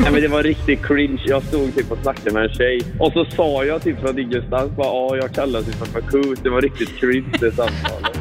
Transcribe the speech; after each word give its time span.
Nej, 0.00 0.12
men 0.12 0.22
det 0.22 0.28
var 0.28 0.42
riktigt 0.42 0.86
cringe. 0.86 1.22
Jag 1.26 1.42
stod 1.42 1.74
typ 1.74 1.92
och 1.92 1.98
snackade 2.02 2.30
med 2.30 2.42
en 2.42 2.54
tjej. 2.54 2.80
Och 2.98 3.12
så 3.12 3.24
sa 3.24 3.64
jag 3.64 3.82
typ 3.82 4.00
från 4.00 4.18
ingenstans 4.18 4.76
bara 4.76 4.86
ja, 4.86 5.16
jag 5.16 5.32
kallas 5.34 5.68
ju 5.68 5.72
typ 5.72 5.86
för 5.86 6.00
Marcus. 6.00 6.38
Det 6.42 6.50
var 6.50 6.62
riktigt 6.62 7.00
cringe 7.00 7.32
det 7.40 7.52
samtalet. 7.52 8.18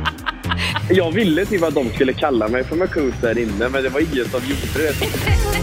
Jag 0.90 1.12
ville 1.12 1.46
typ 1.46 1.64
att 1.64 1.76
de 1.76 1.90
skulle 1.90 2.14
kalla 2.14 2.48
mig 2.48 2.64
för 2.64 2.76
Marcus 2.76 3.14
där 3.22 3.38
inne, 3.38 3.70
men 3.70 3.84
det 3.84 3.90
var 3.90 4.00
ingen 4.00 4.26
som 4.26 4.42
gjorde 4.42 4.88
det. 4.88 5.57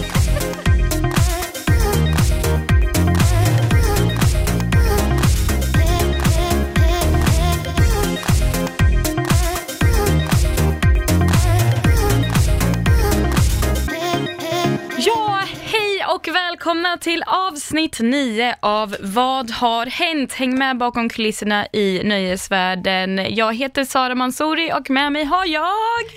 Välkomna 16.84 16.98
till 16.98 17.22
avsnitt 17.26 18.00
9 18.00 18.54
av 18.60 18.96
Vad 19.00 19.50
har 19.50 19.86
hänt? 19.86 20.32
Häng 20.32 20.58
med 20.58 20.78
bakom 20.78 21.08
kulisserna 21.08 21.66
i 21.72 22.00
nöjesvärlden. 22.04 23.26
Jag 23.28 23.54
heter 23.54 23.84
Sara 23.84 24.14
Mansouri 24.14 24.72
och 24.72 24.90
med 24.90 25.12
mig 25.12 25.24
har 25.24 25.46
jag 25.46 25.70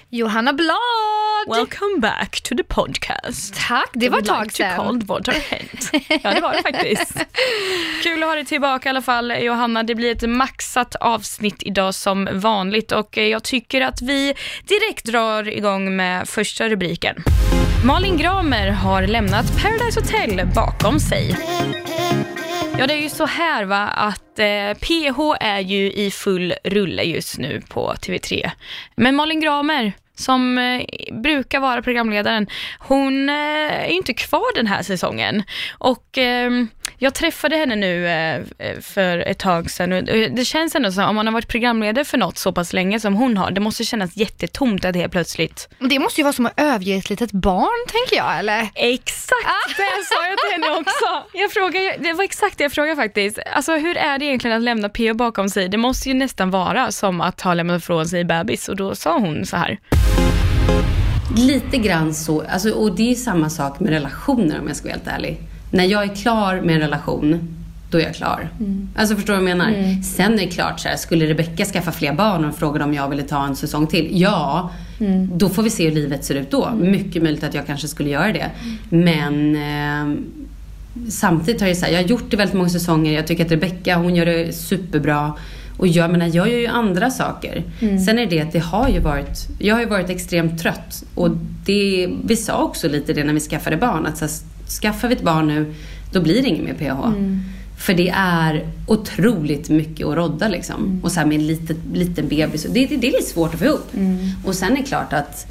Johanna 0.09 0.53
Blad! 0.53 1.57
Welcome 1.57 1.99
back 1.99 2.41
to 2.41 2.55
the 2.55 2.63
podcast. 2.63 3.55
Tack, 3.67 3.89
det 3.93 4.09
var 4.09 4.19
ett 4.19 4.25
tag 4.25 4.51
sedan. 4.51 5.01
Vad 5.05 5.27
har 5.27 5.33
hänt? 5.33 5.91
Ja, 6.23 6.33
det 6.33 6.41
var 6.41 6.53
det 6.53 6.61
faktiskt. 6.61 7.25
Kul 8.03 8.23
att 8.23 8.29
ha 8.29 8.35
dig 8.35 8.45
tillbaka 8.45 8.89
i 8.89 8.91
alla 8.91 9.01
fall 9.01 9.33
Johanna. 9.41 9.83
Det 9.83 9.95
blir 9.95 10.11
ett 10.11 10.29
maxat 10.29 10.95
avsnitt 10.95 11.63
idag 11.63 11.95
som 11.95 12.29
vanligt 12.31 12.91
och 12.91 13.17
jag 13.17 13.43
tycker 13.43 13.81
att 13.81 14.01
vi 14.01 14.33
direkt 14.67 15.05
drar 15.05 15.49
igång 15.49 15.95
med 15.95 16.29
första 16.29 16.69
rubriken. 16.69 17.23
Malin 17.85 18.17
Gramer 18.17 18.69
har 18.69 19.07
lämnat 19.07 19.45
Paradise 19.61 19.99
Hotel 19.99 20.47
bakom 20.57 20.99
sig. 20.99 21.35
Ja, 22.77 22.87
det 22.87 22.93
är 22.93 23.01
ju 23.01 23.09
så 23.09 23.25
här 23.25 23.65
va, 23.65 23.87
att 23.87 24.39
eh, 24.39 24.73
PH 24.73 25.19
är 25.39 25.59
ju 25.59 25.91
i 25.91 26.11
full 26.11 26.53
rulle 26.63 27.03
just 27.03 27.37
nu 27.37 27.61
på 27.69 27.93
TV3. 27.93 28.51
Men 28.95 29.15
Malin 29.15 29.39
Gramer, 29.39 29.93
som 30.15 30.57
eh, 30.57 30.81
brukar 31.21 31.59
vara 31.59 31.81
programledaren, 31.81 32.47
hon 32.79 33.29
eh, 33.29 33.35
är 33.35 33.89
inte 33.89 34.13
kvar 34.13 34.55
den 34.55 34.67
här 34.67 34.83
säsongen. 34.83 35.43
Och 35.77 36.17
eh, 36.17 36.51
jag 36.99 37.13
träffade 37.13 37.55
henne 37.55 37.75
nu 37.75 38.07
eh, 38.07 38.41
för 38.81 39.17
ett 39.17 39.39
tag 39.39 39.71
sedan 39.71 39.93
och 39.93 40.09
eh, 40.09 40.31
det 40.33 40.45
känns 40.45 40.75
ändå 40.75 40.91
som 40.91 41.03
om 41.03 41.15
man 41.15 41.27
har 41.27 41.33
varit 41.33 41.47
programledare 41.47 42.05
för 42.05 42.17
något 42.17 42.37
så 42.37 42.51
pass 42.51 42.73
länge 42.73 42.99
som 42.99 43.13
hon 43.15 43.37
har, 43.37 43.51
det 43.51 43.61
måste 43.61 43.83
kännas 43.85 44.17
jättetomt 44.17 44.85
att 44.85 44.95
helt 44.95 45.11
plötsligt 45.11 45.69
Det 45.79 45.99
måste 45.99 46.21
ju 46.21 46.23
vara 46.23 46.33
som 46.33 46.45
att 46.45 46.59
överge 46.59 46.95
ett 46.97 47.09
litet 47.09 47.31
barn, 47.31 47.87
tänker 47.87 48.15
jag, 48.15 48.39
eller? 48.39 48.69
Exakt 48.75 49.77
det 49.77 50.05
sa 50.05 50.27
jag 50.29 50.37
till 50.37 50.51
henne 50.51 50.79
också. 50.79 51.29
Jag 51.33 51.51
frågade, 51.51 51.95
det 51.99 52.13
var 52.13 52.23
exakt 52.23 52.57
det 52.57 52.63
jag 52.63 52.71
frågade 52.71 52.95
faktiskt. 52.95 53.39
Alltså 53.53 53.75
hur 53.75 53.97
är 53.97 54.19
det 54.19 54.25
egentligen 54.25 54.57
att 54.57 54.63
lämna 54.63 54.89
PO 54.89 55.13
bakom 55.13 55.49
sig? 55.49 55.69
Det 55.69 55.77
måste 55.77 56.09
ju 56.09 56.15
nästan 56.15 56.51
vara 56.51 56.91
som 56.91 57.21
att 57.21 57.41
ha 57.41 57.53
lämnat 57.53 57.83
från 57.83 58.07
sig 58.07 58.23
bebis 58.23 58.69
och 58.69 58.75
då 58.75 58.95
sa 58.95 59.19
hon 59.19 59.45
så 59.45 59.57
här. 59.57 59.79
Lite 61.37 61.77
grann 61.77 62.13
så, 62.13 62.43
alltså, 62.49 62.71
och 62.71 62.95
det 62.95 63.11
är 63.11 63.15
samma 63.15 63.49
sak 63.49 63.79
med 63.79 63.89
relationer 63.89 64.59
om 64.59 64.67
jag 64.67 64.75
ska 64.75 64.87
vara 64.87 64.93
helt 64.93 65.07
ärlig. 65.07 65.39
När 65.77 65.83
jag 65.85 66.03
är 66.03 66.15
klar 66.15 66.61
med 66.61 66.75
en 66.75 66.81
relation, 66.81 67.39
då 67.91 67.97
är 67.97 68.01
jag 68.03 68.15
klar. 68.15 68.49
Alltså 68.95 69.15
förstår 69.15 69.33
du 69.33 69.39
vad 69.39 69.49
jag 69.49 69.57
menar? 69.57 70.01
Sen 70.03 70.33
är 70.33 70.37
det 70.37 70.47
klart 70.47 70.79
så 70.79 70.87
här, 70.87 70.95
skulle 70.95 71.25
Rebecca 71.25 71.65
skaffa 71.65 71.91
fler 71.91 72.13
barn 72.13 72.45
och 72.45 72.55
frågade 72.55 72.85
om 72.85 72.93
jag 72.93 73.09
ville 73.09 73.23
ta 73.23 73.45
en 73.45 73.55
säsong 73.55 73.87
till? 73.87 74.21
Ja, 74.21 74.71
då 75.33 75.49
får 75.49 75.63
vi 75.63 75.69
se 75.69 75.89
hur 75.89 75.95
livet 75.95 76.25
ser 76.25 76.35
ut 76.35 76.51
då. 76.51 76.71
Mycket 76.75 77.23
möjligt 77.23 77.43
att 77.43 77.53
jag 77.53 77.65
kanske 77.65 77.87
skulle 77.87 78.09
göra 78.09 78.33
det. 78.33 78.51
Men 78.89 79.55
eh, 79.55 80.19
samtidigt 81.09 81.61
har 81.61 81.67
jag, 81.67 81.77
så 81.77 81.85
här, 81.85 81.93
jag 81.93 82.01
har 82.01 82.07
gjort 82.07 82.31
det 82.31 82.37
väldigt 82.37 82.55
många 82.55 82.69
säsonger. 82.69 83.13
Jag 83.13 83.27
tycker 83.27 83.45
att 83.45 83.51
Rebecca, 83.51 83.95
hon 83.95 84.15
gör 84.15 84.25
det 84.25 84.55
superbra. 84.55 85.33
Och 85.77 85.87
jag 85.87 86.11
menar, 86.11 86.25
jag 86.25 86.49
gör 86.49 86.59
ju 86.59 86.67
andra 86.67 87.09
saker. 87.09 87.63
Sen 88.05 88.19
är 88.19 88.25
det 88.25 88.41
att 88.41 88.51
det 88.51 88.59
har 88.59 88.89
ju 88.89 88.99
varit, 88.99 89.47
jag 89.59 89.75
har 89.75 89.81
ju 89.81 89.87
varit 89.87 90.09
extremt 90.09 90.61
trött. 90.61 91.03
Och 91.15 91.29
det, 91.65 92.09
vi 92.23 92.35
sa 92.35 92.63
också 92.63 92.87
lite 92.87 93.13
det 93.13 93.23
när 93.23 93.33
vi 93.33 93.39
skaffade 93.39 93.77
barn. 93.77 94.05
Att 94.05 94.17
så 94.17 94.25
här, 94.25 94.31
skaffar 94.69 95.07
vi 95.07 95.15
ett 95.15 95.23
barn 95.23 95.47
nu, 95.47 95.73
då 96.11 96.21
blir 96.21 96.41
det 96.41 96.47
inget 96.49 96.63
mer 96.63 96.73
PH. 96.73 97.13
För 97.79 97.93
det 97.93 98.09
är 98.15 98.65
otroligt 98.87 99.69
mycket 99.69 100.07
att 100.07 100.15
rodda 100.15 100.47
liksom. 100.47 100.99
Och 101.03 101.11
så 101.11 101.19
här 101.19 101.27
med 101.27 101.35
en 101.39 101.47
liten, 101.47 101.77
liten 101.93 102.27
bebis. 102.27 102.63
Det, 102.63 102.85
det, 102.85 102.97
det 102.97 103.07
är 103.07 103.11
lite 103.11 103.23
svårt 103.23 103.53
att 103.53 103.59
få 103.59 103.65
ihop. 103.65 103.91
Och 104.45 104.55
sen 104.55 104.71
är 104.71 104.77
det 104.77 104.83
klart 104.83 105.13
att 105.13 105.47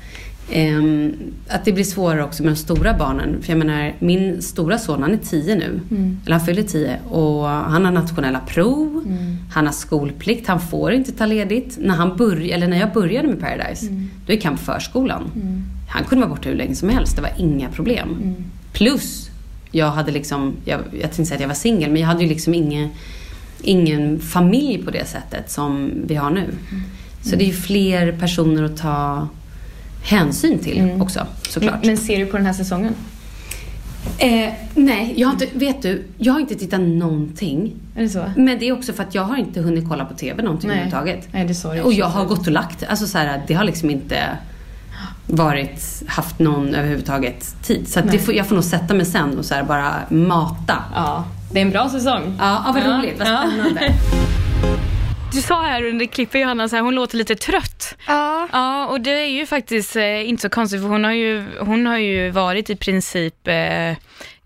Ehm, 0.52 1.12
att 1.48 1.64
det 1.64 1.72
blir 1.72 1.84
svårare 1.84 2.24
också 2.24 2.42
med 2.42 2.52
de 2.52 2.56
stora 2.56 2.94
barnen. 2.98 3.42
För 3.42 3.50
jag 3.52 3.58
menar, 3.58 3.92
min 3.98 4.42
stora 4.42 4.78
son 4.78 5.02
han 5.02 5.12
är 5.12 5.16
tio 5.16 5.54
nu. 5.54 5.80
Eller 6.26 6.36
han 6.36 6.46
fyller 6.46 6.62
tio. 6.62 6.96
Och 7.08 7.44
han 7.48 7.84
har 7.84 7.92
nationella 7.92 8.40
prov. 8.40 9.04
Han 9.52 9.66
har 9.66 9.72
skolplikt. 9.72 10.48
Han 10.48 10.60
får 10.60 10.92
inte 10.92 11.12
ta 11.12 11.26
ledigt. 11.26 11.78
När, 11.80 11.94
han 11.94 12.12
börj- 12.16 12.54
eller 12.54 12.68
när 12.68 12.80
jag 12.80 12.92
började 12.92 13.28
med 13.28 13.40
Paradise, 13.40 13.86
då 14.26 14.32
gick 14.32 14.44
han 14.44 14.56
på 14.56 14.62
förskolan. 14.62 15.22
Han 15.88 16.04
kunde 16.04 16.26
vara 16.26 16.36
borta 16.36 16.48
hur 16.48 16.56
länge 16.56 16.74
som 16.74 16.88
helst. 16.88 17.16
Det 17.16 17.22
var 17.22 17.30
inga 17.38 17.68
problem. 17.68 18.34
Plus, 18.76 19.30
jag 19.70 19.90
hade 19.90 20.12
liksom, 20.12 20.56
jag, 20.64 20.80
jag 20.92 21.00
tänkte 21.00 21.24
säga 21.24 21.34
att 21.34 21.40
jag 21.40 21.48
var 21.48 21.54
singel, 21.54 21.90
men 21.90 22.00
jag 22.00 22.08
hade 22.08 22.22
ju 22.22 22.28
liksom 22.28 22.54
ingen, 22.54 22.88
ingen 23.62 24.20
familj 24.20 24.84
på 24.84 24.90
det 24.90 25.04
sättet 25.08 25.50
som 25.50 25.90
vi 26.06 26.14
har 26.14 26.30
nu. 26.30 26.44
Så 27.22 27.36
det 27.36 27.44
är 27.44 27.46
ju 27.46 27.52
fler 27.52 28.12
personer 28.12 28.62
att 28.62 28.76
ta 28.76 29.28
hänsyn 30.02 30.58
till 30.58 30.98
också, 31.00 31.26
såklart. 31.48 31.84
Men 31.84 31.96
ser 31.96 32.18
du 32.18 32.26
på 32.26 32.36
den 32.36 32.46
här 32.46 32.52
säsongen? 32.52 32.94
Eh, 34.18 34.52
nej, 34.74 35.14
jag 35.16 35.28
har 35.28 35.32
inte, 35.32 35.46
vet 35.52 35.82
du, 35.82 36.04
jag 36.18 36.32
har 36.32 36.40
inte 36.40 36.54
tittat 36.54 36.80
någonting. 36.80 37.72
Är 37.94 38.02
det 38.02 38.08
så? 38.08 38.24
Men 38.36 38.58
det 38.58 38.68
är 38.68 38.72
också 38.72 38.92
för 38.92 39.02
att 39.02 39.14
jag 39.14 39.22
har 39.22 39.36
inte 39.36 39.60
hunnit 39.60 39.88
kolla 39.88 40.04
på 40.04 40.14
TV 40.14 40.42
någonting 40.42 40.68
Nej. 40.68 40.78
överhuvudtaget. 40.78 41.28
Nej, 41.32 41.44
det 41.44 41.54
sa 41.54 41.74
du 41.74 41.80
Och 41.80 41.92
jag 41.92 42.06
har 42.06 42.24
gått 42.24 42.46
och 42.46 42.52
lagt, 42.52 42.84
alltså 42.84 43.06
så 43.06 43.18
här, 43.18 43.42
det 43.46 43.54
har 43.54 43.64
liksom 43.64 43.90
inte 43.90 44.38
varit, 45.26 46.02
haft 46.08 46.38
någon 46.38 46.74
överhuvudtaget 46.74 47.62
tid. 47.62 47.88
Så 47.88 47.98
att 47.98 48.04
det 48.06 48.10
Nej. 48.12 48.20
får, 48.20 48.34
jag 48.34 48.46
får 48.48 48.54
nog 48.54 48.64
sätta 48.64 48.94
mig 48.94 49.06
sen 49.06 49.38
och 49.38 49.44
så 49.44 49.54
här 49.54 49.62
bara 49.62 49.92
mata. 50.08 50.84
Ja, 50.94 51.24
det 51.52 51.58
är 51.58 51.62
en 51.62 51.70
bra 51.70 51.88
säsong. 51.88 52.36
Ja, 52.38 52.62
ja 52.66 52.72
vad 52.72 52.82
Ja, 52.82 52.98
roligt, 52.98 53.18
vad 53.18 53.28
ja. 53.28 53.44
spännande. 53.46 53.92
Du 55.32 55.42
sa 55.42 55.62
här 55.62 55.84
under 55.84 56.06
klippet 56.06 56.40
Johanna, 56.40 56.68
så 56.68 56.76
här, 56.76 56.82
hon 56.82 56.94
låter 56.94 57.16
lite 57.16 57.34
trött. 57.34 57.94
Ja. 58.06 58.48
Ja, 58.52 58.86
och 58.86 59.00
det 59.00 59.10
är 59.10 59.26
ju 59.26 59.46
faktiskt 59.46 59.96
eh, 59.96 60.28
inte 60.28 60.42
så 60.42 60.48
konstigt 60.48 60.80
för 60.80 60.88
hon 60.88 61.04
har 61.04 61.12
ju, 61.12 61.44
hon 61.60 61.86
har 61.86 61.98
ju 61.98 62.30
varit 62.30 62.70
i 62.70 62.76
princip 62.76 63.48
eh, 63.48 63.96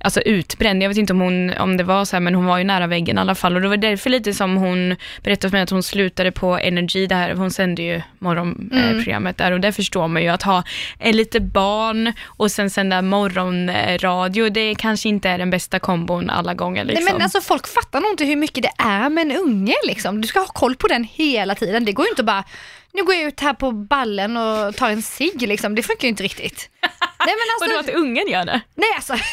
alltså 0.01 0.21
utbränd. 0.21 0.83
Jag 0.83 0.89
vet 0.89 0.99
inte 0.99 1.13
om, 1.13 1.21
hon, 1.21 1.55
om 1.55 1.77
det 1.77 1.85
var 1.85 2.05
så 2.05 2.17
här, 2.17 2.21
men 2.21 2.35
hon 2.35 2.45
var 2.45 2.59
ju 2.59 2.65
nära 2.65 2.87
väggen 2.87 3.19
i 3.19 3.21
alla 3.21 3.35
fall. 3.35 3.57
Och 3.57 3.63
det 3.63 3.69
var 3.69 3.77
därför 3.77 4.11
lite 4.11 4.35
som 4.35 4.57
hon 4.57 4.97
berättade 5.23 5.51
för 5.51 5.57
mig 5.57 5.63
att 5.63 5.71
hon 5.71 5.83
slutade 5.83 6.33
på 6.33 6.59
Energy, 6.59 7.07
det 7.07 7.15
här, 7.15 7.35
hon 7.35 7.51
sände 7.51 7.83
ju 7.83 8.03
morgonprogrammet 8.19 8.97
eh, 8.97 9.05
programmet 9.05 9.37
där 9.37 9.53
och 9.53 9.61
där 9.61 9.73
förstår 9.73 10.09
man 10.09 10.23
ju 10.23 10.29
att 10.29 10.43
ha 10.43 10.63
eh, 10.99 11.15
lite 11.15 11.41
barn 11.41 12.13
och 12.25 12.51
sen 12.51 12.71
sända 12.71 13.03
morgonradio, 13.03 14.49
det 14.49 14.75
kanske 14.75 15.09
inte 15.09 15.29
är 15.29 15.39
den 15.39 15.51
bästa 15.51 15.79
kombon 15.79 16.31
alla 16.31 16.55
gånger. 16.55 16.85
Liksom. 16.85 17.05
Nej, 17.05 17.13
men 17.13 17.23
alltså, 17.23 17.41
folk 17.41 17.67
fattar 17.67 18.01
nog 18.01 18.11
inte 18.11 18.25
hur 18.25 18.37
mycket 18.37 18.63
det 18.63 18.73
är 18.79 19.09
med 19.09 19.23
en 19.23 19.37
unge. 19.37 19.75
Liksom. 19.87 20.21
Du 20.21 20.29
ska 20.29 20.41
ha 20.41 20.47
koll 20.47 20.77
på 20.77 20.89
den 20.89 21.05
hela 21.05 21.55
tiden. 21.55 21.85
Det 21.85 21.93
går 21.93 22.07
ju 22.07 22.11
inte 22.11 22.23
bara, 22.23 22.45
nu 22.93 23.05
går 23.05 23.15
jag 23.15 23.25
ut 23.25 23.41
här 23.41 23.55
på 23.55 23.73
ballen 23.73 24.37
och 24.37 24.77
tar 24.77 24.91
en 24.91 25.03
cigg. 25.03 25.43
Liksom. 25.43 25.75
Det 25.75 25.83
funkar 25.83 26.03
ju 26.03 26.09
inte 26.09 26.23
riktigt. 26.23 26.71
Nej, 26.81 26.91
men 27.37 27.37
Vadå 27.61 27.77
alltså, 27.77 27.93
att 27.93 27.99
ungen 27.99 28.29
gör 28.29 28.45
det? 28.45 28.61
Nej 28.75 28.91
alltså. 28.97 29.15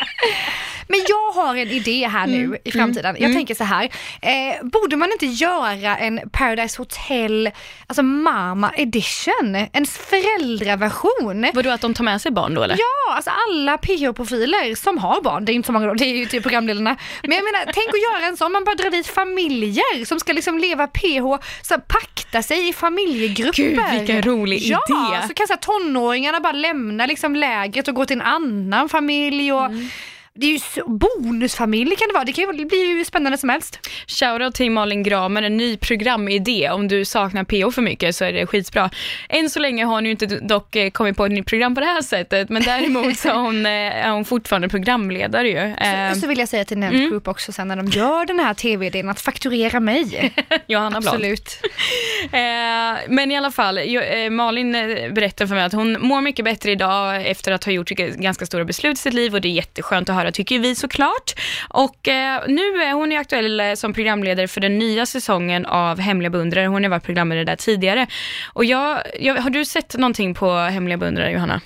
Men 0.90 1.00
jag 1.08 1.42
har 1.42 1.56
en 1.56 1.68
idé 1.68 2.08
här 2.08 2.26
nu 2.26 2.56
i 2.64 2.72
framtiden. 2.72 3.16
Jag 3.18 3.32
tänker 3.32 3.54
så 3.54 3.64
här, 3.64 3.84
eh, 4.22 4.66
borde 4.66 4.96
man 4.96 5.12
inte 5.12 5.26
göra 5.26 5.96
en 5.96 6.20
Paradise 6.32 6.78
Hotel, 6.78 7.50
alltså 7.86 8.02
Mama 8.02 8.72
edition, 8.76 9.66
en 9.72 9.86
föräldraversion? 9.86 11.46
Vadå 11.54 11.70
att 11.70 11.80
de 11.80 11.94
tar 11.94 12.04
med 12.04 12.20
sig 12.22 12.32
barn 12.32 12.54
då 12.54 12.62
eller? 12.62 12.76
Ja, 12.78 13.14
alltså 13.14 13.30
alla 13.48 13.78
PH-profiler 13.78 14.74
som 14.74 14.98
har 14.98 15.22
barn, 15.22 15.44
det 15.44 15.52
är 15.52 15.54
inte 15.54 15.66
så 15.66 15.72
många 15.72 15.86
dem, 15.86 15.96
det 15.96 16.04
är 16.04 16.16
ju 16.16 16.26
typ 16.26 16.42
programledarna. 16.42 16.96
Men 17.22 17.32
jag 17.32 17.44
menar, 17.44 17.64
tänk 17.64 17.88
att 17.88 18.02
göra 18.14 18.28
en 18.28 18.36
sån, 18.36 18.52
man 18.52 18.64
bara 18.64 18.74
drar 18.74 18.90
dit 18.90 19.06
familjer 19.06 20.04
som 20.04 20.20
ska 20.20 20.32
liksom 20.32 20.58
leva 20.58 20.86
PH, 20.86 21.24
så 21.62 21.74
här, 21.74 21.80
pakta 21.80 22.42
sig 22.42 22.68
i 22.68 22.72
familjegrupper. 22.72 23.62
Gud, 23.62 23.80
vilken 23.92 24.22
rolig 24.22 24.58
ja, 24.62 24.80
idé. 24.88 25.28
så 25.28 25.34
kan 25.34 25.46
så 25.46 25.52
här, 25.52 25.60
tonåringarna 25.60 26.40
bara 26.40 26.52
lämna 26.52 27.06
liksom 27.06 27.36
lägret 27.36 27.88
och 27.88 27.94
gå 27.94 28.04
till 28.06 28.16
en 28.16 28.26
annan 28.26 28.88
familj 28.88 29.52
och 29.52 29.60
Mm. 29.70 29.88
Det 30.34 30.46
är 30.46 30.50
ju 30.50 30.58
så, 30.58 30.88
bonusfamilj 30.88 31.96
kan 31.96 32.08
det 32.08 32.14
vara, 32.14 32.24
det 32.24 32.32
kan 32.32 32.44
ju 32.44 32.64
bli 32.64 32.76
ju 32.78 33.04
spännande 33.04 33.38
som 33.38 33.48
helst. 33.48 33.78
Shoutout 34.06 34.54
till 34.54 34.70
Malin 34.70 35.02
Gramer, 35.02 35.42
en 35.42 35.56
ny 35.56 35.76
programidé. 35.76 36.70
Om 36.70 36.88
du 36.88 37.04
saknar 37.04 37.44
PO 37.44 37.70
för 37.70 37.82
mycket 37.82 38.16
så 38.16 38.24
är 38.24 38.32
det 38.32 38.46
skitbra. 38.46 38.90
Än 39.28 39.50
så 39.50 39.58
länge 39.58 39.84
har 39.84 39.94
hon 39.94 40.04
ju 40.04 40.10
inte 40.10 40.26
dock 40.26 40.76
eh, 40.76 40.90
kommit 40.90 41.16
på 41.16 41.26
ett 41.26 41.32
nytt 41.32 41.46
program 41.46 41.74
på 41.74 41.80
det 41.80 41.86
här 41.86 42.02
sättet, 42.02 42.48
men 42.48 42.62
däremot 42.62 43.18
så 43.18 43.28
är 43.28 43.34
hon, 43.34 43.66
eh, 43.66 43.72
är 44.06 44.10
hon 44.10 44.24
fortfarande 44.24 44.68
programledare 44.68 45.48
ju. 45.48 45.74
Så, 45.74 45.90
Eh, 45.90 46.12
så 46.12 46.26
vill 46.26 46.38
jag 46.38 46.48
säga 46.48 46.64
till 46.64 46.78
Nent 46.78 46.94
mm. 46.94 47.10
Group 47.10 47.28
också 47.28 47.52
sen 47.52 47.68
när 47.68 47.76
de 47.76 47.86
gör 47.86 48.26
den 48.26 48.38
här 48.38 48.54
tv-idén 48.54 49.08
att 49.08 49.20
fakturera 49.20 49.80
mig. 49.80 50.32
Johanna 50.66 51.00
Blad. 51.00 51.14
Absolut. 51.14 51.60
Eh, 52.32 52.98
men 53.08 53.30
i 53.30 53.36
alla 53.36 53.50
fall, 53.50 53.78
Malin 54.30 54.72
berättar 55.12 55.46
för 55.46 55.54
mig 55.54 55.64
att 55.64 55.72
hon 55.72 55.96
mår 56.00 56.20
mycket 56.20 56.44
bättre 56.44 56.72
idag 56.72 57.26
efter 57.26 57.52
att 57.52 57.64
ha 57.64 57.72
gjort 57.72 57.88
ganska 57.90 58.46
stora 58.46 58.64
beslut 58.64 58.98
i 58.98 59.00
sitt 59.00 59.14
liv 59.14 59.34
och 59.34 59.40
det 59.40 59.48
är 59.48 59.52
jätteskönt 59.52 60.08
att 60.08 60.14
höra 60.20 60.32
tycker 60.32 60.58
vi 60.58 60.74
såklart. 60.74 61.32
Och 61.68 62.08
eh, 62.08 62.42
nu 62.48 62.62
är 62.82 62.92
hon 62.92 63.10
ju 63.10 63.16
aktuell 63.16 63.60
eh, 63.60 63.74
som 63.74 63.92
programledare 63.92 64.48
för 64.48 64.60
den 64.60 64.78
nya 64.78 65.06
säsongen 65.06 65.66
av 65.66 66.00
Hemliga 66.00 66.30
beundrare. 66.30 66.66
Hon 66.66 66.82
har 66.82 66.90
varit 66.90 67.04
programledare 67.04 67.44
där 67.44 67.56
tidigare. 67.56 68.06
Och 68.52 68.64
jag, 68.64 69.02
jag, 69.20 69.34
har 69.34 69.50
du 69.50 69.64
sett 69.64 69.94
någonting 69.94 70.34
på 70.34 70.52
Hemliga 70.52 70.96
beundrare 70.96 71.32
Johanna? 71.32 71.60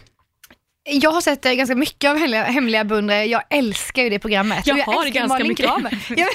Jag 0.91 1.11
har 1.11 1.21
sett 1.21 1.47
eh, 1.47 1.53
ganska 1.53 1.75
mycket 1.75 2.11
av 2.11 2.17
Hemliga, 2.17 2.45
hemliga 2.45 2.85
beundrare, 2.85 3.25
jag 3.25 3.43
älskar 3.51 4.03
ju 4.03 4.09
det 4.09 4.19
programmet. 4.19 4.67
Jag 4.67 4.79
Och 4.89 4.95
har 4.95 5.09
ganska 5.09 5.45
mycket. 5.45 5.67
Jag, 6.17 6.29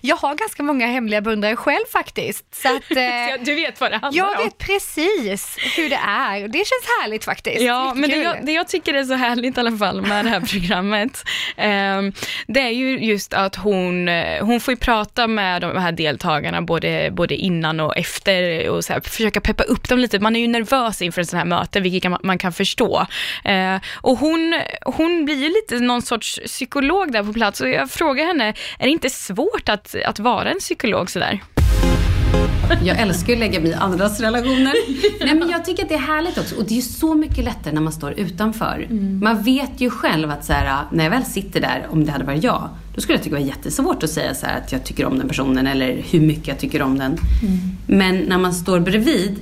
jag 0.00 0.16
har 0.16 0.34
ganska 0.34 0.62
många 0.62 0.86
hemliga 0.86 1.20
beundrare 1.20 1.56
själv 1.56 1.84
faktiskt. 1.92 2.54
Så 2.54 2.68
att, 2.68 2.90
eh, 2.90 2.96
Du 3.44 3.54
vet 3.54 3.80
vad 3.80 3.90
det 3.90 3.96
handlar 3.96 4.24
jag 4.24 4.38
om. 4.40 4.44
vet 4.44 4.58
precis 4.58 5.56
hur 5.76 5.90
det 5.90 6.00
är. 6.06 6.48
Det 6.48 6.58
känns 6.58 6.86
härligt 7.02 7.24
faktiskt. 7.24 7.60
Ja, 7.60 7.92
men 7.94 8.10
det 8.10 8.16
jag, 8.16 8.46
det 8.46 8.52
jag 8.52 8.68
tycker 8.68 8.94
är 8.94 9.04
så 9.04 9.14
härligt 9.14 9.56
i 9.56 9.60
alla 9.60 9.76
fall 9.76 10.02
med 10.02 10.24
det 10.24 10.28
här 10.30 10.40
programmet, 10.40 11.24
ehm, 11.56 12.12
det 12.46 12.60
är 12.60 12.70
ju 12.70 12.98
just 12.98 13.34
att 13.34 13.56
hon, 13.56 14.08
eh, 14.08 14.44
hon 14.44 14.60
får 14.60 14.74
prata 14.76 15.26
med 15.26 15.62
de 15.62 15.76
här 15.76 15.92
deltagarna 15.92 16.62
både, 16.62 17.10
både 17.12 17.34
innan 17.36 17.80
och 17.80 17.96
efter 17.96 18.68
och 18.68 18.84
så 18.84 18.92
här, 18.92 19.00
försöka 19.00 19.40
peppa 19.40 19.62
upp 19.62 19.88
dem 19.88 19.98
lite. 19.98 20.18
Man 20.18 20.36
är 20.36 20.40
ju 20.40 20.46
nervös 20.46 21.02
inför 21.02 21.20
en 21.20 21.26
sån 21.26 21.38
här 21.38 21.46
möte, 21.46 21.80
vilket 21.80 22.22
man 22.22 22.38
kan 22.38 22.52
förstå. 22.52 23.06
Eh, 23.48 23.80
och 24.00 24.18
hon, 24.18 24.54
hon 24.84 25.24
blir 25.24 25.36
ju 25.36 25.48
lite 25.48 25.84
någon 25.84 26.02
sorts 26.02 26.40
psykolog 26.46 27.12
där 27.12 27.22
på 27.22 27.32
plats 27.32 27.60
och 27.60 27.68
jag 27.68 27.90
frågar 27.90 28.26
henne, 28.26 28.48
är 28.78 28.84
det 28.84 28.90
inte 28.90 29.10
svårt 29.10 29.68
att, 29.68 29.94
att 30.04 30.18
vara 30.18 30.50
en 30.50 30.58
psykolog 30.58 31.10
sådär? 31.10 31.40
Jag 32.84 33.00
älskar 33.00 33.32
att 33.32 33.38
lägga 33.38 33.60
mig 33.60 33.70
i 33.70 33.74
andras 33.74 34.20
relationer. 34.20 34.74
Nej, 35.24 35.34
men 35.34 35.50
jag 35.50 35.64
tycker 35.64 35.82
att 35.82 35.88
det 35.88 35.94
är 35.94 35.98
härligt 35.98 36.38
också. 36.38 36.56
Och 36.56 36.64
det 36.64 36.78
är 36.78 36.82
så 36.82 37.14
mycket 37.14 37.44
lättare 37.44 37.74
när 37.74 37.80
man 37.80 37.92
står 37.92 38.12
utanför. 38.12 38.86
Man 39.22 39.42
vet 39.42 39.80
ju 39.80 39.90
själv 39.90 40.30
att 40.30 40.44
så 40.44 40.52
här, 40.52 40.84
när 40.92 41.04
jag 41.04 41.10
väl 41.10 41.24
sitter 41.24 41.60
där, 41.60 41.86
om 41.90 42.04
det 42.04 42.12
hade 42.12 42.24
varit 42.24 42.44
jag, 42.44 42.68
då 42.94 43.00
skulle 43.00 43.16
jag 43.16 43.24
tycka 43.24 43.36
det 43.36 43.42
var 43.42 43.48
jättesvårt 43.48 44.02
att 44.02 44.10
säga 44.10 44.34
så 44.34 44.46
här, 44.46 44.58
att 44.58 44.72
jag 44.72 44.84
tycker 44.84 45.04
om 45.04 45.18
den 45.18 45.28
personen 45.28 45.66
eller 45.66 46.02
hur 46.10 46.20
mycket 46.20 46.48
jag 46.48 46.58
tycker 46.58 46.82
om 46.82 46.98
den. 46.98 47.16
Men 47.86 48.16
när 48.16 48.38
man 48.38 48.54
står 48.54 48.80
bredvid 48.80 49.38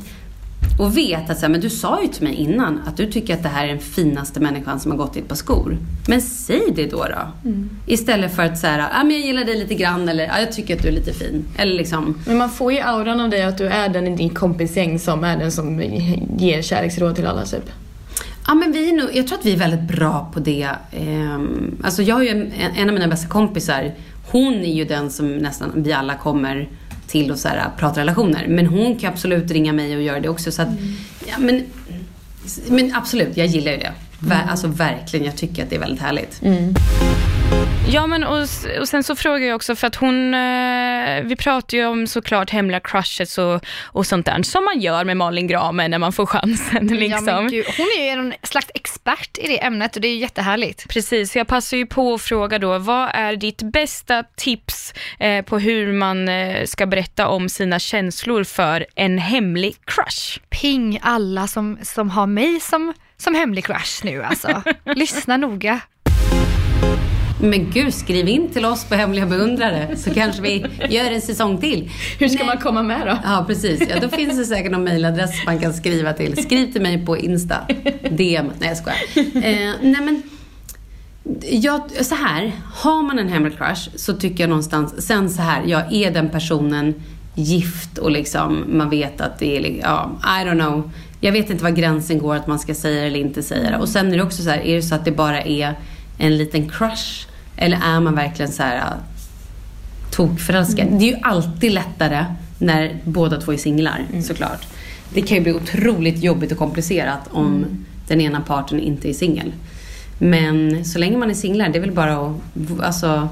och 0.78 0.96
vet 0.96 1.31
att 1.31 1.38
så 1.38 1.43
här, 1.43 1.49
men 1.49 1.61
du 1.61 1.70
sa 1.70 2.02
ju 2.02 2.08
till 2.08 2.23
mig 2.23 2.34
innan 2.34 2.81
att 2.87 2.96
du 2.96 3.06
tycker 3.06 3.34
att 3.34 3.43
det 3.43 3.49
här 3.49 3.64
är 3.64 3.69
den 3.69 3.78
finaste 3.78 4.40
människan 4.40 4.81
som 4.81 4.90
har 4.90 4.99
gått 4.99 5.17
i 5.17 5.19
ett 5.19 5.28
par 5.28 5.37
skor. 5.37 5.78
Men 6.08 6.23
säg 6.23 6.73
det 6.75 6.90
då. 6.90 7.05
då. 7.05 7.50
Istället 7.87 8.37
för 8.37 8.43
att 8.43 8.58
säga, 8.58 8.88
ah, 8.93 9.05
men 9.05 9.11
jag 9.11 9.20
gillar 9.20 9.44
dig 9.44 9.58
lite 9.58 9.75
grann 9.75 10.08
eller 10.08 10.28
ah, 10.28 10.40
jag 10.40 10.52
tycker 10.52 10.76
att 10.76 10.82
du 10.82 10.88
är 10.88 10.93
lite 10.93 11.12
fin. 11.12 11.44
Eller 11.56 11.75
liksom, 11.75 12.23
Men 12.26 12.37
man 12.37 12.50
får 12.50 12.73
ju 12.73 12.81
auran 12.81 13.20
av 13.20 13.31
dig 13.31 13.43
att 13.43 13.58
du 13.58 13.67
är 13.67 13.88
den 13.88 14.06
i 14.06 14.17
din 14.17 14.31
kompisgäng 14.31 14.99
som 14.99 15.25
är 15.25 15.37
den 15.37 15.52
som 15.52 15.82
ger 16.38 16.62
kärleksråd 16.62 17.14
till 17.14 17.26
alla 17.26 17.44
typ. 17.44 17.70
Ja, 18.46 18.55
men 18.55 18.73
vi 18.73 18.93
nog, 18.93 19.08
jag 19.12 19.26
tror 19.26 19.38
att 19.38 19.46
vi 19.46 19.52
är 19.52 19.56
väldigt 19.56 19.96
bra 19.96 20.31
på 20.34 20.40
det. 20.40 20.69
Ehm, 20.93 21.76
alltså 21.84 22.02
jag 22.02 22.14
har 22.14 22.23
ju 22.23 22.28
en, 22.28 22.52
en 22.76 22.88
av 22.88 22.94
mina 22.94 23.08
bästa 23.08 23.28
kompisar. 23.28 23.94
Hon 24.31 24.55
är 24.55 24.75
ju 24.75 24.84
den 24.84 25.11
som 25.11 25.37
nästan 25.37 25.73
vi 25.75 25.93
alla 25.93 26.14
kommer 26.14 26.69
till 27.06 27.31
och 27.31 27.38
så 27.38 27.49
här, 27.49 27.70
pratar 27.79 28.00
relationer. 28.00 28.47
Men 28.49 28.67
hon 28.67 28.97
kan 28.97 29.12
absolut 29.12 29.50
ringa 29.50 29.73
mig 29.73 29.97
och 29.97 30.03
göra 30.03 30.20
det 30.20 30.29
också. 30.29 30.53
Så 30.53 30.62
att, 30.62 30.69
ja, 31.26 31.38
men, 31.38 31.64
men 32.69 32.94
absolut, 32.94 33.37
jag 33.37 33.47
gillar 33.47 33.73
ju 33.73 33.79
det. 33.79 33.93
Ver, 34.19 34.43
Alltså 34.49 34.67
verkligen, 34.67 35.26
jag 35.26 35.37
tycker 35.37 35.62
att 35.62 35.70
det 35.70 35.76
är 35.76 35.81
väldigt 35.81 36.00
härligt. 36.03 36.41
Ja, 37.88 38.06
men 38.06 38.25
och, 38.25 38.38
och 38.81 38.88
sen 38.88 39.04
så 39.04 39.16
frågar 39.16 39.46
jag 39.46 39.56
också 39.56 39.76
för 39.76 39.87
att 39.87 39.96
hon, 39.96 40.34
eh, 40.34 41.22
vi 41.25 41.37
pratar 41.38 41.78
ju 41.78 41.87
om 41.87 42.06
såklart 42.06 42.50
hemliga 42.50 42.81
crushes 42.81 43.38
och, 43.38 43.64
och 43.84 44.06
sånt 44.06 44.26
där 44.26 44.43
som 44.43 44.64
man 44.64 44.81
gör 44.81 45.04
med 45.04 45.16
Malin 45.16 45.46
Gramer 45.46 45.88
när 45.88 45.98
man 45.98 46.12
får 46.12 46.26
chansen 46.26 46.88
Ja, 46.90 46.96
liksom. 46.96 47.48
gud, 47.48 47.66
hon 47.78 47.87
är 47.98 48.04
ju 48.04 48.10
en 48.10 48.34
slags 48.43 48.70
expert 48.75 49.38
i 49.38 49.46
det 49.46 49.64
ämnet 49.64 49.96
och 49.96 50.02
det 50.02 50.08
är 50.08 50.12
ju 50.12 50.19
jättehärligt. 50.19 50.88
Precis, 50.88 51.37
jag 51.37 51.46
passar 51.46 51.76
ju 51.76 51.87
på 51.87 52.14
att 52.14 52.22
fråga 52.22 52.58
då, 52.58 52.78
vad 52.78 53.10
är 53.14 53.37
ditt 53.37 53.62
bästa 53.62 54.22
tips 54.37 54.94
eh, 55.19 55.44
på 55.44 55.58
hur 55.58 55.92
man 55.92 56.28
eh, 56.28 56.64
ska 56.64 56.87
berätta 56.87 57.28
om 57.28 57.49
sina 57.49 57.78
känslor 57.78 58.44
för 58.44 58.87
en 58.94 59.19
hemlig 59.19 59.76
crush? 59.84 60.40
Ping 60.49 60.99
alla 61.02 61.46
som, 61.46 61.78
som 61.82 62.10
har 62.10 62.26
mig 62.26 62.60
som, 62.60 62.92
som 63.16 63.34
hemlig 63.34 63.64
crush 63.64 64.04
nu 64.04 64.22
alltså. 64.25 64.62
Lyssna 64.84 65.37
noga. 65.37 65.81
Men 67.41 67.71
gud, 67.71 67.94
skriv 67.94 68.29
in 68.29 68.49
till 68.49 68.65
oss 68.65 68.85
på 68.85 68.94
Hemliga 68.94 69.27
beundrare 69.27 69.97
så 69.97 70.15
kanske 70.15 70.43
vi 70.43 70.67
gör 70.88 71.11
en 71.11 71.21
säsong 71.21 71.59
till. 71.59 71.91
Hur 72.19 72.29
ska 72.29 72.44
man 72.44 72.59
komma 72.59 72.83
med 72.83 73.06
då? 73.06 73.19
Ja, 73.25 73.44
precis. 73.47 73.83
Ja, 73.88 74.00
då 74.00 74.09
finns 74.09 74.38
det 74.38 74.44
säkert 74.44 74.73
någon 74.73 74.85
mailadress 74.85 75.31
man 75.47 75.59
kan 75.59 75.75
skriva 75.75 76.12
till. 76.12 76.43
Skriv 76.43 76.73
till 76.73 76.83
mig 76.83 77.06
på 77.06 77.17
Insta. 77.17 77.56
DM. 78.11 78.50
Nej, 78.59 78.69
jag 78.69 78.77
skojar. 78.77 78.99
Eh, 79.17 79.73
nej, 79.83 80.00
men... 80.00 80.23
Jag, 81.50 81.81
så 82.05 82.15
här, 82.15 82.53
har 82.75 83.03
man 83.03 83.19
en 83.19 83.29
hemlig 83.29 83.59
crush 83.59 83.91
så 83.97 84.12
tycker 84.12 84.43
jag 84.43 84.49
någonstans, 84.49 85.06
sen 85.06 85.31
så 85.31 85.43
här, 85.43 85.62
jag 85.67 85.93
är 85.93 86.11
den 86.11 86.29
personen 86.29 86.94
gift 87.35 87.99
och 87.99 88.11
liksom, 88.11 88.65
man 88.69 88.91
vet 88.91 89.21
att 89.21 89.38
det 89.38 89.56
är, 89.56 89.81
ja, 89.83 90.11
I 90.23 90.47
don't 90.47 90.61
know. 90.61 90.91
Jag 91.21 91.33
vet 91.33 91.50
inte 91.50 91.65
var 91.65 91.71
gränsen 91.71 92.19
går 92.19 92.37
att 92.37 92.47
man 92.47 92.59
ska 92.59 92.75
säga 92.75 93.00
det 93.00 93.06
eller 93.06 93.21
inte 93.21 93.43
säga 93.43 93.71
det. 93.71 93.77
Och 93.77 93.88
sen 93.88 94.12
är 94.12 94.17
det 94.17 94.23
också 94.23 94.43
så 94.43 94.50
här, 94.50 94.59
är 94.59 94.77
det 94.77 94.83
så 94.83 94.94
att 94.94 95.05
det 95.05 95.12
bara 95.12 95.43
är 95.43 95.75
en 96.18 96.36
liten 96.36 96.68
crush? 96.68 97.26
Eller 97.56 97.76
är 97.76 98.00
man 98.00 98.14
verkligen 98.14 98.52
så 98.52 98.62
här 98.62 98.82
tokförälskad. 100.10 100.86
Det 100.90 101.04
är 101.04 101.12
ju 101.12 101.18
alltid 101.22 101.72
lättare 101.72 102.24
när 102.58 102.96
båda 103.04 103.40
två 103.40 103.52
är 103.52 103.56
singlar 103.56 104.04
såklart. 104.22 104.66
Det 105.14 105.22
kan 105.22 105.36
ju 105.36 105.42
bli 105.42 105.52
otroligt 105.52 106.22
jobbigt 106.22 106.52
och 106.52 106.58
komplicerat 106.58 107.20
om 107.30 107.66
den 108.08 108.20
ena 108.20 108.40
parten 108.40 108.80
inte 108.80 109.10
är 109.10 109.12
singel. 109.12 109.52
Men 110.18 110.84
så 110.84 110.98
länge 110.98 111.16
man 111.16 111.30
är 111.30 111.34
singlar, 111.34 111.68
det 111.68 111.78
är 111.78 111.80
väl 111.80 111.92
bara 111.92 112.16
att, 112.16 112.36
alltså, 112.82 113.28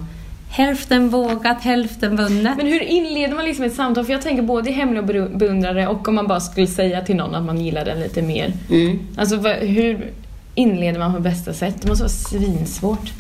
hälften 0.49 1.09
vågat, 1.09 1.61
hälften 1.61 2.17
vunnet. 2.17 2.57
Men 2.57 2.67
hur 2.67 2.83
inleder 2.83 3.35
man 3.35 3.45
liksom 3.45 3.65
ett 3.65 3.75
samtal? 3.75 4.05
För 4.05 4.13
jag 4.13 4.23
tänker 4.23 4.43
både 4.43 4.71
i 4.71 4.73
hemliga 4.73 5.03
bero- 5.03 5.39
beundrare 5.39 5.87
och 5.89 6.09
om 6.09 6.15
man 6.15 6.27
bara 6.27 6.41
skulle 6.41 6.67
säga 6.67 7.01
till 7.01 7.17
någon 7.17 7.35
att 7.35 7.45
man 7.45 7.61
gillar 7.61 7.85
den 7.85 8.01
lite 8.01 8.23
mer. 8.23 8.53
Mm. 8.71 8.99
Alltså 9.17 9.37
hur 9.49 10.11
inleder 10.55 10.99
man 10.99 11.15
på 11.15 11.21
bästa 11.21 11.53
sätt? 11.53 11.75
Det 11.81 11.89
måste 11.89 12.03
vara 12.03 12.09
svinsvårt. 12.09 13.13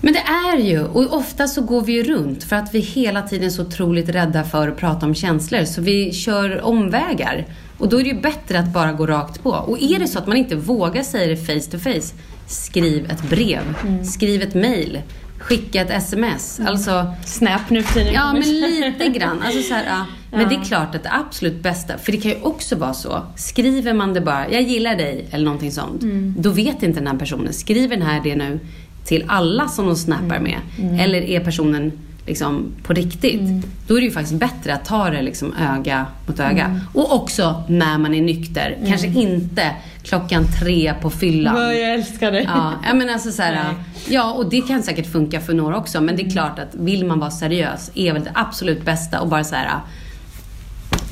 Men 0.00 0.12
det 0.12 0.20
är 0.20 0.58
ju, 0.58 0.84
och 0.84 1.16
ofta 1.16 1.48
så 1.48 1.62
går 1.62 1.82
vi 1.82 1.92
ju 1.92 2.02
runt 2.02 2.44
för 2.44 2.56
att 2.56 2.74
vi 2.74 2.78
hela 2.78 3.22
tiden 3.22 3.46
är 3.46 3.50
så 3.50 3.62
otroligt 3.62 4.08
rädda 4.08 4.44
för 4.44 4.68
att 4.68 4.76
prata 4.76 5.06
om 5.06 5.14
känslor 5.14 5.64
så 5.64 5.80
vi 5.80 6.12
kör 6.12 6.62
omvägar. 6.62 7.46
Och 7.78 7.88
då 7.88 8.00
är 8.00 8.04
det 8.04 8.10
ju 8.10 8.20
bättre 8.20 8.58
att 8.58 8.72
bara 8.72 8.92
gå 8.92 9.06
rakt 9.06 9.42
på. 9.42 9.50
Och 9.50 9.82
är 9.82 9.98
det 9.98 10.08
så 10.08 10.18
att 10.18 10.26
man 10.26 10.36
inte 10.36 10.56
vågar 10.56 11.02
säga 11.02 11.26
det 11.26 11.36
face 11.36 11.70
to 11.70 11.78
face, 11.78 12.14
skriv 12.46 13.10
ett 13.10 13.30
brev, 13.30 13.74
skriv 14.04 14.42
ett 14.42 14.54
mail, 14.54 15.02
skicka 15.46 15.82
ett 15.82 15.90
sms. 15.90 16.60
Alltså, 16.66 17.14
Snap 17.24 17.70
nu 17.70 17.82
för 17.82 17.94
tiden. 17.94 18.12
Ja, 18.14 18.32
men 18.32 18.42
lite 18.42 19.08
grann. 19.08 19.42
Alltså 19.42 19.62
så 19.62 19.74
här, 19.74 19.84
ja. 19.86 20.06
Men 20.30 20.48
det 20.48 20.54
är 20.54 20.64
klart 20.64 20.94
att 20.94 21.02
det 21.02 21.12
absolut 21.12 21.62
bästa, 21.62 21.98
för 21.98 22.12
det 22.12 22.18
kan 22.18 22.30
ju 22.30 22.36
också 22.42 22.76
vara 22.76 22.94
så, 22.94 23.22
skriver 23.36 23.94
man 23.94 24.14
det 24.14 24.20
bara, 24.20 24.50
jag 24.50 24.62
gillar 24.62 24.96
dig 24.96 25.26
eller 25.30 25.44
någonting 25.44 25.72
sånt, 25.72 26.02
då 26.38 26.50
vet 26.50 26.82
inte 26.82 27.00
den 27.00 27.06
här 27.06 27.18
personen, 27.18 27.52
skriver 27.52 27.96
den 27.96 28.06
här 28.06 28.20
det 28.24 28.36
nu 28.36 28.60
till 29.04 29.24
alla 29.28 29.68
som 29.68 29.86
de 29.86 29.96
snappar 29.96 30.38
med, 30.38 30.58
eller 31.00 31.22
är 31.22 31.40
personen 31.40 31.92
liksom 32.26 32.72
på 32.82 32.92
riktigt, 32.92 33.40
då 33.86 33.96
är 33.96 34.00
det 34.00 34.06
ju 34.06 34.12
faktiskt 34.12 34.40
bättre 34.40 34.74
att 34.74 34.84
ta 34.84 35.10
det 35.10 35.22
liksom 35.22 35.54
öga 35.60 36.06
mot 36.26 36.40
öga. 36.40 36.80
Och 36.94 37.14
också 37.14 37.62
när 37.68 37.98
man 37.98 38.14
är 38.14 38.22
nykter, 38.22 38.78
kanske 38.88 39.06
inte 39.06 39.70
klockan 40.06 40.46
tre 40.60 40.94
på 41.02 41.10
fyllan. 41.10 41.56
Jag 41.56 41.94
älskar 41.94 42.32
dig. 42.32 42.48
Ja, 42.86 42.94
men 42.94 43.10
alltså 43.10 43.32
så 43.32 43.42
här, 43.42 43.74
ja, 44.08 44.32
och 44.32 44.50
det 44.50 44.60
kan 44.60 44.82
säkert 44.82 45.12
funka 45.12 45.40
för 45.40 45.54
några 45.54 45.76
också. 45.76 46.00
Men 46.00 46.16
det 46.16 46.22
är 46.22 46.30
klart 46.30 46.58
att 46.58 46.74
vill 46.74 47.06
man 47.06 47.18
vara 47.18 47.30
seriös 47.30 47.90
är 47.94 48.12
väl 48.12 48.24
det 48.24 48.30
absolut 48.34 48.84
bästa 48.84 49.20
och 49.20 49.28
bara 49.28 49.44
så 49.44 49.54
här 49.54 49.80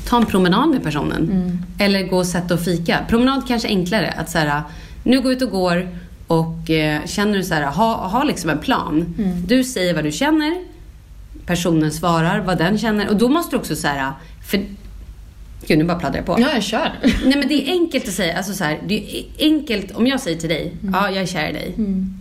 ta 0.07 0.17
en 0.17 0.25
promenad 0.25 0.69
med 0.69 0.83
personen. 0.83 1.61
Eller 1.79 2.07
gå 2.07 2.17
och 2.17 2.25
sätta 2.25 2.53
och 2.53 2.59
fika. 2.59 2.99
Promenad 3.09 3.47
kanske 3.47 3.67
är 3.67 3.69
enklare. 3.69 4.13
Att 4.17 4.29
så 4.29 4.37
här, 4.37 4.61
nu 5.03 5.21
gå 5.21 5.31
ut 5.31 5.41
och 5.41 5.49
går 5.49 5.87
och 6.27 6.69
eh, 6.69 7.05
känner 7.05 7.37
du 7.37 7.43
så 7.43 7.53
här, 7.53 7.63
ha, 7.63 8.07
ha 8.07 8.23
liksom 8.23 8.49
en 8.49 8.59
plan. 8.59 9.15
Du 9.47 9.63
säger 9.63 9.93
vad 9.93 10.03
du 10.03 10.11
känner. 10.11 10.63
Personen 11.45 11.91
svarar 11.91 12.39
vad 12.39 12.57
den 12.57 12.77
känner. 12.77 13.09
Och 13.09 13.15
då 13.15 13.29
måste 13.29 13.55
du 13.55 13.59
också 13.59 13.75
så 13.75 13.87
här, 13.87 14.11
för 14.49 14.65
Gud, 15.67 15.77
nu 15.77 15.83
bara 15.83 15.99
pladdrar 15.99 16.17
jag 16.17 16.25
på. 16.25 16.37
Ja, 16.39 16.53
jag 16.53 16.63
kör. 16.63 16.91
Nej 17.25 17.37
men 17.37 17.47
det 17.47 17.53
är 17.53 17.71
enkelt 17.71 18.07
att 18.07 18.13
säga, 18.13 18.37
alltså 18.37 18.53
så 18.53 18.63
här, 18.63 18.79
det 18.87 19.17
är 19.17 19.25
enkelt, 19.39 19.91
om 19.91 20.07
jag 20.07 20.19
säger 20.19 20.37
till 20.37 20.49
dig, 20.49 20.73
ja 20.93 21.09
jag 21.09 21.21
är 21.23 21.25
kär 21.25 21.49
i 21.49 21.53
dig. 21.53 21.73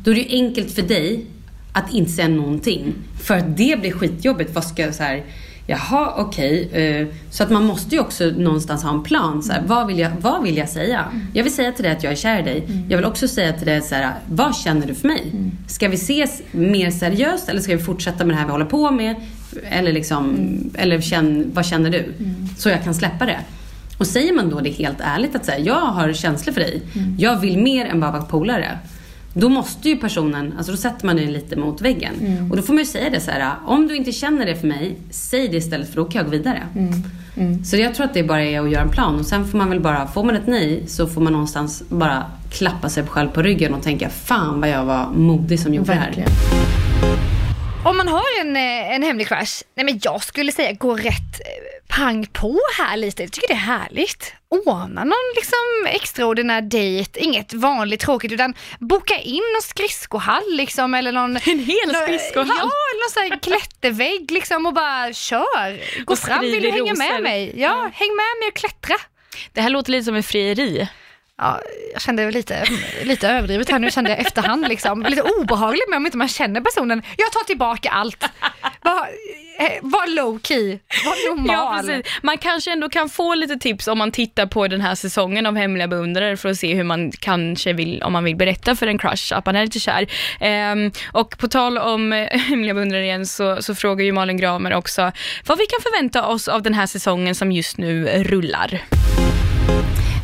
Då 0.04 0.10
är 0.10 0.14
det 0.14 0.20
ju 0.20 0.44
enkelt 0.44 0.70
för 0.70 0.82
dig 0.82 1.24
att 1.72 1.94
inte 1.94 2.10
säga 2.10 2.28
någonting. 2.28 2.94
För 3.22 3.36
att 3.36 3.56
det 3.56 3.80
blir 3.80 3.92
skitjobbigt. 3.92 4.54
Vad 4.54 4.64
ska 4.64 4.82
jag 4.82 4.94
så 4.94 5.02
här, 5.02 5.24
jaha 5.66 6.14
okej. 6.16 6.68
eh, 6.72 7.06
så 7.30 7.42
att 7.42 7.50
man 7.50 7.64
måste 7.64 7.94
ju 7.94 8.00
också 8.00 8.24
någonstans 8.24 8.82
ha 8.82 8.90
en 8.90 9.02
plan. 9.02 9.42
Så 9.42 9.52
här, 9.52 9.62
vad, 9.66 9.86
vill 9.86 9.98
jag, 9.98 10.10
vad 10.20 10.42
vill 10.42 10.56
jag 10.56 10.68
säga? 10.68 11.04
Jag 11.32 11.44
vill 11.44 11.52
säga 11.54 11.72
till 11.72 11.84
dig 11.84 11.92
att 11.92 12.02
jag 12.02 12.12
är 12.12 12.16
kär 12.16 12.40
i 12.40 12.42
dig. 12.42 12.66
Jag 12.88 12.96
vill 12.98 13.06
också 13.06 13.28
säga 13.28 13.52
till 13.52 13.66
dig 13.66 13.82
så 13.82 13.94
här, 13.94 14.14
vad 14.26 14.56
känner 14.56 14.86
du 14.86 14.94
för 14.94 15.08
mig? 15.08 15.32
Ska 15.66 15.88
vi 15.88 15.94
ses 15.94 16.42
mer 16.52 16.90
seriöst 16.90 17.48
eller 17.48 17.60
ska 17.60 17.76
vi 17.76 17.82
fortsätta 17.82 18.24
med 18.24 18.34
det 18.34 18.38
här 18.38 18.46
vi 18.46 18.52
håller 18.52 18.64
på 18.64 18.90
med? 18.90 19.16
Eller 19.68 19.92
liksom, 19.92 20.36
eller 20.74 21.00
känn, 21.00 21.50
vad 21.54 21.66
känner 21.66 21.90
du? 21.90 22.14
Så 22.58 22.68
jag 22.68 22.84
kan 22.84 22.94
släppa 22.94 23.26
det. 23.26 23.38
Och 23.98 24.06
säger 24.06 24.32
man 24.32 24.50
då 24.50 24.60
det 24.60 24.70
helt 24.70 25.00
ärligt 25.00 25.36
att 25.36 25.44
säga, 25.46 25.58
jag 25.58 25.80
har 25.80 26.12
känslor 26.12 26.52
för 26.52 26.60
dig. 26.60 26.82
Jag 27.18 27.40
vill 27.40 27.58
mer 27.58 27.86
än 27.86 28.00
bara 28.00 28.10
vara 28.10 28.22
polare. 28.22 28.78
Då 29.36 29.48
måste 29.48 29.88
ju 29.88 29.96
personen, 29.96 30.54
alltså 30.56 30.72
då 30.72 30.78
sätter 30.78 31.06
man 31.06 31.16
den 31.16 31.32
lite 31.32 31.56
mot 31.56 31.80
väggen. 31.80 32.12
Och 32.50 32.56
då 32.56 32.62
får 32.62 32.72
man 32.72 32.82
ju 32.82 32.86
säga 32.86 33.10
det 33.10 33.20
så 33.20 33.30
här, 33.30 33.52
om 33.66 33.86
du 33.88 33.96
inte 33.96 34.12
känner 34.12 34.46
det 34.46 34.56
för 34.56 34.66
mig, 34.66 34.96
säg 35.10 35.48
det 35.48 35.56
istället 35.56 35.88
för 35.88 35.96
då 35.96 36.04
kan 36.04 36.18
jag 36.18 36.24
gå 36.26 36.30
vidare. 36.30 36.62
Så 37.64 37.76
jag 37.76 37.94
tror 37.94 38.06
att 38.06 38.14
det 38.14 38.22
bara 38.22 38.44
är 38.44 38.60
att 38.60 38.70
göra 38.70 38.82
en 38.82 38.88
plan 38.88 39.18
och 39.20 39.26
sen 39.26 39.46
får 39.46 39.58
man 39.58 39.70
väl 39.70 39.80
bara, 39.80 40.06
får 40.06 40.24
man 40.24 40.36
ett 40.36 40.46
nej 40.46 40.82
så 40.86 41.06
får 41.06 41.20
man 41.20 41.32
någonstans 41.32 41.82
bara 41.88 42.24
klappa 42.50 42.88
sig 42.88 43.06
själv 43.06 43.28
på 43.28 43.42
ryggen 43.42 43.74
och 43.74 43.82
tänka, 43.82 44.08
fan 44.08 44.60
vad 44.60 44.70
jag 44.70 44.84
var 44.84 45.06
modig 45.14 45.60
som 45.60 45.74
gjorde 45.74 45.92
det 45.92 45.98
här. 45.98 46.24
Om 47.84 47.96
man 47.96 48.08
har 48.08 48.40
en, 48.40 48.56
eh, 48.56 48.94
en 48.94 49.02
hemlig 49.02 49.28
crush, 49.28 49.62
nej 49.74 49.84
men 49.84 50.00
jag 50.02 50.22
skulle 50.24 50.52
säga 50.52 50.72
gå 50.72 50.96
rätt 50.96 51.40
eh, 51.40 51.96
pang 51.96 52.26
på 52.26 52.58
här 52.78 52.96
lite. 52.96 53.22
Jag 53.22 53.32
tycker 53.32 53.48
det 53.48 53.54
är 53.54 53.58
härligt. 53.58 54.32
Ordna 54.48 55.04
någon 55.04 55.32
liksom 55.36 55.86
extraordinär 55.86 56.60
dejt, 56.60 57.20
inget 57.20 57.52
vanligt 57.54 58.00
tråkigt 58.00 58.32
utan 58.32 58.54
boka 58.78 59.14
in 59.18 59.42
någon 59.54 59.62
skridskohall 59.62 60.42
liksom 60.50 60.94
eller 60.94 61.12
någon... 61.12 61.36
En 61.46 61.58
hel 61.58 61.94
skridskohall? 61.94 62.48
Ja, 62.48 62.70
eller 62.90 63.04
någon 63.04 63.10
sån 63.10 63.22
här 63.22 63.38
klättervägg 63.38 64.30
liksom 64.30 64.66
och 64.66 64.74
bara 64.74 65.12
kör. 65.12 66.00
Gå 66.04 66.12
Och 66.12 66.18
fram, 66.18 66.40
vill 66.40 66.62
du 66.62 66.70
hänga 66.70 66.94
med 66.94 67.22
mig? 67.22 67.52
Ja, 67.56 67.90
häng 67.94 68.10
med 68.16 68.40
mig 68.40 68.48
och 68.48 68.54
klättra. 68.56 68.96
Det 69.52 69.60
här 69.60 69.70
låter 69.70 69.92
lite 69.92 70.04
som 70.04 70.14
ett 70.14 70.26
frieri. 70.26 70.88
Ja, 71.36 71.60
jag 71.92 72.02
kände 72.02 72.30
lite, 72.30 72.64
lite 73.02 73.28
överdrivet 73.28 73.70
här 73.70 73.78
nu 73.78 73.90
kände 73.90 74.10
jag 74.10 74.18
efterhand 74.18 74.68
liksom. 74.68 75.02
Lite 75.02 75.22
obehagligt 75.22 75.88
med 75.88 75.96
om 75.96 76.06
inte 76.06 76.18
man 76.18 76.28
känner 76.28 76.60
personen. 76.60 77.02
Jag 77.16 77.32
tar 77.32 77.44
tillbaka 77.44 77.90
allt. 77.90 78.24
Var, 78.82 79.08
eh, 79.58 79.72
var 79.82 80.16
low 80.16 80.40
key, 80.42 80.78
var 81.04 81.30
normal. 81.30 81.54
Ja, 81.54 81.80
precis. 81.80 82.12
Man 82.22 82.38
kanske 82.38 82.72
ändå 82.72 82.88
kan 82.88 83.08
få 83.08 83.34
lite 83.34 83.56
tips 83.56 83.88
om 83.88 83.98
man 83.98 84.12
tittar 84.12 84.46
på 84.46 84.68
den 84.68 84.80
här 84.80 84.94
säsongen 84.94 85.46
av 85.46 85.56
Hemliga 85.56 85.88
beundrare 85.88 86.36
för 86.36 86.48
att 86.48 86.56
se 86.56 86.74
hur 86.74 86.84
man 86.84 87.12
kanske 87.12 87.72
vill, 87.72 88.02
om 88.02 88.12
man 88.12 88.24
vill 88.24 88.36
berätta 88.36 88.76
för 88.76 88.86
en 88.86 88.98
crush 88.98 89.34
att 89.34 89.46
man 89.46 89.56
är 89.56 89.62
lite 89.62 89.80
kär. 89.80 90.06
Ehm, 90.40 90.92
och 91.12 91.38
på 91.38 91.48
tal 91.48 91.78
om 91.78 92.12
eh, 92.12 92.28
Hemliga 92.38 92.74
beundrare 92.74 93.04
igen 93.04 93.26
så, 93.26 93.62
så 93.62 93.74
frågar 93.74 94.04
ju 94.04 94.12
Malin 94.12 94.36
Gramer 94.36 94.74
också 94.74 95.12
vad 95.46 95.58
vi 95.58 95.66
kan 95.66 95.80
förvänta 95.82 96.26
oss 96.26 96.48
av 96.48 96.62
den 96.62 96.74
här 96.74 96.86
säsongen 96.86 97.34
som 97.34 97.52
just 97.52 97.78
nu 97.78 98.24
rullar. 98.24 98.82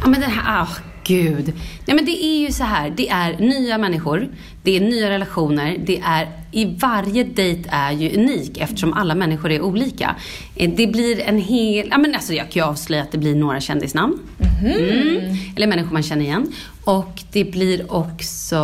Ja 0.02 0.08
men 0.08 0.20
den 0.20 0.30
här, 0.30 0.62
ah 0.62 0.89
gud. 1.10 1.52
Nej 1.86 1.96
men 1.96 2.04
det 2.04 2.24
är 2.24 2.38
ju 2.40 2.52
så 2.52 2.64
här, 2.64 2.92
det 2.96 3.08
är 3.08 3.38
nya 3.38 3.78
människor, 3.78 4.28
det 4.62 4.76
är 4.76 4.80
nya 4.80 5.10
relationer, 5.10 5.76
det 5.86 6.00
är, 6.04 6.28
i 6.52 6.64
varje 6.64 7.24
dejt 7.24 7.68
är 7.72 7.92
ju 7.92 8.16
unik 8.18 8.58
eftersom 8.58 8.92
alla 8.92 9.14
människor 9.14 9.50
är 9.50 9.60
olika. 9.62 10.16
Eh, 10.56 10.70
Det 10.76 10.86
blir 10.86 11.20
en 11.20 11.38
hel, 11.38 11.88
ja 11.90 11.98
men 11.98 12.14
alltså 12.14 12.32
jag 12.32 12.50
kan 12.50 12.62
ju 12.62 12.68
avslöja 12.68 13.02
att 13.02 13.12
det 13.12 13.18
blir 13.18 13.34
några 13.34 13.60
kändisnamn. 13.60 14.18
Mm. 14.64 15.36
Eller 15.56 15.66
människor 15.66 15.92
man 15.92 16.02
känner 16.02 16.24
igen. 16.24 16.52
Och 16.84 17.22
det 17.32 17.44
blir 17.44 17.92
också, 17.92 18.56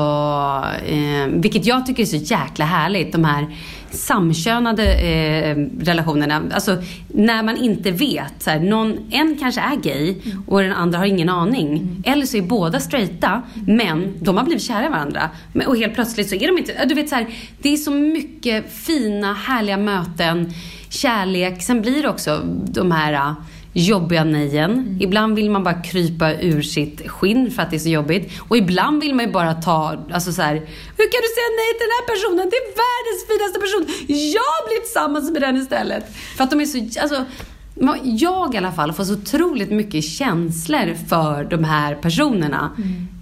eh, 0.86 1.26
vilket 1.28 1.66
jag 1.66 1.86
tycker 1.86 2.02
är 2.02 2.06
så 2.06 2.16
jäkla 2.16 2.64
härligt, 2.64 3.12
de 3.12 3.24
här 3.24 3.46
samkönade 3.90 4.94
eh, 4.94 5.56
relationerna. 5.80 6.42
Alltså 6.52 6.76
när 7.08 7.42
man 7.42 7.56
inte 7.56 7.90
vet. 7.90 8.42
Så 8.42 8.50
här, 8.50 8.60
någon, 8.60 8.98
en 9.10 9.36
kanske 9.40 9.60
är 9.60 9.76
gay 9.76 10.14
och 10.46 10.62
den 10.62 10.72
andra 10.72 10.98
har 10.98 11.06
ingen 11.06 11.28
aning. 11.28 12.02
Eller 12.06 12.26
så 12.26 12.36
är 12.36 12.42
båda 12.42 12.80
straighta 12.80 13.42
men 13.66 14.14
de 14.20 14.36
har 14.36 14.44
blivit 14.44 14.62
kära 14.62 14.86
i 14.86 14.88
varandra. 14.88 15.30
Och 15.66 15.76
helt 15.76 15.94
plötsligt 15.94 16.28
så 16.28 16.34
är 16.34 16.46
de 16.46 16.58
inte, 16.58 16.84
du 16.84 16.94
vet 16.94 17.08
så 17.08 17.14
här, 17.14 17.26
det 17.62 17.72
är 17.72 17.76
så 17.76 17.90
mycket 17.90 18.72
fina 18.72 19.34
härliga 19.34 19.76
möten, 19.76 20.52
kärlek. 20.88 21.62
Sen 21.62 21.82
blir 21.82 22.02
det 22.02 22.08
också 22.08 22.42
de 22.68 22.90
här 22.90 23.34
jobbiga 23.76 24.24
nejen. 24.24 24.96
Ibland 25.00 25.36
vill 25.36 25.50
man 25.50 25.64
bara 25.64 25.82
krypa 25.82 26.32
ur 26.32 26.62
sitt 26.62 27.08
skinn 27.10 27.50
för 27.50 27.62
att 27.62 27.70
det 27.70 27.76
är 27.76 27.78
så 27.78 27.88
jobbigt. 27.88 28.32
Och 28.48 28.56
ibland 28.56 29.02
vill 29.02 29.14
man 29.14 29.26
ju 29.26 29.32
bara 29.32 29.54
ta, 29.54 30.06
alltså 30.12 30.32
så 30.32 30.42
här, 30.42 30.54
hur 30.96 31.06
kan 31.12 31.20
du 31.26 31.30
säga 31.36 31.50
nej 31.60 31.70
till 31.78 31.86
den 31.86 31.96
här 31.98 32.06
personen? 32.14 32.50
Det 32.50 32.56
är 32.56 32.68
världens 32.84 33.22
finaste 33.30 33.60
person. 33.60 33.82
Jag 34.32 34.68
blir 34.68 34.80
tillsammans 34.80 35.30
med 35.30 35.42
den 35.42 35.56
istället. 35.56 36.14
För 36.36 36.44
att 36.44 36.50
de 36.50 36.60
är 36.60 36.64
så, 36.64 37.00
alltså, 37.00 37.24
jag 38.02 38.54
i 38.54 38.58
alla 38.58 38.72
fall 38.72 38.92
får 38.92 39.04
så 39.04 39.12
otroligt 39.12 39.70
mycket 39.70 40.04
känslor 40.04 40.94
för 41.08 41.44
de 41.44 41.64
här 41.64 41.94
personerna. 41.94 42.70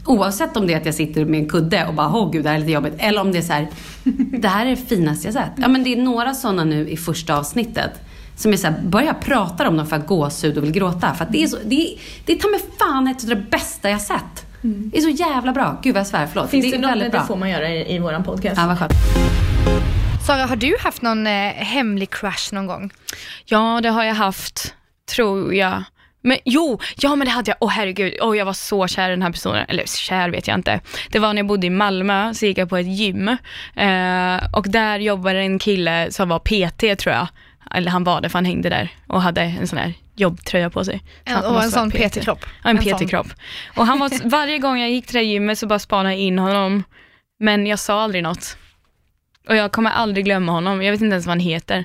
Oavsett 0.07 0.57
om 0.57 0.67
det 0.67 0.73
är 0.73 0.77
att 0.77 0.87
jag 0.87 0.95
sitter 0.95 1.25
med 1.25 1.41
en 1.41 1.49
kudde 1.49 1.87
och 1.87 1.95
bara, 1.95 2.17
åh 2.17 2.31
gud 2.33 2.45
det 2.45 2.49
här 2.49 2.57
är 2.57 2.61
lite 2.61 2.73
jobbigt. 2.73 2.95
Eller 2.99 3.21
om 3.21 3.33
det 3.33 3.39
är 3.39 3.43
så 3.43 3.53
här, 3.53 3.69
det 4.39 4.49
här 4.49 4.67
är 4.67 4.71
det 4.71 4.77
finaste 4.77 5.27
jag 5.27 5.35
sett. 5.35 5.53
Ja 5.57 5.69
men 5.69 5.85
det 5.85 5.93
är 5.93 6.03
några 6.03 6.35
sådana 6.35 6.65
nu 6.65 6.89
i 6.89 6.97
första 6.97 7.39
avsnittet. 7.39 7.93
Som 8.37 8.53
är 8.53 8.57
såhär, 8.57 8.81
bara 8.83 9.05
jag 9.05 9.21
pratar 9.21 9.65
om 9.65 9.77
dem 9.77 9.87
för 9.87 9.97
att 9.97 10.07
gåshud 10.07 10.59
och 10.59 10.65
vill 10.65 10.73
gråta. 10.73 11.15
För 11.15 11.25
att 11.25 11.33
det 11.33 11.43
är 11.43 11.47
så, 11.47 11.59
det 11.65 11.75
är, 11.75 11.99
det 12.25 12.33
är 12.33 12.37
ta 12.37 12.49
mig 12.49 12.61
fan 12.79 13.07
ett 13.07 13.23
av 13.23 13.29
det 13.29 13.37
bästa 13.37 13.91
jag 13.91 14.01
sett. 14.01 14.47
Det 14.63 14.99
är 14.99 15.03
så 15.03 15.09
jävla 15.09 15.53
bra. 15.53 15.81
Gud 15.83 15.95
vad 15.95 16.01
jag 16.01 16.07
svär, 16.07 16.27
förlåt. 16.33 16.51
Finns 16.51 16.65
det 16.65 16.71
det, 16.71 16.77
är 16.77 16.81
något, 16.81 16.91
väldigt 16.91 17.13
det 17.13 17.19
bra. 17.19 17.27
får 17.27 17.37
man 17.37 17.51
göra 17.51 17.71
i, 17.71 17.95
i 17.95 17.99
våran 17.99 18.25
podcast. 18.25 18.57
Ja, 18.57 18.67
vad 18.67 18.79
skönt. 18.79 18.93
Sara, 20.27 20.47
har 20.47 20.57
du 20.57 20.77
haft 20.81 21.03
någon 21.03 21.27
eh, 21.27 21.53
hemlig 21.53 22.11
crush 22.11 22.55
någon 22.55 22.67
gång? 22.67 22.91
Ja, 23.45 23.81
det 23.83 23.89
har 23.89 24.05
jag 24.05 24.15
haft, 24.15 24.75
tror 25.15 25.55
jag. 25.55 25.85
Men 26.23 26.39
jo, 26.45 26.81
ja 26.97 27.17
men 27.17 27.27
det 27.27 27.31
hade 27.31 27.51
jag. 27.51 27.57
Åh 27.61 27.71
herregud, 27.71 28.21
oh, 28.21 28.37
jag 28.37 28.45
var 28.45 28.53
så 28.53 28.87
kär 28.87 29.09
i 29.09 29.11
den 29.11 29.23
här 29.23 29.31
personen. 29.31 29.65
Eller 29.69 29.85
kär 29.87 30.29
vet 30.31 30.49
jag 30.49 30.55
inte. 30.55 30.81
Det 31.11 31.19
var 31.19 31.33
när 31.33 31.37
jag 31.43 31.47
bodde 31.47 31.67
i 31.67 31.71
Malmö, 31.71 32.35
så 32.35 32.47
gick 32.47 32.59
jag 32.59 32.69
på 32.69 32.77
ett 32.77 32.87
gym. 32.87 33.29
Eh, 33.75 34.57
och 34.57 34.67
där 34.69 34.99
jobbade 34.99 35.39
en 35.39 35.59
kille 35.59 36.07
som 36.11 36.29
var 36.29 36.39
PT 36.39 37.01
tror 37.01 37.15
jag. 37.15 37.27
Eller 37.75 37.91
han 37.91 38.05
var 38.05 38.21
det 38.21 38.29
för 38.29 38.39
han 38.39 38.45
hängde 38.45 38.69
där 38.69 38.89
och 39.07 39.23
hade 39.23 39.41
en 39.43 39.69
sån 39.69 39.79
här 39.79 39.93
jobbtröja 40.15 40.71
på 40.71 40.85
sig. 40.85 41.03
En, 41.25 41.45
och 41.45 41.63
en 41.63 41.71
sån. 41.71 41.91
PT-kropp. 41.91 42.47
Ja, 42.63 42.71
en, 42.71 42.79
En. 42.79 42.85
PT-kropp. 42.85 43.27
Och 43.77 43.87
han 43.87 43.99
var, 43.99 44.29
varje 44.29 44.59
gång 44.59 44.79
jag 44.79 44.91
gick 44.91 45.07
till 45.07 45.17
det 45.17 45.23
gymmet 45.23 45.59
så 45.59 45.67
bara 45.67 45.79
spanade 45.79 46.15
jag 46.15 46.21
in 46.21 46.39
honom. 46.39 46.85
Men 47.39 47.67
jag 47.67 47.79
sa 47.79 48.03
aldrig 48.03 48.23
något. 48.23 48.57
Och 49.49 49.57
jag 49.57 49.73
kommer 49.73 49.91
aldrig 49.91 50.25
glömma 50.25 50.53
honom. 50.53 50.83
Jag 50.83 50.93
vet 50.93 51.01
inte 51.01 51.15
ens 51.15 51.27
vad 51.27 51.31
han 51.31 51.41
heter. 51.41 51.85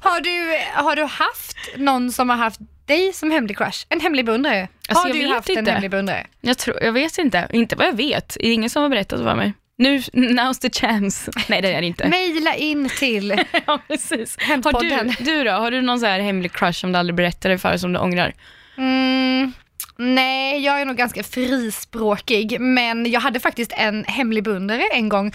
Har 0.00 0.20
du, 0.20 0.58
har 0.74 0.96
du 0.96 1.04
haft 1.04 1.56
någon 1.76 2.12
som 2.12 2.30
har 2.30 2.36
haft 2.36 2.60
dig 2.86 3.12
som 3.12 3.30
hemlig 3.30 3.58
crush? 3.58 3.86
En 3.88 4.00
hemlig 4.00 4.24
beundrare? 4.24 4.68
Alltså, 4.88 5.08
har 5.08 5.14
du 5.14 5.26
haft 5.26 5.48
en 5.48 5.58
inte. 5.58 5.70
hemlig 5.70 5.90
beundrare? 5.90 6.26
Jag, 6.40 6.58
tror, 6.58 6.82
jag 6.82 6.92
vet 6.92 7.18
inte, 7.18 7.48
inte 7.52 7.76
vad 7.76 7.86
jag 7.86 7.96
vet. 7.96 8.36
Det 8.40 8.48
är 8.48 8.52
ingen 8.52 8.70
som 8.70 8.82
har 8.82 8.88
berättat 8.88 9.20
för 9.20 9.34
mig. 9.34 9.52
Nu, 9.78 9.98
now's 9.98 10.60
the 10.60 10.70
chance. 10.70 11.30
Nej 11.48 11.62
det 11.62 11.72
är 11.72 11.80
det 11.80 11.86
inte. 11.86 12.08
Maila 12.08 12.54
in 12.54 12.88
till 12.88 13.44
ja, 13.66 13.80
precis. 13.88 14.36
Har 14.40 14.80
du, 14.80 15.24
du 15.24 15.44
då, 15.44 15.50
har 15.50 15.70
du 15.70 15.82
någon 15.82 16.00
så 16.00 16.06
här 16.06 16.20
hemlig 16.20 16.52
crush 16.52 16.80
som 16.80 16.92
du 16.92 16.98
aldrig 16.98 17.16
berättade 17.16 17.58
för 17.58 17.76
som 17.76 17.92
du 17.92 17.98
ångrar? 17.98 18.34
Mm, 18.78 19.52
nej, 19.96 20.64
jag 20.64 20.80
är 20.80 20.84
nog 20.84 20.96
ganska 20.96 21.22
frispråkig, 21.22 22.60
men 22.60 23.10
jag 23.10 23.20
hade 23.20 23.40
faktiskt 23.40 23.72
en 23.76 24.04
hemlig 24.04 24.44
beundrare 24.44 24.82
en 24.92 25.08
gång 25.08 25.32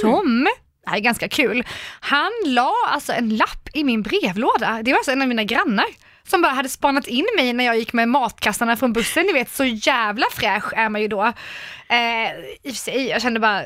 som 0.00 0.48
det 0.84 0.90
här 0.90 0.96
är 0.96 1.00
ganska 1.00 1.28
kul. 1.28 1.64
Han 2.00 2.30
la 2.46 2.72
alltså 2.88 3.12
en 3.12 3.36
lapp 3.36 3.68
i 3.74 3.84
min 3.84 4.02
brevlåda. 4.02 4.80
Det 4.82 4.90
var 4.90 4.98
alltså 4.98 5.12
en 5.12 5.22
av 5.22 5.28
mina 5.28 5.44
grannar 5.44 5.86
som 6.30 6.42
bara 6.42 6.52
hade 6.52 6.68
spanat 6.68 7.06
in 7.06 7.26
mig 7.36 7.52
när 7.52 7.64
jag 7.64 7.78
gick 7.78 7.92
med 7.92 8.08
matkassarna 8.08 8.76
från 8.76 8.92
bussen. 8.92 9.26
Ni 9.26 9.32
vet, 9.32 9.50
så 9.50 9.64
jävla 9.64 10.26
fräsch 10.32 10.72
är 10.76 10.88
man 10.88 11.00
ju 11.00 11.08
då. 11.08 11.22
Eh, 11.88 12.30
I 12.62 12.70
och 12.70 12.74
för 12.74 12.74
sig, 12.74 13.06
jag 13.08 13.22
kände 13.22 13.40
bara, 13.40 13.62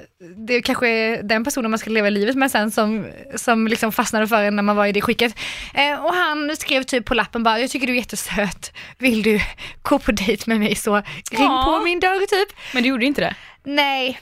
det 0.46 0.62
kanske 0.62 0.88
är 0.88 1.22
den 1.22 1.44
personen 1.44 1.70
man 1.70 1.78
ska 1.78 1.90
leva 1.90 2.10
livet 2.10 2.36
med 2.36 2.50
sen 2.50 2.70
som, 2.70 3.06
som 3.34 3.68
liksom 3.68 3.92
fastnade 3.92 4.28
för 4.28 4.42
en 4.42 4.56
när 4.56 4.62
man 4.62 4.76
var 4.76 4.86
i 4.86 4.92
det 4.92 5.00
skicket. 5.00 5.34
Eh, 5.74 6.04
och 6.04 6.14
han 6.14 6.56
skrev 6.56 6.82
typ 6.82 7.04
på 7.04 7.14
lappen 7.14 7.42
bara, 7.42 7.58
jag 7.58 7.70
tycker 7.70 7.86
du 7.86 7.92
är 7.92 7.96
jättesöt, 7.96 8.72
vill 8.98 9.22
du 9.22 9.40
gå 9.82 9.98
på 9.98 10.12
dejt 10.12 10.42
med 10.46 10.58
mig 10.60 10.74
så 10.74 10.94
ring 10.96 11.02
Ja. 11.38 11.62
på 11.78 11.84
min 11.84 12.00
dörr 12.00 12.26
typ. 12.26 12.56
Men 12.74 12.82
du 12.82 12.88
gjorde 12.88 13.06
inte 13.06 13.20
det? 13.20 13.34
Nej, 13.64 14.20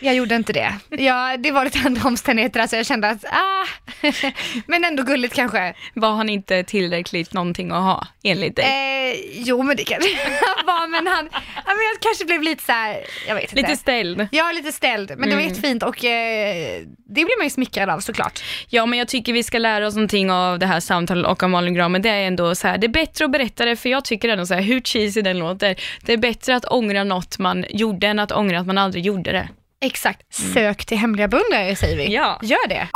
jag 0.00 0.14
gjorde 0.14 0.34
inte 0.34 0.52
det. 0.52 0.74
Ja, 0.90 1.36
det 1.36 1.50
var 1.50 1.64
lite 1.64 1.78
andra 1.86 2.08
omständigheter, 2.08 2.60
alltså 2.60 2.76
jag 2.76 2.86
kände 2.86 3.08
att, 3.08 3.24
ah, 3.24 3.66
men 4.66 4.84
ändå 4.84 5.02
gulligt 5.02 5.34
kanske. 5.34 5.74
Var 5.94 6.12
han 6.12 6.28
inte 6.28 6.64
tillräckligt 6.64 7.32
någonting 7.32 7.70
att 7.70 7.82
ha, 7.82 8.06
enligt 8.22 8.56
dig? 8.56 8.64
Eh, 8.64 9.16
jo, 9.32 9.62
men 9.62 9.76
det 9.76 9.84
kanske 9.84 10.10
han 10.56 10.66
var, 10.66 10.88
men 10.88 11.06
han, 11.06 11.24
men 11.66 11.76
jag 11.92 12.00
kanske 12.00 12.24
blev 12.24 12.42
lite 12.42 12.64
så 12.64 12.72
här, 12.72 13.00
jag 13.28 13.34
vet 13.34 13.44
inte. 13.44 13.56
Lite 13.56 13.76
ställd? 13.76 14.28
Ja, 14.30 14.52
lite 14.52 14.72
ställd, 14.72 15.12
men 15.16 15.28
det 15.28 15.34
var 15.34 15.42
jättefint 15.42 15.82
och 15.82 16.04
eh, 16.04 16.82
det 17.14 17.24
blir 17.24 17.38
man 17.38 17.46
ju 17.46 17.50
smickrad 17.50 17.90
av 17.90 18.00
såklart. 18.00 18.42
Ja, 18.68 18.86
men 18.86 18.98
jag 18.98 19.08
tycker 19.08 19.32
vi 19.32 19.42
ska 19.42 19.58
lära 19.58 19.86
oss 19.86 19.94
någonting 19.94 20.30
av 20.30 20.58
det 20.58 20.66
här 20.66 20.80
samtalet 20.80 21.26
och 21.26 21.42
av 21.42 21.50
Malin 21.50 21.74
Gramer. 21.74 21.98
Det 21.98 22.08
är 22.08 22.26
ändå 22.26 22.54
så 22.54 22.68
här, 22.68 22.78
det 22.78 22.86
är 22.86 22.88
bättre 22.88 23.24
att 23.24 23.30
berätta 23.30 23.64
det, 23.64 23.76
för 23.76 23.88
jag 23.88 24.04
tycker 24.04 24.28
ändå 24.28 24.46
så 24.46 24.54
här, 24.54 24.62
hur 24.62 24.80
cheesy 24.80 25.22
den 25.22 25.38
låter, 25.38 25.76
det 26.02 26.12
är 26.12 26.16
bättre 26.16 26.56
att 26.56 26.64
ångra 26.64 27.04
något 27.04 27.38
man 27.38 27.64
gjorde 27.68 28.06
än 28.06 28.18
att 28.18 28.32
ångra 28.32 28.60
att 28.60 28.66
man 28.66 28.78
aldrig 28.78 29.06
gjorde 29.06 29.32
det. 29.32 29.48
Exakt, 29.80 30.34
sök 30.34 30.86
till 30.86 30.98
hemliga 30.98 31.28
beundrare 31.28 31.76
säger 31.76 31.96
vi. 31.96 32.14
Ja. 32.14 32.38
Gör 32.42 32.68
det. 32.68 32.88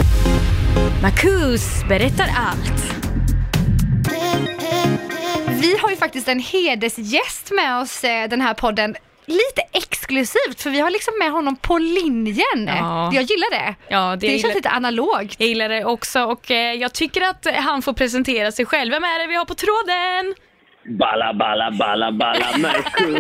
Marcus 1.03 1.85
berättar 1.89 2.29
allt. 2.37 2.95
Vi 5.61 5.79
har 5.79 5.91
ju 5.91 5.97
faktiskt 5.97 6.29
en 6.29 6.41
hedersgäst 6.41 7.51
med 7.51 7.81
oss 7.81 8.05
eh, 8.05 8.29
den 8.29 8.41
här 8.41 8.55
podden. 8.55 8.97
Lite 9.29 9.63
exklusivt 9.73 10.63
för 10.63 10.71
vi 10.71 10.81
har 10.81 10.91
liksom 10.91 11.15
med 11.19 11.31
honom 11.31 11.57
på 11.57 11.79
linjen. 11.79 12.67
Ja. 12.67 13.11
Jag 13.15 13.23
gillar 13.23 13.51
det. 13.51 13.75
Ja, 13.89 14.11
det, 14.11 14.17
Det 14.17 14.27
gillar, 14.27 14.39
känns 14.43 14.55
lite 14.55 14.69
analogt. 14.71 15.37
jag 15.39 15.49
gillar 15.49 15.69
det 15.69 15.85
också 15.85 16.23
och 16.25 16.51
eh, 16.51 16.75
jag 16.75 16.95
tycker 16.95 17.23
att 17.23 17.47
han 17.55 17.83
får 17.83 17.93
presentera 17.93 18.53
sig 18.53 18.65
själv. 18.67 18.93
Vem 18.93 19.05
är 19.05 19.19
det 19.19 19.27
vi 19.27 19.35
har 19.35 19.45
på 19.45 19.55
tråden? 19.55 20.35
Balla, 20.99 21.35
balla, 21.35 21.71
balla, 21.71 22.13
balla, 22.13 22.47
Marcus! 22.59 23.09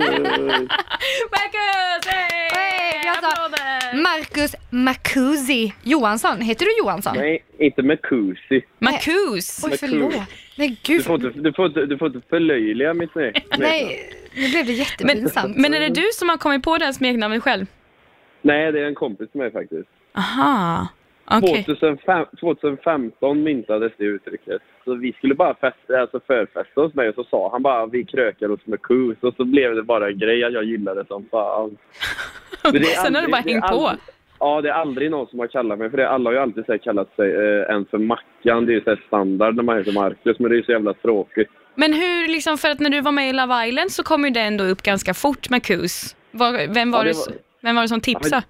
Marcus! 1.31 2.07
Hey! 2.07 2.49
Hey! 2.53 4.01
Marcus 4.03 4.55
Macusi 4.71 5.73
Johansson. 5.83 6.41
Heter 6.41 6.65
du 6.65 6.79
Johansson? 6.79 7.17
Nej, 7.17 7.45
inte 7.59 7.83
Marcusi. 7.83 8.63
Marcus! 8.79 9.65
Oj, 9.65 9.77
förlåt. 9.81 10.15
Nej, 10.57 10.69
Du 10.85 10.95
gud. 10.95 11.05
får 11.05 11.15
inte, 11.27 11.41
du 11.41 11.53
får 11.53 11.67
inte, 11.67 11.87
du 11.87 11.99
får 11.99 12.07
inte 12.09 12.21
förlöjliga 12.29 12.95
mitt 12.95 13.13
smeknamn. 13.13 13.63
Nej, 13.63 14.11
nu 14.39 14.49
blev 14.51 14.67
det 14.67 14.73
jättepinsamt. 14.73 15.57
Men 15.57 15.75
är 15.75 15.81
det 15.81 15.89
du 15.89 16.05
som 16.13 16.29
har 16.29 16.37
kommit 16.37 16.63
på 16.63 16.79
det 16.79 16.85
här 16.85 16.93
smeknamnet 16.93 17.43
själv? 17.43 17.67
Nej, 18.43 18.73
det 18.73 18.81
är 18.81 18.85
en 18.85 18.95
kompis 18.95 19.29
med 19.33 19.43
mig 19.53 19.63
faktiskt. 19.63 19.89
Aha, 20.17 20.89
okej. 21.25 21.65
2005, 21.65 22.27
2015 22.41 23.43
myntades 23.43 23.93
det 23.97 24.05
uttrycket. 24.05 24.63
Så 24.85 24.95
vi 24.95 25.13
skulle 25.13 25.35
bara 25.35 25.55
festa, 25.55 26.01
alltså 26.01 26.21
förfesta 26.27 26.81
hos 26.81 26.95
mig 26.95 27.09
och 27.09 27.15
så 27.15 27.25
sa 27.25 27.51
han 27.53 27.63
bara 27.63 27.87
vi 27.87 28.05
krökar 28.05 28.49
hos 28.49 28.67
Marcus 28.67 29.17
och 29.21 29.35
så 29.37 29.45
blev 29.45 29.75
det 29.75 29.83
bara 29.83 30.09
en 30.09 30.19
grej 30.19 30.45
att 30.45 30.53
jag 30.53 30.65
gillade 30.65 31.05
som 31.07 31.25
fan. 31.31 31.77
Men 32.63 32.73
det 32.73 32.79
är 32.79 32.83
Sen 32.85 33.15
har 33.15 33.23
aldrig- 33.23 33.33
bara 33.33 33.51
hängt 33.53 33.63
på. 33.69 33.87
aldrig- 33.87 34.01
Ja, 34.41 34.61
det 34.61 34.69
är 34.69 34.73
aldrig 34.73 35.11
någon 35.11 35.27
som 35.27 35.39
har 35.39 35.47
kallat 35.47 35.79
mig 35.79 35.91
för 35.91 35.97
det. 35.97 36.09
Alla 36.09 36.31
har 36.31 36.35
ju 36.35 36.39
alltid 36.41 36.67
så 36.67 36.79
kallat 36.79 37.17
sig 37.17 37.35
eh, 37.35 37.75
en 37.75 37.85
för 37.85 37.99
Mackan. 37.99 38.67
Det 38.67 38.73
är 38.73 38.75
ju 38.75 38.81
så 38.81 38.91
här 38.91 39.03
standard 39.07 39.57
när 39.57 39.63
man 39.63 39.79
heter 39.79 39.93
Marcus, 39.93 40.39
men 40.39 40.51
det 40.51 40.55
är 40.55 40.59
ju 40.59 40.63
så 40.63 40.73
jävla 40.73 40.95
tråkigt. 40.95 41.49
Men 41.81 41.93
hur, 41.93 42.29
liksom, 42.29 42.59
för 42.59 42.69
att 42.71 42.81
när 42.81 42.91
du 42.91 43.01
var 43.01 43.13
med 43.13 43.29
i 43.31 43.33
Love 43.33 43.67
Island 43.69 43.93
så 43.93 44.03
kom 44.03 44.25
ju 44.25 44.31
det 44.31 44.41
ändå 44.41 44.65
upp 44.65 44.83
ganska 44.83 45.15
fort 45.15 45.51
med 45.51 45.63
Kus. 45.63 46.17
Var, 46.31 46.75
vem, 46.75 46.91
var 46.91 47.05
Ja, 47.05 47.13
var- 47.27 47.35
vem 47.63 47.77
var 47.77 47.83
det 47.83 47.89
som 47.89 48.01
tipsade? 48.01 48.43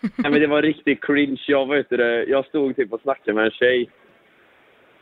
Nej, 0.00 0.30
men 0.30 0.40
det 0.40 0.46
var 0.46 0.62
riktigt 0.62 1.04
cringe. 1.04 1.40
Jag, 1.46 1.68
vet 1.68 1.90
det, 1.90 2.24
jag 2.24 2.46
stod 2.46 2.76
typ 2.76 2.92
och 2.92 3.00
snackade 3.00 3.32
med 3.34 3.44
en 3.44 3.50
tjej. 3.50 3.90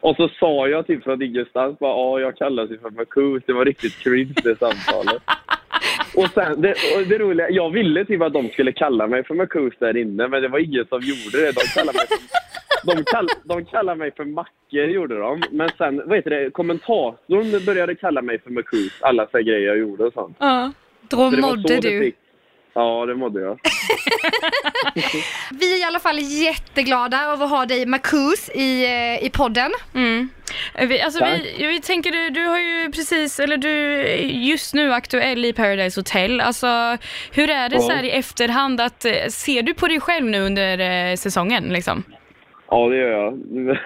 Och 0.00 0.16
så 0.16 0.28
sa 0.28 0.68
jag 0.68 0.86
typ 0.86 1.04
från 1.04 1.22
ingenstans 1.22 1.78
bara 1.78 1.90
ja, 1.90 2.20
jag 2.20 2.36
kallas 2.36 2.70
ju 2.70 2.78
för 2.78 2.90
Marcus. 2.90 3.42
Det 3.46 3.52
var 3.52 3.64
riktigt 3.64 3.98
cringe 3.98 4.34
det 4.44 4.58
samtalet. 4.58 5.22
Och 6.14 6.28
sen, 6.34 6.60
det, 6.62 6.70
och 6.96 7.06
det 7.08 7.18
roliga, 7.18 7.50
jag 7.50 7.70
ville 7.70 8.04
typ 8.04 8.22
att 8.22 8.32
de 8.32 8.48
skulle 8.48 8.72
kalla 8.72 9.06
mig 9.06 9.24
för 9.24 9.34
Marcus 9.34 9.74
där 9.78 9.96
inne, 9.96 10.28
men 10.28 10.42
det 10.42 10.48
var 10.48 10.58
ingen 10.58 10.86
som 10.86 11.00
gjorde 11.00 11.46
det. 11.46 11.52
De 11.52 11.60
kallade 11.74 11.98
mig 11.98 12.06
för, 12.08 12.96
de 12.96 13.04
kall, 13.04 13.28
de 13.44 13.64
kallade 13.64 13.98
mig 13.98 14.10
för 14.16 14.24
Macke, 14.24 14.84
gjorde 14.84 15.18
de. 15.18 15.42
Men 15.50 15.68
sen, 15.78 16.02
vad 16.06 16.16
heter 16.16 16.30
det, 16.30 16.50
kommentatorn 16.50 17.64
började 17.66 17.94
kalla 17.94 18.22
mig 18.22 18.38
för 18.42 18.50
Marcus. 18.50 18.92
Alla 19.00 19.26
så 19.32 19.38
grejer 19.38 19.66
jag 19.66 19.78
gjorde 19.78 20.04
och 20.04 20.12
sånt. 20.12 20.36
Ja. 20.40 20.72
Då 21.10 21.16
Så 21.16 21.36
det 21.36 21.42
var 21.42 21.48
mådde 21.56 21.80
du. 21.80 22.00
fick- 22.00 22.14
Ja, 22.74 23.06
det 23.06 23.14
mådde 23.14 23.40
jag. 23.40 23.58
Vi 25.60 25.74
är 25.74 25.80
i 25.80 25.84
alla 25.84 25.98
fall 25.98 26.18
jätteglada 26.18 27.22
över 27.32 27.44
att 27.44 27.50
ha 27.50 27.66
dig 27.66 27.86
Marcus 27.86 28.50
i, 28.54 28.84
eh, 28.84 29.24
i 29.26 29.30
podden. 29.30 29.70
Mm. 29.94 30.28
Vi, 30.88 31.00
alltså 31.00 31.24
vi, 31.24 31.66
vi 31.66 31.80
tänker, 31.80 32.10
du, 32.10 32.30
du 32.30 32.46
har 32.46 32.58
ju 32.58 32.90
precis, 32.92 33.40
eller 33.40 33.56
du 33.56 33.70
är 34.00 34.16
just 34.26 34.74
nu 34.74 34.92
aktuell 34.92 35.44
i 35.44 35.52
Paradise 35.52 36.00
Hotel. 36.00 36.40
Alltså, 36.40 36.66
hur 37.32 37.50
är 37.50 37.68
det 37.68 37.74
Ja. 37.76 37.80
så 37.80 37.92
här 37.92 38.02
i 38.04 38.10
efterhand 38.10 38.80
att, 38.80 39.04
eh, 39.04 39.12
ser 39.30 39.62
du 39.62 39.74
på 39.74 39.86
dig 39.86 40.00
själv 40.00 40.26
nu 40.26 40.40
under 40.40 40.78
eh, 41.10 41.14
säsongen 41.16 41.64
liksom? 41.64 42.02
Ja, 42.70 42.88
det 42.88 42.96
gör 42.96 43.10
jag. 43.10 43.38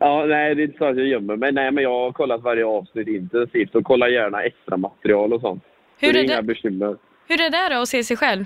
ja, 0.00 0.24
nej, 0.26 0.54
det 0.54 0.62
är 0.62 0.64
inte 0.64 0.78
så 0.78 0.84
att 0.84 0.96
jag 0.96 1.06
gömmer 1.06 1.36
mig. 1.36 1.52
Nej, 1.52 1.70
men 1.70 1.84
jag 1.84 1.90
har 1.90 2.12
kollat 2.12 2.42
varje 2.42 2.64
avsnitt 2.64 3.08
intensivt 3.08 3.74
och 3.74 3.84
kollar 3.84 4.08
gärna 4.08 4.42
extra 4.42 4.76
material 4.76 5.32
och 5.32 5.40
sånt. 5.40 5.62
Hur 6.00 6.08
så 6.08 6.12
det 6.12 6.18
är 6.18 6.24
är 6.24 6.28
det- 6.28 6.32
inga 6.34 6.42
bekymmer. 6.42 6.96
Hur 7.28 7.40
är 7.40 7.50
det 7.50 7.74
då 7.74 7.80
att 7.82 7.88
se 7.88 8.04
sig 8.04 8.16
själv? 8.16 8.44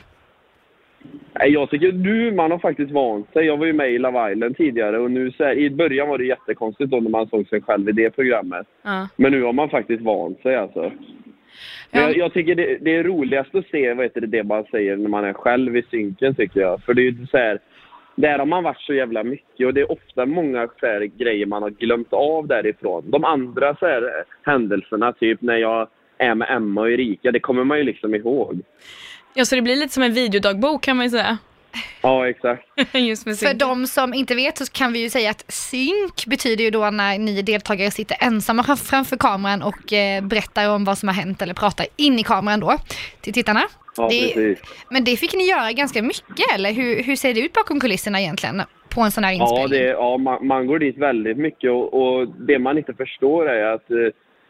Jag 1.41 1.71
tycker 1.71 1.93
nu, 1.93 2.33
man 2.33 2.51
har 2.51 2.59
faktiskt 2.59 2.93
vant 2.93 3.33
sig. 3.33 3.47
Jag 3.47 3.57
var 3.57 3.67
ju 3.67 3.73
med 3.73 3.93
i 3.93 3.99
Love 3.99 4.33
Island 4.33 4.57
tidigare 4.57 4.99
och 4.99 5.11
nu 5.11 5.33
så 5.33 5.45
här, 5.45 5.55
i 5.55 5.71
början 5.71 6.09
var 6.09 6.19
det 6.19 6.25
jättekonstigt 6.25 6.91
då 6.91 7.01
när 7.01 7.11
man 7.11 7.27
såg 7.29 7.49
sig 7.49 7.61
själv 7.63 7.89
i 7.89 7.93
det 7.93 8.11
programmet. 8.11 8.67
Ja. 8.83 9.09
Men 9.17 9.33
nu 9.33 9.43
har 9.43 9.53
man 9.53 9.71
faktiskt 9.71 10.03
vant 10.03 10.43
sig 10.43 10.57
alltså. 10.57 10.81
Men 11.91 12.03
Ja. 12.03 12.09
jag, 12.09 12.17
jag 12.17 12.33
tycker 12.33 12.55
det, 12.55 12.79
det 12.81 12.97
är 12.97 13.05
roligast 13.05 13.55
att 13.55 13.67
se 13.67 13.95
vad 13.95 14.05
heter 14.05 14.21
det, 14.21 14.27
det 14.27 14.45
man 14.45 14.65
säger 14.71 14.97
när 14.97 15.09
man 15.09 15.25
är 15.25 15.33
själv 15.33 15.77
i 15.77 15.83
synken 15.91 16.35
tycker 16.35 16.61
jag. 16.61 16.83
För 16.83 16.95
det 16.95 17.03
är 17.03 17.11
ju 17.11 17.27
så 17.27 17.37
här, 17.37 17.59
där 18.17 18.39
har 18.39 18.47
man 18.47 18.65
varit 18.65 18.81
så 18.81 18.95
jävla 18.95 19.25
mycket 19.25 19.67
och 19.67 19.75
det 19.75 19.81
är 19.81 19.93
ofta 19.93 20.27
många 20.27 20.69
så 20.81 20.87
här, 20.87 21.01
grejer 21.01 21.47
man 21.47 21.63
har 21.63 21.71
glömt 21.71 22.13
av 22.13 22.47
därifrån. 22.47 23.05
De 23.07 23.25
andra 23.25 23.77
så 23.77 23.87
här, 23.87 24.25
händelserna, 24.43 25.13
typ 25.13 25.43
när 25.43 25.57
jag 25.57 25.89
är 26.19 26.35
med 26.35 26.49
Emma 26.51 26.81
och 26.81 26.91
Erika, 26.91 27.33
det 27.33 27.41
kommer 27.41 27.65
man 27.65 27.79
ju 27.79 27.85
liksom 27.85 28.15
ihåg. 28.15 28.61
Ja, 29.35 29.45
så 29.45 29.55
det 29.55 29.63
blir 29.63 29.77
lite 29.77 29.95
som 29.95 30.03
en 30.03 30.13
videodagbok 30.15 30.83
kan 30.83 30.97
man 30.97 31.07
ju 31.07 31.11
säga. 31.11 31.39
Ja, 32.01 32.29
exakt. 32.29 32.63
just 32.95 33.27
med 33.27 33.39
För 33.39 33.47
synken. 33.47 33.59
de 33.69 33.87
som 33.87 34.15
inte 34.15 34.35
vet 34.35 34.59
så 34.59 34.73
kan 34.73 34.93
vi 34.93 34.99
ju 35.03 35.11
säga 35.11 35.31
att 35.31 35.45
synk 35.49 36.27
betyder 36.27 36.65
ju 36.65 36.71
då 36.71 36.91
när 36.91 37.19
ni 37.19 37.43
deltagare 37.43 37.91
sitter 37.91 38.17
ensamma 38.21 38.63
fram- 38.63 38.77
framför 38.77 39.17
kameran 39.17 39.63
och 39.63 39.93
eh, 39.93 40.23
berättar 40.25 40.71
om 40.71 40.85
vad 40.85 40.99
som 40.99 41.09
har 41.09 41.15
hänt 41.15 41.43
eller 41.43 41.55
pratar 41.55 41.87
in 41.97 42.19
i 42.19 42.23
kameran 42.23 42.61
då 42.61 42.77
till 43.21 43.33
tittarna. 43.33 43.63
Ja, 43.97 44.09
Det- 44.09 44.35
precis. 44.35 44.59
Men 44.91 45.05
det 45.05 45.17
fick 45.17 45.35
ni 45.35 45.49
göra 45.49 45.73
ganska 45.73 46.03
mycket 46.03 46.55
eller 46.55 46.73
hur, 46.73 47.03
hur 47.03 47.17
ser 47.17 47.35
det 47.35 47.41
ut 47.41 47.53
bakom 47.53 47.81
kulisserna 47.81 48.21
egentligen 48.21 48.63
på 48.89 49.01
en 49.01 49.11
sån 49.13 49.25
här 49.25 49.33
Ja, 49.33 49.43
inspelning? 49.43 49.69
det, 49.87 49.89
ja 49.91 50.17
man, 50.19 50.47
man 50.47 50.67
går 50.67 50.79
dit 50.79 50.99
väldigt 50.99 51.37
mycket 51.39 51.71
och, 51.71 51.95
och 51.95 52.29
det 52.29 52.59
man 52.59 52.79
inte 52.79 52.95
förstår 52.95 53.49
är 53.51 53.75
att 53.75 53.91
eh, 53.91 53.97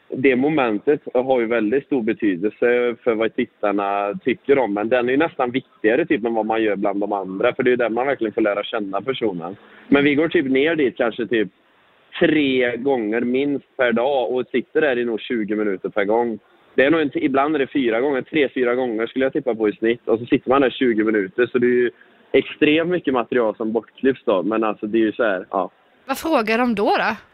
det 0.09 0.37
momentet 0.37 1.01
har 1.15 1.41
ju 1.41 1.47
väldigt 1.47 1.87
stor 1.87 2.03
betydelse 2.03 2.97
för 3.05 3.15
vad 3.15 3.37
tittarna 3.37 4.15
tycker 4.25 4.59
om. 4.59 4.75
Men 4.75 4.89
den 4.89 5.09
är 5.09 5.13
ju 5.13 5.19
nästan 5.19 5.51
viktigare 5.51 6.07
typ 6.07 6.25
än 6.25 6.35
vad 6.35 6.47
man 6.47 6.63
gör 6.63 6.77
bland 6.77 7.01
de 7.01 7.13
andra. 7.13 7.55
För 7.55 7.63
det 7.63 7.69
är 7.69 7.71
ju 7.71 7.77
där 7.77 7.91
man 7.91 8.07
verkligen 8.07 8.35
får 8.35 8.41
lära 8.41 8.65
känna 8.65 9.01
personen. 9.01 9.57
Men 9.89 10.05
vi 10.05 10.15
går 10.15 10.29
typ 10.29 10.47
ner 10.47 10.77
dit 10.77 10.97
kanske 10.97 11.27
typ 11.27 11.49
tre 12.21 12.77
gånger 12.77 13.21
minst 13.21 13.77
per 13.77 13.93
dag 13.93 14.33
och 14.33 14.47
sitter 14.53 14.81
där 14.81 14.99
i 14.99 15.05
nog 15.05 15.21
20 15.21 15.57
minuter 15.57 15.89
per 15.89 16.05
gång. 16.05 16.39
Det 16.75 16.85
är 16.85 16.91
nog 16.91 17.01
en, 17.01 17.11
ibland 17.15 17.55
är 17.55 17.59
det 17.59 17.67
fyra 17.67 18.01
gånger, 18.01 18.23
tre, 18.23 18.49
fyra 18.49 18.75
gånger 18.75 19.07
skulle 19.07 19.25
jag 19.25 19.33
tippa 19.33 19.55
på 19.55 19.69
i 19.69 19.73
snitt. 19.73 20.09
Och 20.09 20.19
så 20.19 20.27
sitter 20.27 20.51
man 20.51 20.61
där 20.61 20.71
20 20.71 21.05
minuter 21.05 21.47
så 21.47 21.59
det 21.59 21.67
är 21.67 21.71
ju 21.71 21.91
extremt 22.33 22.91
mycket 22.91 23.15
material 23.15 23.57
som 23.57 23.73
bortklipps 23.73 24.25
då. 24.25 24.43
Men 24.43 24.65
alltså 24.65 24.87
det 24.87 24.99
är 24.99 25.03
ju 25.03 25.13
så 25.13 25.25
här, 25.25 25.47
ja. 25.51 25.71
Vad 26.07 26.19
frågar 26.19 26.59
de 26.59 26.75
då? 26.75 26.85
då? 26.85 27.34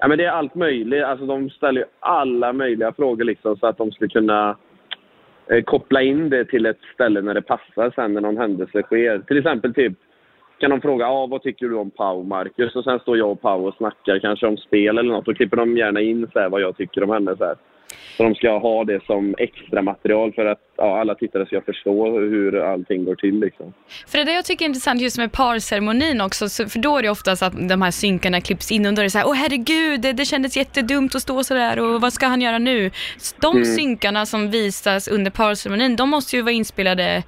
Ja, 0.00 0.08
men 0.08 0.18
det 0.18 0.24
är 0.24 0.30
allt 0.30 0.54
möjligt. 0.54 1.04
Alltså, 1.04 1.26
de 1.26 1.50
ställer 1.50 1.80
ju 1.80 1.86
alla 2.00 2.52
möjliga 2.52 2.92
frågor 2.92 3.24
liksom, 3.24 3.56
så 3.56 3.66
att 3.66 3.78
de 3.78 3.92
ska 3.92 4.08
kunna 4.08 4.56
eh, 5.46 5.62
koppla 5.62 6.02
in 6.02 6.30
det 6.30 6.44
till 6.44 6.66
ett 6.66 6.80
ställe 6.94 7.20
när 7.20 7.34
det 7.34 7.42
passar 7.42 7.92
sen 7.94 8.14
när 8.14 8.20
någon 8.20 8.36
händelse 8.36 8.82
sker. 8.82 9.18
Till 9.18 9.38
exempel 9.38 9.74
typ 9.74 9.92
kan 10.58 10.70
de 10.70 10.80
fråga 10.80 11.08
ah, 11.08 11.26
vad 11.26 11.42
tycker 11.42 11.68
du 11.68 11.74
om 11.74 11.90
Pau, 11.90 12.22
Marcus? 12.22 12.76
Och 12.76 12.84
sen 12.84 12.98
står 12.98 13.18
jag 13.18 13.30
och 13.30 13.40
Pau 13.40 13.68
och 13.68 13.74
snackar 13.74 14.18
kanske 14.18 14.46
om 14.46 14.56
spel 14.56 14.98
eller 14.98 15.12
något. 15.12 15.24
Då 15.24 15.34
klipper 15.34 15.56
de 15.56 15.76
gärna 15.76 16.00
in 16.00 16.28
så 16.32 16.38
här, 16.38 16.48
vad 16.48 16.60
jag 16.60 16.76
tycker 16.76 17.02
om 17.02 17.10
henne. 17.10 17.36
Så, 17.36 17.44
här 17.44 17.56
så 18.16 18.22
de 18.22 18.34
ska 18.34 18.58
ha 18.58 18.84
det 18.84 19.04
som 19.06 19.34
extra 19.38 19.82
material 19.82 20.32
för 20.32 20.44
att 20.46 20.60
ja, 20.76 21.00
alla 21.00 21.14
tittare 21.14 21.46
ska 21.46 21.60
förstå 21.60 22.18
hur 22.18 22.60
allting 22.60 23.04
går 23.04 23.14
till. 23.14 23.40
Liksom. 23.40 23.72
För 24.08 24.24
det 24.24 24.32
jag 24.32 24.44
tycker 24.44 24.64
är 24.64 24.68
intressant 24.68 25.00
just 25.00 25.18
med 25.18 25.32
parceremonin 25.32 26.20
också, 26.20 26.48
så, 26.48 26.68
för 26.68 26.78
då 26.78 26.98
är 26.98 27.02
det 27.02 27.10
oftast 27.10 27.42
att 27.42 27.68
de 27.68 27.82
här 27.82 27.90
synkarna 27.90 28.40
klipps 28.40 28.72
in 28.72 28.86
och 28.86 28.94
då 28.94 29.00
är 29.00 29.04
det 29.04 29.10
så 29.10 29.18
här, 29.18 29.28
åh 29.28 29.34
herregud, 29.34 30.00
det, 30.00 30.12
det 30.12 30.24
kändes 30.24 30.56
jättedumt 30.56 31.14
att 31.14 31.22
stå 31.22 31.44
sådär 31.44 31.78
och 31.80 32.00
vad 32.00 32.12
ska 32.12 32.26
han 32.26 32.40
göra 32.40 32.58
nu? 32.58 32.90
Så 33.18 33.36
de 33.40 33.50
Mm. 33.60 33.64
synkarna 33.64 34.26
som 34.26 34.50
visas 34.50 35.08
under 35.08 35.30
parceremonin, 35.30 35.96
de 35.96 36.10
måste 36.10 36.36
ju 36.36 36.42
vara 36.42 36.52
inspelade 36.52 37.22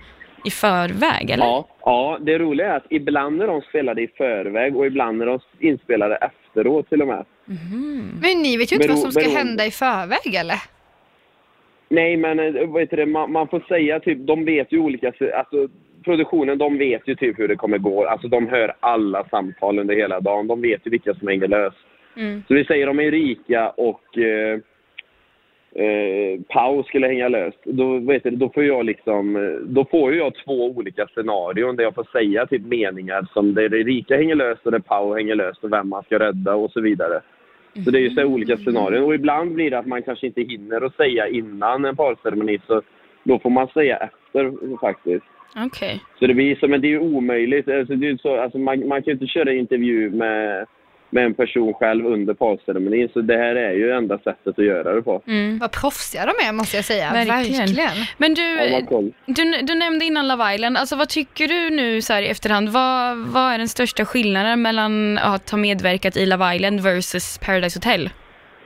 i 0.45 0.51
förväg, 0.51 1.31
eller? 1.31 1.45
Ja, 1.45 1.67
ja, 1.85 2.19
det 2.21 2.39
roliga 2.39 2.73
är 2.73 2.77
att 2.77 2.87
ibland 2.91 3.43
är 3.43 3.47
de 3.47 3.61
spelade 3.61 4.03
i 4.03 4.09
förväg 4.17 4.77
och 4.77 4.87
ibland 4.87 5.23
är 5.23 5.27
de 5.27 5.39
inspelade 5.61 6.17
efteråt 6.17 6.89
till 6.89 7.03
och 7.03 7.09
med. 7.09 7.25
Men 8.21 8.43
ni 8.43 8.57
vet 8.57 8.73
ju 8.73 8.77
inte 8.77 8.89
vad 8.89 8.99
som 8.99 9.13
ska 9.13 9.29
hända 9.29 9.67
i 9.67 9.71
förväg 9.71 10.35
eller? 10.35 10.63
Nej, 11.89 12.17
men 12.17 12.39
eh, 12.39 12.67
vad 12.67 12.83
heter 12.83 12.97
det, 12.97 13.07
man, 13.07 13.33
man 13.33 13.49
får 13.49 13.61
säga 13.69 14.01
typ, 14.01 14.19
de 14.27 14.45
vet 14.45 14.73
ju 14.73 14.79
olika, 14.79 15.13
alltså 15.35 15.69
produktionen, 16.05 16.59
de 16.59 16.79
vet 16.79 17.09
ju 17.09 17.15
typ 17.15 17.39
hur 17.39 17.49
det 17.49 17.57
kommer 17.57 17.79
gå. 17.79 18.07
Alltså 18.07 18.29
de 18.29 18.49
hör 18.49 18.75
alla 18.81 19.25
samtal 19.29 19.79
under 19.79 19.95
hela 19.95 20.21
dagen. 20.21 20.47
De 20.47 20.63
vet 20.63 20.87
ju 20.87 20.91
vilka 20.91 21.15
som 21.15 21.29
hänger 21.29 21.49
lös. 21.49 21.75
Mm. 22.17 22.43
Så 22.49 22.55
vi 22.55 22.65
säger 22.65 22.89
om 22.89 23.01
Erika 23.01 23.71
och, 23.71 24.19
eh, 24.19 24.59
eh, 25.85 26.41
Pau 26.49 26.83
skulle 26.83 27.07
hänga 27.07 27.29
löst, 27.29 27.59
då, 27.65 27.99
vet 27.99 28.23
du, 28.23 28.31
då 28.31 28.49
får 28.49 28.65
jag 28.65 28.85
liksom, 28.85 29.37
eh, 29.37 29.53
då 29.53 29.85
får 29.85 30.13
ju 30.13 30.19
jag 30.19 30.35
två 30.45 30.67
olika 30.67 31.07
scenarion 31.07 31.77
där 31.77 31.85
jag 31.85 31.95
får 31.95 32.09
säga 32.13 32.47
typ 32.47 32.63
meningar 32.63 33.27
som 33.33 33.55
där 33.55 33.69
det 33.69 33.77
rika 33.77 34.17
hänger 34.17 34.35
löst 34.35 34.67
och 34.67 34.73
där 34.73 34.79
Pau 34.79 35.15
hänger 35.15 35.35
löst 35.35 35.65
och 35.65 35.73
vem 35.73 35.89
man 35.89 36.03
ska 36.03 36.19
rädda 36.19 36.55
och 36.55 36.71
så 36.71 36.81
vidare. 36.81 37.21
Så 37.85 37.91
det 37.91 37.99
är 37.99 38.03
ju 38.03 38.11
så 38.11 38.25
olika 38.25 38.57
scenarion 38.57 39.05
och 39.05 39.15
ibland 39.15 39.55
blir 39.55 39.71
det 39.71 39.79
att 39.79 39.87
man 39.87 40.03
kanske 40.03 40.27
inte 40.27 40.43
hinner 40.43 40.81
att 40.81 40.97
säga 40.97 41.29
innan 41.29 41.85
en 41.85 41.97
parceremoni 41.97 42.59
så 42.67 42.83
då 43.25 43.39
får 43.39 43.51
man 43.51 43.69
säga 43.69 43.97
efter 43.97 44.77
faktiskt. 44.81 45.25
Okej. 45.57 46.01
Så 46.19 46.27
det 46.27 46.35
blir 46.35 46.57
så, 46.57 46.69
men 46.69 46.81
det 46.81 46.87
är 46.87 46.91
ju 46.91 46.99
omöjligt. 46.99 47.69
Alltså, 47.69 47.95
det 47.95 48.09
är 48.09 48.17
så, 48.17 48.41
alltså, 48.41 48.59
man, 48.59 48.89
man 48.89 49.03
kan 49.03 49.11
ju 49.11 49.13
inte 49.13 49.27
köra 49.27 49.53
intervju 49.53 50.11
med, 50.11 50.67
med 51.13 51.25
en 51.25 51.35
person 51.35 51.75
själv 51.75 52.07
under 52.07 52.35
parceremonin. 52.35 53.09
Så 53.13 53.21
det 53.21 53.37
här 53.37 53.57
är 53.57 53.73
ju 53.73 53.91
enda 53.91 54.19
sättet 54.19 54.59
att 54.59 54.65
göra 54.65 54.95
det 54.95 55.03
på. 55.03 55.23
Mm. 55.27 55.59
Vad 55.59 55.73
proffsiga 55.73 56.27
de 56.27 56.47
är 56.49 56.53
måste 56.53 56.77
jag 56.77 56.85
säga. 56.85 57.13
Verkligen. 57.13 57.59
Verkligen. 57.59 58.07
Men 58.17 58.35
du, 58.35 58.43
Ja, 58.43 59.03
du, 59.27 59.63
du 59.63 59.75
nämnde 59.75 60.05
innan 60.05 60.29
Love 60.29 60.55
Island, 60.55 60.77
alltså 60.77 60.97
vad 60.97 61.09
tycker 61.09 61.49
du 61.49 61.71
nu 61.71 62.01
så 62.01 62.13
här 62.13 62.23
i 62.23 62.29
efterhand? 62.29 62.69
Vad, 62.69 63.19
vad 63.19 63.53
är 63.53 63.59
den 63.59 63.69
största 63.69 64.05
skillnaden 64.05 64.63
mellan 64.63 65.19
att 65.19 65.51
ha 65.51 65.59
medverkat 65.59 66.17
i 66.17 66.27
Love 66.27 66.55
Island 66.55 66.81
versus 66.81 67.39
Paradise 67.39 67.79
Hotel? 67.79 68.11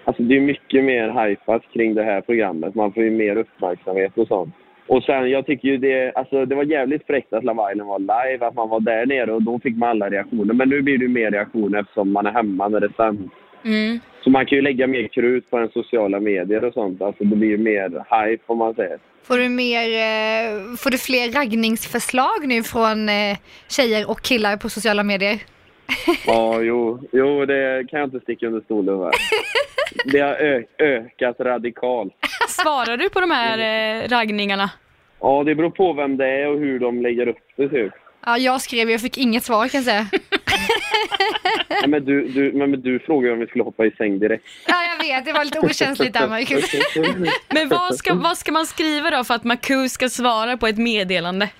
Alltså 0.05 0.23
det 0.23 0.37
är 0.37 0.41
mycket 0.41 0.85
mer 0.85 1.29
hypat 1.29 1.63
kring 1.73 1.95
det 1.95 2.05
här 2.05 2.21
programmet. 2.21 2.75
Man 2.75 2.93
får 2.93 3.03
ju 3.03 3.11
mer 3.11 3.37
uppmärksamhet 3.37 4.13
och 4.19 4.29
sånt. 4.29 4.55
Och 4.87 5.03
sen, 5.03 5.31
jag 5.31 5.47
tycker 5.47 5.69
ju 5.69 5.77
det, 5.77 6.13
alltså 6.15 6.45
det 6.45 6.55
var 6.55 6.65
jävligt 6.65 7.07
fräckt 7.07 7.33
att 7.33 7.45
Love 7.45 7.73
Island 7.73 7.89
var 7.89 7.99
live, 7.99 8.47
att 8.47 8.55
man 8.55 8.69
var 8.69 8.81
där 8.81 9.07
nere 9.07 9.33
och 9.33 9.43
då 9.43 9.59
fick 9.59 9.77
man 9.77 9.89
alla 9.89 10.11
reaktioner. 10.11 10.55
Men 10.55 10.69
nu 10.69 10.83
blir 10.83 10.99
det 10.99 11.05
ju 11.05 11.09
mer 11.09 11.31
reaktioner 11.31 11.81
eftersom 11.81 12.13
man 12.13 12.27
är 12.27 12.33
hemma 12.33 12.69
när 12.69 12.81
det 12.81 12.93
sänds. 12.97 13.33
Mm. 13.65 14.01
Så 14.25 14.31
man 14.31 14.47
kan 14.47 14.57
ju 14.57 14.63
lägga 14.63 14.87
mer 14.87 15.09
krut 15.09 15.51
på 15.51 15.59
den 15.59 15.69
sociala 15.69 16.21
medier 16.21 16.65
och 16.65 16.73
sånt. 16.75 17.03
Alltså 17.03 17.25
det 17.25 17.37
blir 17.37 17.49
ju 17.49 17.59
mer 17.59 17.89
hype 17.89 18.43
om 18.47 18.59
man 18.59 18.75
säger. 18.75 18.99
Får 19.23 19.39
du, 19.39 19.49
mer, 19.49 19.89
eh, 19.89 20.77
får 20.79 20.91
du 20.91 20.99
fler 20.99 21.33
raggningsförslag 21.33 22.47
nu 22.47 22.63
från 22.63 23.09
eh, 23.09 23.37
tjejer 23.69 24.11
och 24.11 24.21
killar 24.23 24.57
på 24.57 24.69
sociala 24.69 25.03
medier? 25.03 25.39
Ja, 26.27 26.61
jo, 26.63 27.01
jo, 27.13 27.45
det 27.47 27.85
kan 27.89 28.01
jag 28.01 28.07
inte 28.07 28.21
sticka 28.21 28.47
under 28.47 28.61
stolen 28.61 28.99
med. 28.99 29.13
Det 30.13 30.19
har 30.21 30.35
ö- 30.35 30.63
ökat 30.79 31.41
radikalt. 31.41 32.13
Svarar 32.63 32.97
du 32.97 33.09
på 33.09 33.21
de 33.21 33.31
här 33.31 33.59
eh, 33.59 34.09
raggningarna? 34.09 34.71
Ja, 35.21 35.45
det 35.45 35.55
beror 35.55 35.71
på 35.71 35.93
vem 35.93 36.17
det 36.17 36.27
är 36.27 36.49
och 36.49 36.59
hur 36.59 36.79
de 36.79 37.03
lägger 37.03 37.29
upp 37.29 37.39
det 37.57 37.69
typ. 37.69 37.93
Ja, 38.27 38.39
jag 38.39 38.61
skrev, 38.61 38.91
jag 38.91 39.01
fick 39.01 39.19
inget 39.19 39.45
svar 39.45 39.69
kan 39.69 39.79
jag 39.79 39.85
säga. 39.85 40.07
Nej, 41.69 41.89
men 41.89 42.05
du, 42.05 42.29
du, 42.29 42.53
men, 42.53 42.71
men 42.71 42.83
du 42.83 42.99
frågade 42.99 43.33
om 43.35 43.41
vi 43.41 43.47
skulle 43.47 43.65
hoppa 43.65 43.87
i 43.87 43.91
säng 43.91 44.19
direkt. 44.19 44.45
Ja, 44.69 44.75
jag 44.83 45.07
vet, 45.09 45.25
det 45.25 45.33
var 45.33 45.45
lite 45.45 45.61
okänsligt 45.61 46.13
där 46.13 46.29
Marcus. 46.29 46.73
Men 47.55 47.69
vad 47.69 47.97
ska, 47.97 48.15
vad 48.15 48.39
ska 48.39 48.53
man 48.53 48.67
skriva 48.67 49.11
då 49.11 49.25
för 49.25 49.35
att 49.35 49.45
Marcus 49.45 49.93
ska 49.93 50.09
svara 50.09 50.57
på 50.57 50.67
ett 50.67 50.79
meddelande? 50.79 51.51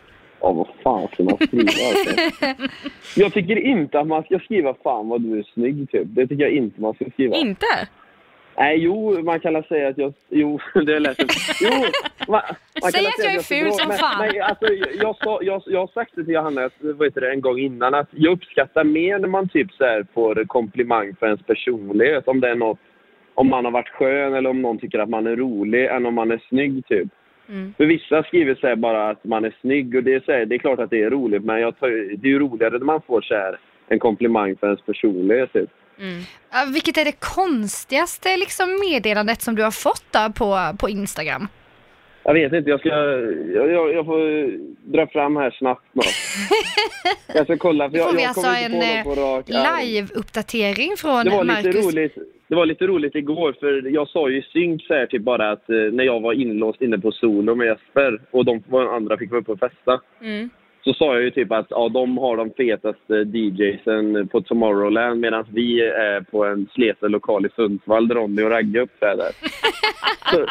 Ja, 0.41 0.53
vad 0.53 0.67
fan 0.83 1.09
ska 1.13 1.23
man 1.23 1.37
skriva 1.37 1.71
alltså? 1.89 2.69
Jag 3.21 3.33
tycker 3.33 3.57
inte 3.59 4.01
att 4.01 4.07
man 4.07 4.23
ska 4.23 4.39
skriva 4.39 4.75
fan 4.83 5.09
vad 5.09 5.21
du 5.21 5.39
är 5.39 5.43
snygg 5.55 5.91
typ. 5.91 6.03
Det 6.05 6.27
tycker 6.27 6.45
jag 6.45 6.53
inte 6.53 6.81
man 6.81 6.95
ska 6.95 7.05
skriva. 7.11 7.37
Inte? 7.37 7.67
Nej, 8.59 8.79
jo, 8.79 9.23
man 9.23 9.41
kan 9.41 9.63
säga 9.63 9.89
att 9.89 9.99
jag... 9.99 10.13
Jo, 10.29 10.61
det 10.75 10.99
lät. 10.99 11.17
Jo, 11.61 11.71
man, 12.29 12.41
man 12.83 12.93
Säg 12.93 13.07
att 13.07 13.15
jag 13.19 13.35
är 13.35 13.41
ful 13.41 13.73
som 13.73 13.89
men, 13.89 13.99
fan. 13.99 14.27
Men, 14.27 14.43
alltså, 14.43 14.67
jag, 15.03 15.17
sa, 15.17 15.39
jag, 15.43 15.63
jag 15.67 15.81
har 15.81 15.87
sagt 15.87 16.13
det 16.15 16.25
till 16.25 16.35
Johanna 16.35 16.71
vad 16.81 17.07
heter 17.07 17.21
det, 17.21 17.31
en 17.31 17.41
gång 17.41 17.59
innan 17.59 17.95
att 17.95 18.09
jag 18.11 18.33
uppskattar 18.33 18.85
mer 18.85 19.19
när 19.19 19.29
man 19.29 19.49
typ 19.49 19.73
så 19.73 19.85
här 19.85 20.07
får 20.15 20.45
komplimang 20.47 21.17
för 21.17 21.27
ens 21.27 21.43
personlighet. 21.43 22.29
Om 22.29 22.41
det 22.41 22.49
är 22.49 22.55
något, 22.55 22.79
om 23.35 23.49
man 23.49 23.65
har 23.65 23.73
varit 23.73 23.89
skön 23.89 24.35
eller 24.35 24.51
om 24.51 24.63
någon 24.63 24.79
tycker 24.79 24.99
att 24.99 25.09
man 25.09 25.27
är 25.27 25.37
rolig 25.37 25.87
än 25.87 26.07
om 26.07 26.15
man 26.15 26.31
är 26.31 26.43
snygg 26.49 26.87
typ. 26.87 27.09
Mm. 27.49 27.75
För 27.77 27.85
vissa 27.85 28.23
skriver 28.23 28.55
så 28.55 28.67
här 28.67 28.77
bara 28.77 29.11
att 29.11 29.25
man 29.25 29.45
är 29.45 29.55
snygg 29.61 29.97
och 29.97 30.03
det 30.03 30.15
är, 30.15 30.21
så 30.21 30.33
här, 30.33 30.47
det 30.47 30.55
är 30.55 30.59
klart 30.59 30.79
att 30.79 30.91
det 30.91 31.03
är 31.03 31.11
roligt 31.11 31.45
men 31.45 31.61
jag 31.61 31.79
tar, 31.79 31.89
det 31.89 32.29
är 32.29 32.33
ju 32.33 32.39
roligare 32.39 32.79
när 32.79 32.85
man 32.85 33.03
får 33.03 33.21
så 33.21 33.35
här, 33.35 33.59
en 33.89 33.99
komplimang 33.99 34.57
för 34.57 34.67
ens 34.67 34.83
personlighet 34.83 35.53
typ. 35.53 35.71
Mm. 35.99 36.23
Ja, 36.53 36.59
vilket 36.73 36.97
är 36.99 37.05
det 37.05 37.21
konstigaste 37.21 38.37
liksom, 38.37 38.81
meddelandet 38.91 39.43
som 39.43 39.55
du 39.55 39.63
har 39.63 39.71
fått 39.71 40.05
då 40.11 40.33
på, 40.33 40.77
på 40.79 40.89
Instagram? 40.89 41.49
Jag 42.23 42.35
vet 42.35 42.53
inte, 42.53 42.71
jag 42.71 42.81
ska... 42.81 42.89
Jag, 42.89 43.71
jag, 43.71 43.95
jag 43.95 44.05
får 44.07 44.51
dra 44.93 45.07
fram 45.07 45.37
här 45.37 45.51
snabbt 45.51 45.85
bara. 45.93 46.07
Jag 47.35 47.45
ska 47.45 47.57
kolla, 47.57 47.91
för 47.91 47.99
jag, 47.99 48.11
får 48.11 48.17
vi 48.17 48.23
jag 48.23 48.29
alltså 48.29 48.43
kommer 48.43 48.65
en 48.65 48.75
inte 48.75 49.03
på 49.05 49.11
eh, 49.11 49.17
något 49.17 49.17
på 49.17 49.23
rak 49.23 49.49
live-uppdatering 49.49 50.91
Det 50.91 50.97
från 50.97 51.31
var 51.31 51.45
lite 51.45 51.45
Marcus. 51.45 51.87
roligt. 51.87 52.15
Det 52.49 52.55
var 52.55 52.67
lite 52.67 52.87
roligt 52.87 53.15
igår, 53.15 53.57
för 53.61 53.89
jag 53.91 54.09
sa 54.09 54.29
ju 54.29 54.39
i 54.39 54.43
synk 54.43 54.83
så 54.87 54.95
här 54.95 55.07
typ 55.07 55.23
bara 55.23 55.51
att 55.53 55.71
eh, 55.71 55.77
när 55.77 56.05
jag 56.05 56.21
var 56.21 56.33
inlåst 56.33 56.83
inne 56.83 56.99
på 56.99 57.13
solo 57.13 57.55
med 57.55 57.67
Jesper 57.67 58.21
och 58.31 58.45
de 58.45 58.63
andra 58.75 59.19
fick 59.19 59.31
vara 59.31 59.41
uppe 59.41 59.53
och 59.53 59.59
festa. 59.59 60.01
Mm. 60.21 60.51
Så 60.87 60.95
sa 60.95 61.15
jag 61.15 61.23
ju 61.23 61.31
typ 61.31 61.53
att 61.53 61.67
ja, 61.71 61.89
de 61.89 62.19
har 62.19 62.37
de 62.37 62.51
fetaste 62.51 63.15
DJsen 63.15 64.29
på 64.29 64.41
Tomorrowland 64.41 65.21
medan 65.21 65.45
vi 65.53 65.81
är 65.81 66.21
på 66.21 66.45
en 66.45 66.69
sleten 66.75 67.11
lokal 67.11 67.47
i 67.47 67.49
Sundsvall 67.57 68.09
där 68.09 68.15
Ronny 68.15 68.43
och 68.43 68.51
Ragge 68.51 68.81
uppträder. 68.81 69.31
Så, 70.31 70.47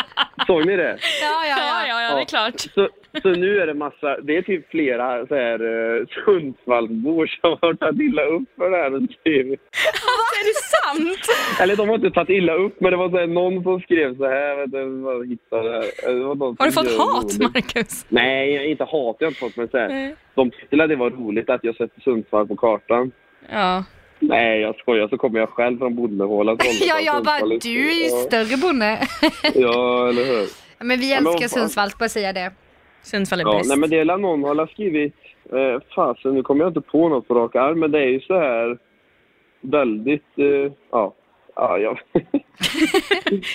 såg 0.48 0.66
ni 0.66 0.76
det? 0.76 0.98
Ja, 1.22 1.46
ja, 1.50 1.56
Ja, 1.58 1.88
ja, 1.88 2.02
ja, 2.10 2.16
det 2.16 2.22
är 2.22 2.26
klart. 2.26 2.60
Så, 2.60 2.90
så 3.22 3.30
nu 3.30 3.60
är 3.60 3.68
det 3.68 3.74
massa, 3.74 4.18
det 4.22 4.38
är 4.38 4.42
typ 4.42 4.70
flera 4.72 5.28
så 5.28 5.36
här 5.36 5.62
uh, 5.64 6.06
Sundsvallsbor 6.26 7.28
som 7.42 7.58
har 7.62 7.74
tagit 7.74 8.02
illa 8.02 8.24
upp 8.24 8.44
för 8.58 8.70
det 8.72 8.78
här. 8.78 8.94
och 8.96 9.02
skrivit- 9.20 9.62
Är 10.40 10.46
det 10.48 10.56
sant? 10.76 11.38
Eller 11.62 11.76
de 11.76 11.90
har 11.90 11.96
inte 11.96 12.12
tagit 12.12 12.30
illa 12.30 12.54
upp, 12.54 12.82
men 12.82 12.92
det 12.92 12.98
var 12.98 13.10
så 13.10 13.18
här, 13.18 13.28
någon 13.28 13.64
som 13.64 13.80
skrev 13.82 14.18
så 14.18 14.26
här, 14.26 14.56
vet 14.56 14.72
du, 14.72 14.86
vad 15.02 15.28
hittade 15.30 15.70
det. 15.72 15.92
Det 16.14 16.24
var 16.24 16.36
någon 16.36 16.56
Har 16.60 16.66
du 16.66 16.72
fått 16.72 16.98
hat. 16.98 17.40
Marcus? 17.54 18.06
Nej, 18.10 18.72
inte 18.72 18.84
hat 18.84 18.92
har 18.92 19.16
jag 19.20 19.30
inte 19.30 19.40
fått, 19.40 19.58
men 19.58 19.68
så 19.68 19.78
här, 19.78 20.16
de 20.36 20.52
tyckte 20.52 20.84
att 20.84 20.90
det 20.90 20.96
var 20.96 21.10
roligt 21.10 21.50
att 21.50 21.64
jag 21.64 21.76
sätter 21.76 22.02
Sundsvall 22.02 22.48
på 22.48 22.56
kartan. 22.56 23.12
Ja. 23.52 23.84
Nej, 24.20 24.62
jag 24.62 24.76
skojar, 24.76 25.08
så 25.08 25.18
kommer 25.18 25.40
jag 25.40 25.50
själv 25.50 25.78
från 25.78 25.96
Bonnehåla. 25.96 26.58
ja, 26.88 27.00
jag 27.00 27.24
bara, 27.24 27.40
du 27.40 27.90
är 27.90 28.04
ju 28.04 28.10
större 28.10 28.58
bonde. 28.58 29.08
Ja, 29.56 30.10
eller 30.10 30.26
hur? 30.26 30.48
Men 30.86 31.00
vi 31.00 31.12
Ja, 31.12 31.22
men 31.22 31.28
älskar 31.34 31.48
fan. 31.48 31.60
Sundsvall, 31.60 31.90
bara 32.00 32.10
säga 32.10 32.34
det. 32.34 32.52
Sundsvall 33.04 33.40
är 33.40 33.44
Ja, 33.44 33.58
bäst. 33.58 33.70
nej 33.70 33.78
men 33.78 33.90
det 33.90 34.00
är 34.00 34.06
någon 34.18 34.44
har 34.60 34.68
skrivit, 34.68 35.16
eh, 35.54 35.82
fasen 35.96 36.34
nu 36.34 36.44
kommer 36.44 36.62
jag 36.62 36.70
inte 36.70 36.82
på 36.82 37.10
något 37.10 37.28
på 37.28 37.34
rak 37.34 37.56
arm, 37.56 37.80
men 37.80 37.92
det 37.92 38.00
är 38.00 38.08
ju 38.08 38.20
så 38.22 38.34
här 38.40 38.78
väldigt, 39.62 40.38
eh, 40.38 40.72
ja, 40.92 41.14
ja, 41.56 41.78
jag, 41.78 42.00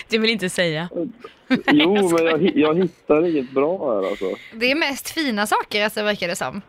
Du 0.09 0.17
vill 0.19 0.29
inte 0.29 0.49
säga. 0.49 0.89
jo 1.71 1.93
men 2.09 2.25
jag, 2.25 2.51
jag 2.57 2.75
hittar 2.81 3.25
inget 3.29 3.51
bra 3.51 3.93
här 4.01 4.09
alltså. 4.09 4.25
Det 4.55 4.71
är 4.71 4.75
mest 4.75 5.09
fina 5.09 5.47
saker, 5.47 5.83
alltså, 5.83 6.03
verkar 6.03 6.27
det 6.27 6.35
som. 6.35 6.61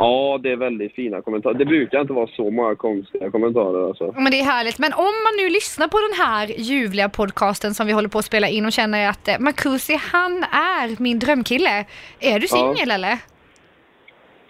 Ja, 0.00 0.38
det 0.42 0.50
är 0.52 0.56
väldigt 0.56 0.94
fina 0.94 1.20
kommentarer. 1.22 1.54
Det 1.54 1.64
brukar 1.64 2.00
inte 2.00 2.12
vara 2.12 2.26
så 2.26 2.50
många 2.50 2.74
konstiga 2.74 3.30
kommentarer 3.30 3.88
alltså. 3.88 4.12
Men 4.16 4.30
det 4.32 4.40
är 4.40 4.44
härligt. 4.44 4.78
Men 4.78 4.92
om 4.92 5.04
man 5.26 5.34
nu 5.36 5.48
lyssnar 5.48 5.88
på 5.88 5.98
den 6.10 6.26
här 6.26 6.46
ljuvliga 6.60 7.08
podcasten 7.08 7.74
som 7.74 7.86
vi 7.86 7.92
håller 7.92 8.08
på 8.08 8.18
att 8.18 8.24
spela 8.24 8.48
in 8.48 8.66
och 8.66 8.72
känner 8.72 9.08
att 9.10 9.28
eh, 9.28 9.34
Marcusi, 9.40 9.94
han 10.12 10.32
är 10.42 11.02
min 11.02 11.18
drömkille. 11.18 11.84
Är 12.20 12.38
du 12.38 12.46
Ja. 12.50 12.56
singel 12.74 12.90
eller? 12.90 13.18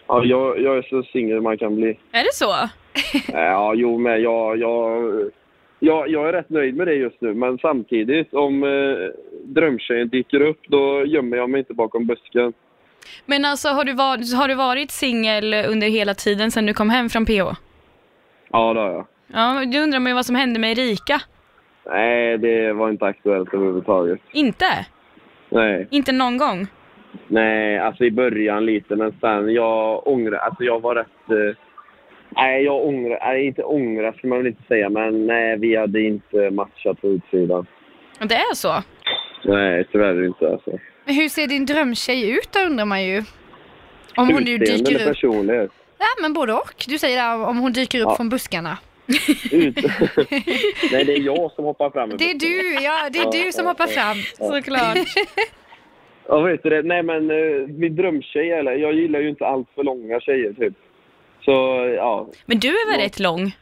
Ja, 0.07 0.25
jag, 0.25 0.61
jag 0.61 0.79
är 0.79 0.83
så 0.83 1.03
singel 1.03 1.41
man 1.41 1.59
kan 1.59 1.77
bli. 1.77 1.99
Är 2.13 2.25
det 2.25 2.35
så? 2.35 2.55
Ja, 3.33 3.75
jo 3.75 3.99
men 3.99 4.23
jag, 4.23 4.59
jag, 4.59 5.13
jag, 5.79 6.09
jag 6.09 6.29
är 6.29 6.33
rätt 6.33 6.51
nöjd 6.51 6.77
med 6.77 6.87
det 6.87 6.95
just 6.95 7.21
nu. 7.21 7.35
Men 7.35 7.59
samtidigt, 7.59 8.35
om 8.35 8.63
eh, 8.65 8.97
drömtjejen 9.45 10.09
dyker 10.09 10.41
upp, 10.41 10.61
då 10.69 11.05
gömmer 11.07 11.37
jag 11.37 11.51
mig 11.51 11.59
inte 11.59 11.75
bakom 11.75 12.07
busken. 12.07 12.53
Men 13.27 13.45
alltså 13.45 13.69
har 13.69 13.85
du, 13.85 13.93
var, 13.93 14.37
har 14.37 14.49
du 14.49 14.55
varit 14.55 14.91
singel 14.91 15.55
under 15.55 15.87
hela 15.89 16.15
tiden 16.15 16.51
sedan 16.51 16.67
du 16.67 16.75
kom 16.75 16.91
hem 16.91 17.09
från 17.09 17.27
PH? 17.27 17.31
Ja, 18.53 18.75
det 18.75 18.81
har 18.81 18.91
jag. 18.93 19.07
Ja, 19.33 19.65
du 19.67 19.79
undrar 19.83 20.01
man 20.01 20.11
ju 20.11 20.15
vad 20.15 20.27
som 20.27 20.37
hände 20.37 20.61
med 20.61 20.79
Erika. 20.79 21.21
Nej, 21.87 22.39
det 22.39 22.73
var 22.73 22.91
inte 22.91 23.05
aktuellt 23.07 23.55
överhuvudtaget. 23.55 24.21
Inte? 24.33 24.87
Nej, 25.51 25.87
Inte 25.91 26.13
någon 26.13 26.37
gång? 26.39 26.67
nej, 27.29 27.79
alltså 27.79 28.05
i 28.05 28.11
början 28.11 28.67
lite, 28.67 28.97
men 28.97 29.13
sen 29.21 29.53
jag 29.55 30.07
ångrar, 30.07 30.39
alltså 30.39 30.65
jag 30.65 30.81
var 30.81 30.95
rätt... 30.95 31.31
Eh, 31.31 31.57
nej, 32.37 32.65
jag 32.65 32.87
ångrar, 32.87 33.19
nej 33.21 33.47
inte 33.47 33.63
ångrar 33.63 34.13
ska 34.13 34.27
man 34.29 34.39
väl 34.39 34.47
inte 34.47 34.63
säga, 34.69 34.89
men 34.89 35.27
nej, 35.27 35.57
vi 35.59 35.77
hade 35.77 36.01
inte 36.01 36.51
matchat 36.51 37.01
på 37.01 37.09
utsidan. 37.09 37.67
Det 38.19 38.35
är 38.35 38.55
så? 38.55 38.75
Nej, 39.45 39.85
tyvärr 39.93 40.25
inte 40.27 40.49
alltså. 40.53 40.71
Men 41.09 41.17
hur 41.17 41.29
ser 41.29 41.47
din 41.47 41.67
drömtjej 41.67 42.31
ut 42.31 42.49
då 42.53 42.61
undrar 42.61 42.85
man 42.85 43.05
ju. 43.05 43.23
Om 44.17 44.29
hon 44.31 44.43
nu 44.43 44.51
Utseende 44.51 44.85
dyker 44.85 44.95
eller 44.95 45.05
upp. 45.11 45.15
personlighet? 45.15 45.71
Ja 45.99 46.07
men 46.23 46.33
både 46.33 46.53
och. 46.53 46.85
Du 46.89 46.99
säger 46.99 47.17
där 47.17 47.45
om 47.47 47.59
hon 47.59 47.73
dyker 47.73 47.99
upp 48.01 48.05
Ja. 48.09 48.17
från 48.17 48.29
buskarna. 48.29 48.79
Ut... 49.53 49.77
nej, 50.93 51.05
det 51.05 51.13
är 51.13 51.21
jag 51.21 51.53
som 51.53 51.65
hoppar 51.65 51.91
fram. 51.91 52.11
Det 52.19 52.31
är 52.31 52.35
du, 52.35 52.73
ja 52.85 53.09
det 53.13 53.19
är 53.19 53.25
Ja, 53.25 53.31
du 53.45 53.53
som 53.53 53.65
ja, 53.65 53.71
hoppar 53.71 53.87
ja. 53.89 53.93
fram. 53.93 54.17
Såklart. 54.53 54.99
Ja, 56.29 56.41
vet 56.41 56.63
du 56.63 56.71
det? 56.71 56.83
Nej, 56.83 57.03
men 57.03 57.31
uh, 57.31 57.67
min 57.69 57.97
drömtjej, 57.97 58.51
eller? 58.53 58.73
Jag 58.73 58.95
gillar 58.95 59.21
ju 59.21 59.29
inte 59.29 59.47
allt 59.47 59.69
för 59.75 59.83
långa 59.85 60.21
tjejer, 60.21 60.53
typ. 60.53 60.75
Så, 61.45 61.51
ja. 61.97 62.29
Men 62.47 62.59
du 62.59 62.69
är 62.69 62.91
väl 62.91 63.01
Ja. 63.01 63.07
rätt 63.07 63.21
lång? 63.21 63.57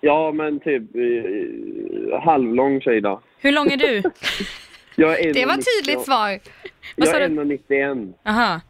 Ja, 0.00 0.32
men 0.32 0.60
typ 0.60 0.82
uh, 0.96 2.20
halvlång 2.20 2.80
tjej 2.80 3.00
då. 3.00 3.20
Hur 3.38 3.52
lång 3.52 3.66
är 3.72 3.76
du? 3.76 4.02
Det 4.96 5.04
var 5.04 5.14
1,90 5.14 5.58
ett 5.58 5.64
tydligt 5.84 6.04
svar. 6.04 6.38
Vad 6.96 7.08
sa 7.08 7.14
Jag 7.18 7.22
är 7.22 7.28
du? 7.28 7.42
1,91. 7.42 8.12
Aha. 8.26 8.60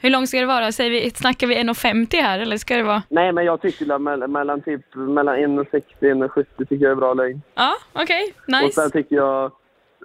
Hur 0.00 0.10
lång 0.10 0.26
ska 0.26 0.40
det 0.40 0.46
vara? 0.46 0.72
Säger 0.72 0.90
vi, 0.90 1.10
snackar 1.10 1.46
vi 1.46 1.54
1,50 1.54 2.22
här 2.22 2.38
eller 2.38 2.56
ska 2.56 2.76
det 2.76 2.82
vara? 2.82 3.02
Nej, 3.08 3.32
men 3.32 3.44
jag 3.44 3.60
tycker 3.60 3.94
att 3.94 4.00
mellan, 4.02 4.32
mellan, 4.32 4.60
typ, 4.60 4.94
mellan 4.94 5.36
1,60 5.36 5.60
och 5.60 6.36
1,70 6.36 6.44
tycker 6.68 6.84
jag 6.84 6.90
är 6.92 6.94
bra 6.96 7.14
längd. 7.14 7.40
Ja, 7.54 7.72
okej. 7.92 8.34
Och 8.46 8.52
sen 8.52 8.84
Nice. 8.84 8.90
tycker 8.90 9.16
jag... 9.16 9.44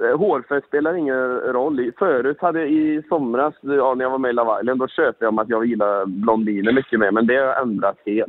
eh, 0.01 0.17
Hårfärg 0.17 0.61
spelar 0.67 0.93
ingen 0.93 1.39
roll. 1.39 1.91
Förut 1.99 2.37
hade 2.41 2.59
jag 2.59 2.69
i 2.69 3.01
somras, 3.09 3.53
ja, 3.61 3.95
när 3.95 4.05
jag 4.05 4.09
var 4.09 4.17
med 4.17 4.29
i 4.29 4.33
Love 4.33 4.61
Island, 4.61 4.79
då 4.79 4.87
köpte 4.87 5.25
jag 5.25 5.29
om 5.29 5.39
att 5.39 5.49
jag 5.49 5.65
gillar 5.65 6.05
blondiner 6.05 6.71
mycket 6.71 6.99
mer. 6.99 7.11
Men 7.11 7.27
det 7.27 7.35
har 7.35 7.43
jag 7.43 7.61
ändrat 7.61 7.97
helt. 8.05 8.27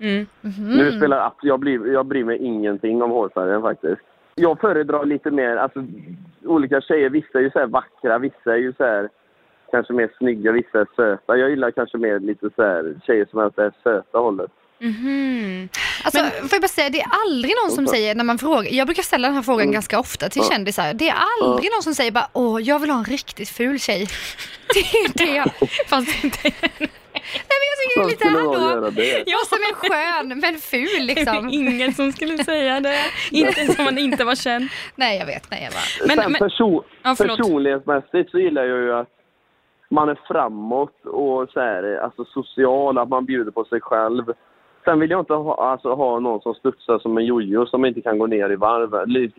Mm. 0.00 0.26
Nu 0.76 0.92
spelar 0.96 1.18
app- 1.26 1.38
jag, 1.42 1.60
blir, 1.60 1.92
jag 1.92 2.06
bryr 2.06 2.24
mig 2.24 2.36
ingenting 2.38 3.02
om 3.02 3.10
hårfärgen 3.10 3.62
faktiskt. 3.62 4.00
Jag 4.34 4.60
föredrar 4.60 5.04
lite 5.04 5.30
mer, 5.30 5.56
alltså 5.56 5.84
olika 6.44 6.80
tjejer, 6.80 7.10
vissa 7.10 7.38
är 7.38 7.42
ju 7.42 7.50
så 7.50 7.66
vackra, 7.66 8.18
vissa 8.18 8.52
är 8.52 8.56
ju 8.56 8.72
så 8.72 8.84
här 8.84 9.08
kanske 9.70 9.92
mer 9.92 10.10
snygga, 10.18 10.52
vissa 10.52 10.80
är 10.80 10.86
söta. 10.96 11.36
Jag 11.36 11.50
gillar 11.50 11.70
kanske 11.70 11.98
mer 11.98 12.20
lite 12.20 12.50
så 12.56 12.62
här 12.62 13.00
tjejer 13.06 13.26
som 13.30 13.38
är 13.38 13.46
åt 13.46 13.56
det 13.56 13.72
söta 13.82 14.18
hållet. 14.18 14.50
Mhm. 14.78 15.68
Alltså, 16.04 16.18
får 16.18 16.48
jag 16.52 16.60
bara 16.60 16.68
säga, 16.68 16.90
det 16.90 17.00
är 17.00 17.08
aldrig 17.26 17.54
någon 17.64 17.70
som 17.70 17.86
säger 17.86 18.14
när 18.14 18.24
man 18.24 18.38
frågar, 18.38 18.72
jag 18.72 18.86
brukar 18.86 19.02
ställa 19.02 19.28
den 19.28 19.34
här 19.34 19.42
frågan 19.42 19.72
ganska 19.72 19.98
ofta 19.98 20.28
till 20.28 20.42
kändisar, 20.42 20.94
det 20.94 21.08
är 21.08 21.14
aldrig 21.40 21.70
någon 21.70 21.82
som 21.82 21.94
säger 21.94 22.10
bara 22.10 22.28
åh, 22.32 22.62
jag 22.62 22.78
vill 22.78 22.90
ha 22.90 22.98
en 22.98 23.04
riktigt 23.04 23.48
ful 23.48 23.78
tjej. 23.78 24.06
Det 24.74 25.24
är 25.24 25.44
det 25.44 25.52
Fast 25.88 26.24
inte... 26.24 26.52
nej 27.50 27.56
men 27.60 27.66
jag 27.70 28.10
tycker 28.10 28.24
det 28.24 28.38
är 28.38 28.42
lite, 28.42 28.58
hallå, 28.58 29.22
jag 29.26 29.46
som 29.46 29.58
är 29.70 29.74
skön 29.74 30.28
men 30.40 30.54
ful 30.54 31.06
Det 31.06 31.12
är 31.12 31.16
liksom. 31.16 31.48
ingen 31.52 31.92
som 31.92 32.12
skulle 32.12 32.38
säga 32.44 32.80
det. 32.80 32.96
Inte 33.30 33.60
som 33.72 33.84
man 33.84 33.98
inte 33.98 34.24
var 34.24 34.34
känd. 34.34 34.68
Nej 34.96 35.18
jag 35.18 35.26
vet, 35.26 35.50
nej 35.50 35.60
jag 35.64 35.72
bara. 35.72 36.06
Men, 36.08 36.16
Sen 36.16 36.32
men, 36.32 36.40
perso- 36.40 36.82
Ja, 37.02 37.14
personlighetsmässigt 37.18 38.30
så 38.30 38.38
gillar 38.38 38.64
jag 38.64 38.78
ju 38.78 38.92
att 38.92 39.08
man 39.90 40.08
är 40.08 40.20
framåt 40.28 41.06
och 41.06 41.48
så 41.50 41.60
här, 41.60 42.00
alltså 42.04 42.24
social, 42.24 42.98
att 42.98 43.08
man 43.08 43.24
bjuder 43.24 43.50
på 43.50 43.64
sig 43.64 43.80
själv. 43.80 44.24
Sen 44.84 45.00
vill 45.00 45.10
jag 45.10 45.20
inte 45.20 45.34
ha, 45.34 45.70
alltså, 45.72 45.94
ha 45.94 46.18
någon 46.20 46.40
som 46.40 46.54
studsar 46.54 46.98
som 46.98 47.18
en 47.18 47.24
jojo 47.26 47.66
som 47.66 47.84
inte 47.84 48.00
kan 48.00 48.18
gå 48.18 48.26
ner 48.26 48.50
i 48.50 48.56
varv. 48.56 48.94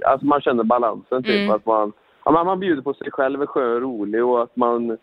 Alltså 0.06 0.26
man 0.26 0.42
känner 0.42 0.64
balansen 0.64 1.24
typ. 1.24 1.36
Mm. 1.40 1.52
Att 1.52 1.66
man, 1.66 1.92
ja, 2.26 2.32
man, 2.32 2.46
man 2.46 2.60
bjuder 2.60 2.82
på 2.82 2.94
sig 2.94 3.12
själv, 3.12 3.42
är 3.42 3.46
skön 3.46 3.76
och 3.76 3.82
rolig 3.82 4.26
och 4.26 4.44
att 4.44 4.56
man 4.56 4.98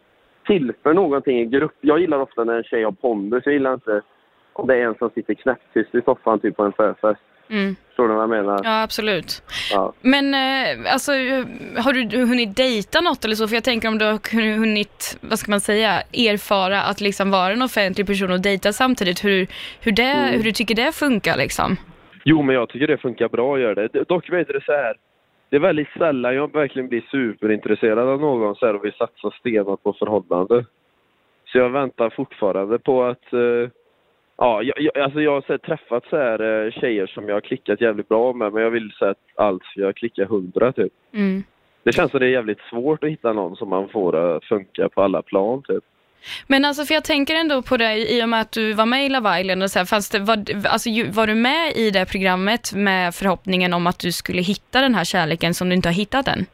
tillför 0.49 0.95
någonting 0.95 1.41
i 1.41 1.47
grupp. 1.47 1.75
Jag 1.81 1.99
gillar 2.01 2.19
ofta 2.19 2.45
när 2.45 2.57
en 2.57 2.65
tjej 2.65 2.83
har 2.85 2.93
pondus. 2.93 3.43
Jag 3.45 3.53
gillar 3.55 3.75
inte 3.75 4.03
om 4.53 4.67
det 4.67 4.75
är 4.77 4.81
en 4.87 4.95
som 4.95 5.11
sitter 5.11 5.35
knäpptyst 5.35 5.95
i 5.95 6.01
soffan 6.05 6.41
typ 6.41 6.57
på 6.57 6.63
en 6.65 6.73
förfest. 6.73 7.21
mm, 7.51 7.77
Förstår 7.87 8.09
du 8.09 8.15
vad 8.15 8.23
jag 8.23 8.31
menar? 8.31 8.61
ja, 8.65 8.83
absolut. 8.83 9.43
Ja. 9.73 9.93
Men 10.01 10.35
eh, 10.35 10.93
alltså, 10.93 11.13
har 11.85 11.93
du 11.93 12.19
hunnit 12.27 12.57
dejta 12.57 13.01
något 13.01 13.25
eller 13.25 13.35
så? 13.35 13.49
För 13.49 13.55
jag 13.55 13.65
tänker 13.65 13.89
om 13.89 13.99
du 13.99 14.05
har 14.05 14.55
hunnit, 14.59 15.19
vad 15.21 15.39
ska 15.39 15.51
man 15.51 15.61
säga, 15.61 15.91
erfara 16.13 16.83
att 16.83 17.01
liksom 17.01 17.31
vara 17.31 17.53
en 17.53 17.63
offentlig 17.63 18.07
person 18.07 18.31
och 18.33 18.41
dejta 18.41 18.73
samtidigt, 18.73 19.25
hur, 19.25 19.47
hur, 19.81 19.93
det, 19.93 20.31
hur 20.33 20.43
du 20.43 20.53
tycker 20.53 20.75
det 20.75 20.93
funkar 20.93 21.37
liksom? 21.37 21.77
Jo, 22.25 22.43
men 22.43 22.55
jag 22.55 22.69
tycker 22.69 22.87
det 22.87 22.99
funkar 22.99 23.29
bra 23.29 23.55
att 23.55 23.61
göra 23.61 23.75
det. 23.89 24.05
Dock 24.09 24.33
vet 24.33 24.47
du 24.47 24.53
det 24.53 24.65
så 24.65 24.73
här. 24.73 24.95
Det 25.51 25.57
är 25.57 25.61
väldigt 25.61 25.89
sällan 25.99 26.35
jag 26.35 26.53
verkligen 26.53 26.89
blir 26.89 27.05
superintresserad 27.11 28.09
av 28.09 28.21
någon 28.21 28.57
så 28.57 28.67
här 28.67 28.75
och 28.77 28.85
vill 28.85 28.93
satsa 28.93 29.31
stenhårt 29.31 29.83
på 29.83 29.93
förhållande. 29.93 30.65
Så 31.45 31.59
jag 31.59 31.71
väntar 31.71 32.11
fortfarande 32.11 32.79
på 32.79 33.05
att... 33.05 33.33
eh, 33.33 33.71
ja, 34.37 34.63
jag, 34.63 34.99
alltså 34.99 35.21
jag 35.21 35.33
har 35.33 35.41
så 35.41 35.53
här, 35.53 35.59
träffat 35.59 36.05
så 36.11 36.17
här, 36.17 36.65
eh, 36.65 36.71
tjejer 36.71 37.07
som 37.07 37.29
jag 37.29 37.37
har 37.37 37.41
klickat 37.41 37.81
jävligt 37.81 38.09
bra 38.09 38.33
med, 38.33 38.53
men 38.53 38.63
jag 38.63 38.71
vill 38.71 38.93
säga 38.93 39.11
att 39.11 39.19
allt 39.35 39.65
ska 39.65 39.81
jag 39.81 39.97
klicka 39.97 40.27
hundra 40.27 40.73
typ. 40.73 40.93
Mm. 41.13 41.43
Det 41.83 41.93
känns 41.93 42.11
som 42.11 42.21
det 42.21 42.27
är 42.27 42.31
jävligt 42.31 42.61
svårt 42.61 43.05
att 43.05 43.11
hitta 43.11 43.33
någon 43.33 43.57
som 43.57 43.69
man 43.69 43.89
får 43.89 44.17
att 44.17 44.45
funka 44.45 44.89
på 44.89 45.03
alla 45.03 45.23
plan 45.23 45.63
typ. 45.63 45.85
Men 46.47 46.65
alltså, 46.65 46.85
för 46.85 46.95
jag 46.95 47.05
tänker 47.05 47.35
ändå 47.35 47.63
på 47.63 47.77
det 47.77 48.13
i 48.13 48.25
och 48.25 48.29
med 48.29 48.41
att 48.41 48.53
du 48.53 48.73
var 48.73 48.87
med 48.87 49.07
i 49.07 49.09
Love 49.09 49.41
Island 49.41 49.63
och 49.63 49.71
så 49.71 49.79
här, 49.79 49.87
fanns 49.87 50.11
det, 50.11 50.19
var, 50.19 50.45
alltså, 50.69 50.91
var 51.13 51.27
du 51.27 51.35
med 51.35 51.73
i 51.77 51.91
det 51.91 52.07
programmet 52.11 52.73
med 52.75 53.15
förhoppningen 53.15 53.75
om 53.75 53.87
att 53.87 53.99
du 54.01 54.13
skulle 54.13 54.43
hitta 54.43 54.81
den 54.81 54.95
här 54.95 55.05
kärleken 55.05 55.55
som 55.55 55.69
du 55.69 55.75
inte 55.75 55.89
har 55.89 55.95
hittat 55.95 56.29
än? 56.29 56.47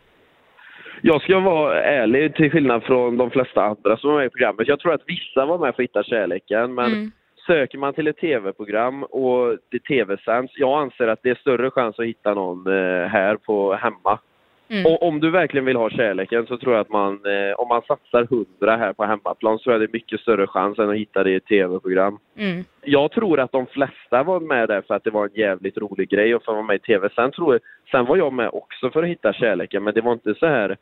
Jag 1.03 1.23
ska 1.23 1.41
vara 1.41 1.83
ärlig 1.83 2.35
till 2.35 2.51
skillnad 2.51 2.83
från 2.83 3.17
de 3.17 3.31
flesta 3.31 3.65
andra 3.65 3.97
som 3.97 4.11
var 4.11 4.19
med 4.19 4.27
i 4.27 4.31
programmet. 4.31 4.69
Jag 4.69 4.81
tror 4.81 4.93
att 4.95 5.03
vissa 5.07 5.47
var 5.47 5.59
med 5.59 5.75
för 5.75 5.83
att 5.83 5.89
hitta 5.89 6.03
kärleken, 6.03 6.75
men 6.75 6.87
Mm. 6.93 7.13
söker 7.47 7.79
man 7.79 7.95
till 7.95 8.07
ett 8.07 8.17
tv-program 8.19 9.03
och 9.05 9.57
det 9.71 9.79
tv-sänds, 9.79 10.53
jag 10.57 10.83
anser 10.83 11.09
att 11.09 11.19
det 11.23 11.31
är 11.31 11.35
större 11.35 11.71
chans 11.71 11.99
att 11.99 12.07
hitta 12.07 12.35
någon 12.35 12.67
eh, 12.67 13.07
här 13.09 13.37
på 13.37 13.75
hemma. 13.75 14.19
Mm. 14.75 14.87
Och 14.87 15.03
om 15.03 15.21
du 15.21 15.31
verkligen 15.31 15.65
vill 15.65 15.77
ha 15.77 15.91
kärleken 15.91 16.47
så 16.47 16.57
tror 16.57 16.73
jag 16.73 16.81
att 16.81 16.89
man, 16.89 17.13
eh, 17.13 17.55
om 17.59 17.69
man 17.69 17.83
satsar 17.83 18.27
hundra 18.31 18.77
här 18.77 18.93
på 18.93 19.05
hemmaplan 19.05 19.59
så 19.59 19.63
tror 19.63 19.75
jag 19.75 19.81
det 19.81 19.85
är 19.85 19.93
mycket 19.93 20.21
större 20.21 20.47
chans 20.47 20.79
än 20.79 20.91
att 20.91 20.97
hitta 20.97 21.25
det 21.25 21.31
i 21.31 21.35
ett 21.35 21.47
tv-program. 21.47 22.19
Mm. 22.39 22.65
Jag 22.83 23.13
tror 23.13 23.41
att 23.41 23.53
de 23.53 23.67
flesta 23.67 24.23
var 24.23 24.41
med 24.41 24.69
där 24.69 24.81
för 24.81 24.95
att 24.95 25.05
det 25.05 25.11
var 25.11 25.25
en 25.25 25.35
jävligt 25.35 25.79
rolig 25.79 26.09
grej 26.09 26.35
och 26.35 26.45
för 26.45 26.53
att 26.53 26.57
vara 26.57 26.67
med 26.67 26.77
i 26.77 26.79
tv. 26.79 27.09
Sen, 27.15 27.31
tror 27.31 27.55
jag, 27.55 27.61
sen 27.91 28.07
var 28.07 28.17
jag 28.17 28.33
med 28.33 28.51
också 28.53 28.91
för 28.91 29.03
att 29.03 29.09
hitta 29.09 29.33
kärleken 29.33 29.85
men 29.85 29.95
det 29.95 30.01
var 30.01 30.13
inte 30.13 30.35
så 30.35 30.47
här 30.47 30.77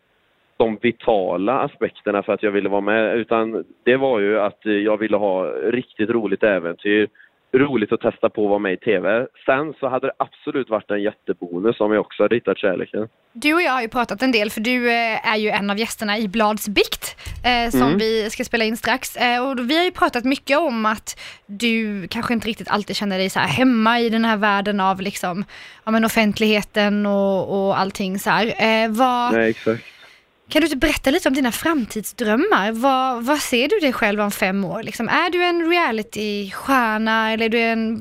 de 0.57 0.78
vitala 0.83 1.59
aspekterna 1.59 2.22
för 2.22 2.33
att 2.33 2.42
jag 2.42 2.50
ville 2.50 2.68
vara 2.68 2.81
med 2.81 3.16
utan 3.16 3.64
det 3.85 3.96
var 3.96 4.20
ju 4.20 4.40
att 4.40 4.61
jag 4.62 4.96
ville 4.96 5.16
ha 5.16 5.44
riktigt 5.46 6.11
roligt 6.11 6.42
äventyr, 6.42 7.09
roligt 7.54 7.92
att 7.92 8.00
testa 8.00 8.28
på 8.30 8.44
att 8.44 8.48
vara 8.50 8.58
med 8.58 8.72
i 8.72 8.76
tv. 8.76 9.26
Sen 9.46 9.74
så 9.80 9.88
hade 9.88 10.06
det 10.06 10.12
absolut 10.18 10.70
varit 10.70 10.90
en 10.90 11.02
jättebonus 11.02 11.80
om 11.80 11.92
jag 11.92 12.00
också 12.00 12.22
hade 12.22 12.34
hittat 12.34 12.58
kärleken. 12.58 13.08
Du 13.32 13.54
och 13.54 13.62
jag 13.62 13.72
har 13.72 13.82
ju 13.82 13.88
pratat 13.88 14.22
en 14.22 14.32
del 14.32 14.50
för 14.50 14.60
du 14.60 14.90
eh, 14.90 15.32
är 15.32 15.36
ju 15.36 15.48
en 15.48 15.70
av 15.70 15.78
gästerna 15.78 16.18
i 16.18 16.28
Bladsbikt 16.28 17.16
eh, 17.44 17.70
som 17.70 17.82
Mm. 17.82 17.98
vi 17.98 18.30
ska 18.30 18.44
spela 18.44 18.64
in 18.64 18.76
strax. 18.76 19.16
Eh, 19.16 19.48
och 19.50 19.70
vi 19.70 19.76
har 19.76 19.84
ju 19.84 19.90
pratat 19.90 20.24
mycket 20.24 20.58
om 20.58 20.86
att 20.86 21.20
du 21.46 22.08
kanske 22.08 22.34
inte 22.34 22.48
riktigt 22.48 22.70
alltid 22.70 22.96
känner 22.96 23.18
dig 23.18 23.30
så 23.30 23.38
här 23.40 23.48
hemma 23.48 24.00
i 24.00 24.08
den 24.08 24.24
här 24.24 24.36
världen 24.36 24.80
av 24.80 25.00
liksom, 25.00 25.44
ja, 25.84 25.90
men 25.90 26.04
offentligheten 26.04 27.06
och, 27.06 27.66
och 27.66 27.78
allting 27.78 28.18
så 28.18 28.30
här. 28.30 28.46
Eh, 28.46 28.90
vad, 28.90 29.32
Nej, 29.32 29.50
exakt. 29.50 29.84
Kan 30.48 30.61
du 30.61 30.66
inte 30.66 30.76
berätta 30.76 31.11
lite 31.11 31.28
om 31.28 31.35
dina 31.35 31.52
framtidsdrömmar? 31.52 32.72
Vad, 32.72 33.24
vad 33.24 33.38
ser 33.38 33.68
du 33.68 33.78
dig 33.78 33.92
själv 33.92 34.20
om 34.20 34.31
fem 34.31 34.64
år? 34.64 34.83
Liksom, 34.83 35.09
är 35.09 35.31
du 35.31 35.44
en 35.44 35.70
reality-stjärna 35.70 37.33
eller 37.33 37.44
är 37.44 37.48
du 37.48 37.61
en, 37.61 37.98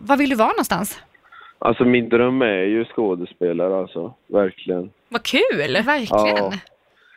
vad 0.00 0.18
vill 0.18 0.30
du 0.30 0.36
vara 0.36 0.48
någonstans? 0.48 1.00
Alltså 1.58 1.84
min 1.84 2.08
dröm 2.08 2.42
är 2.42 2.62
ju 2.64 2.84
skådespelare 2.84 3.76
alltså, 3.78 4.14
verkligen. 4.26 4.90
Vad 5.08 5.22
kul! 5.22 5.82
Verkligen. 5.84 6.36
Ja. 6.36 6.52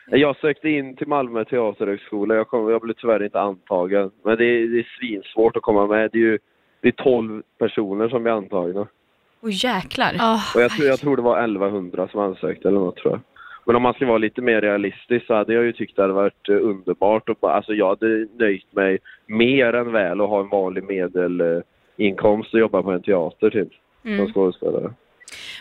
Jag 0.06 0.36
sökte 0.36 0.68
in 0.68 0.96
till 0.96 1.06
Malmö 1.08 1.44
teaterhögskola. 1.44 2.34
Jag, 2.34 2.48
kom, 2.48 2.70
jag 2.70 2.80
blev 2.80 2.94
tyvärr 2.94 3.24
inte 3.24 3.40
antagen. 3.40 4.10
Men 4.24 4.36
det 4.38 4.44
är, 4.44 4.66
det 4.68 4.78
är 4.78 4.96
svinsvårt 5.00 5.56
att 5.56 5.62
komma 5.62 5.86
med. 5.86 6.10
Det 6.12 6.18
är 6.18 6.20
ju 6.20 6.38
det 6.82 6.88
är 6.88 6.92
12 6.92 7.42
personer 7.58 8.08
som 8.08 8.26
är 8.26 8.30
antagna. 8.30 8.86
Åh 9.42 9.50
jäklar. 9.52 10.12
Åh, 10.20 10.54
Och 10.54 10.60
jag, 10.62 10.70
tror- 10.70 10.88
jag 10.88 11.00
tror 11.00 11.16
det 11.16 11.22
var 11.22 11.38
1100 11.38 12.08
som 12.08 12.20
ansökte 12.20 12.68
eller 12.68 12.78
något 12.78 12.96
tror 12.96 13.12
jag. 13.12 13.20
Men 13.64 13.76
om 13.76 13.82
man 13.82 13.94
ska 13.94 14.06
vara 14.06 14.18
lite 14.18 14.40
mer 14.40 14.60
realistisk 14.60 15.26
så 15.26 15.34
hade 15.34 15.54
jag 15.54 15.64
ju 15.64 15.72
tyckt 15.72 15.96
det 15.96 16.02
hade 16.02 16.14
varit 16.14 16.48
eh, 16.48 16.54
underbart. 16.54 17.28
Och 17.28 17.36
bara, 17.40 17.52
alltså 17.52 17.72
jag 17.72 17.88
hade 17.88 18.26
nöjt 18.38 18.72
mig 18.72 18.98
mer 19.26 19.72
än 19.72 19.92
väl 19.92 20.20
att 20.20 20.28
ha 20.28 20.40
en 20.40 20.48
vanlig 20.48 20.84
medelinkomst 20.84 22.54
och 22.54 22.60
jobba 22.60 22.82
på 22.82 22.90
en 22.90 23.02
teater 23.02 23.50
typ. 23.50 23.68
Som 24.02 24.10
Mm. 24.10 24.32
skådespelare. 24.32 24.92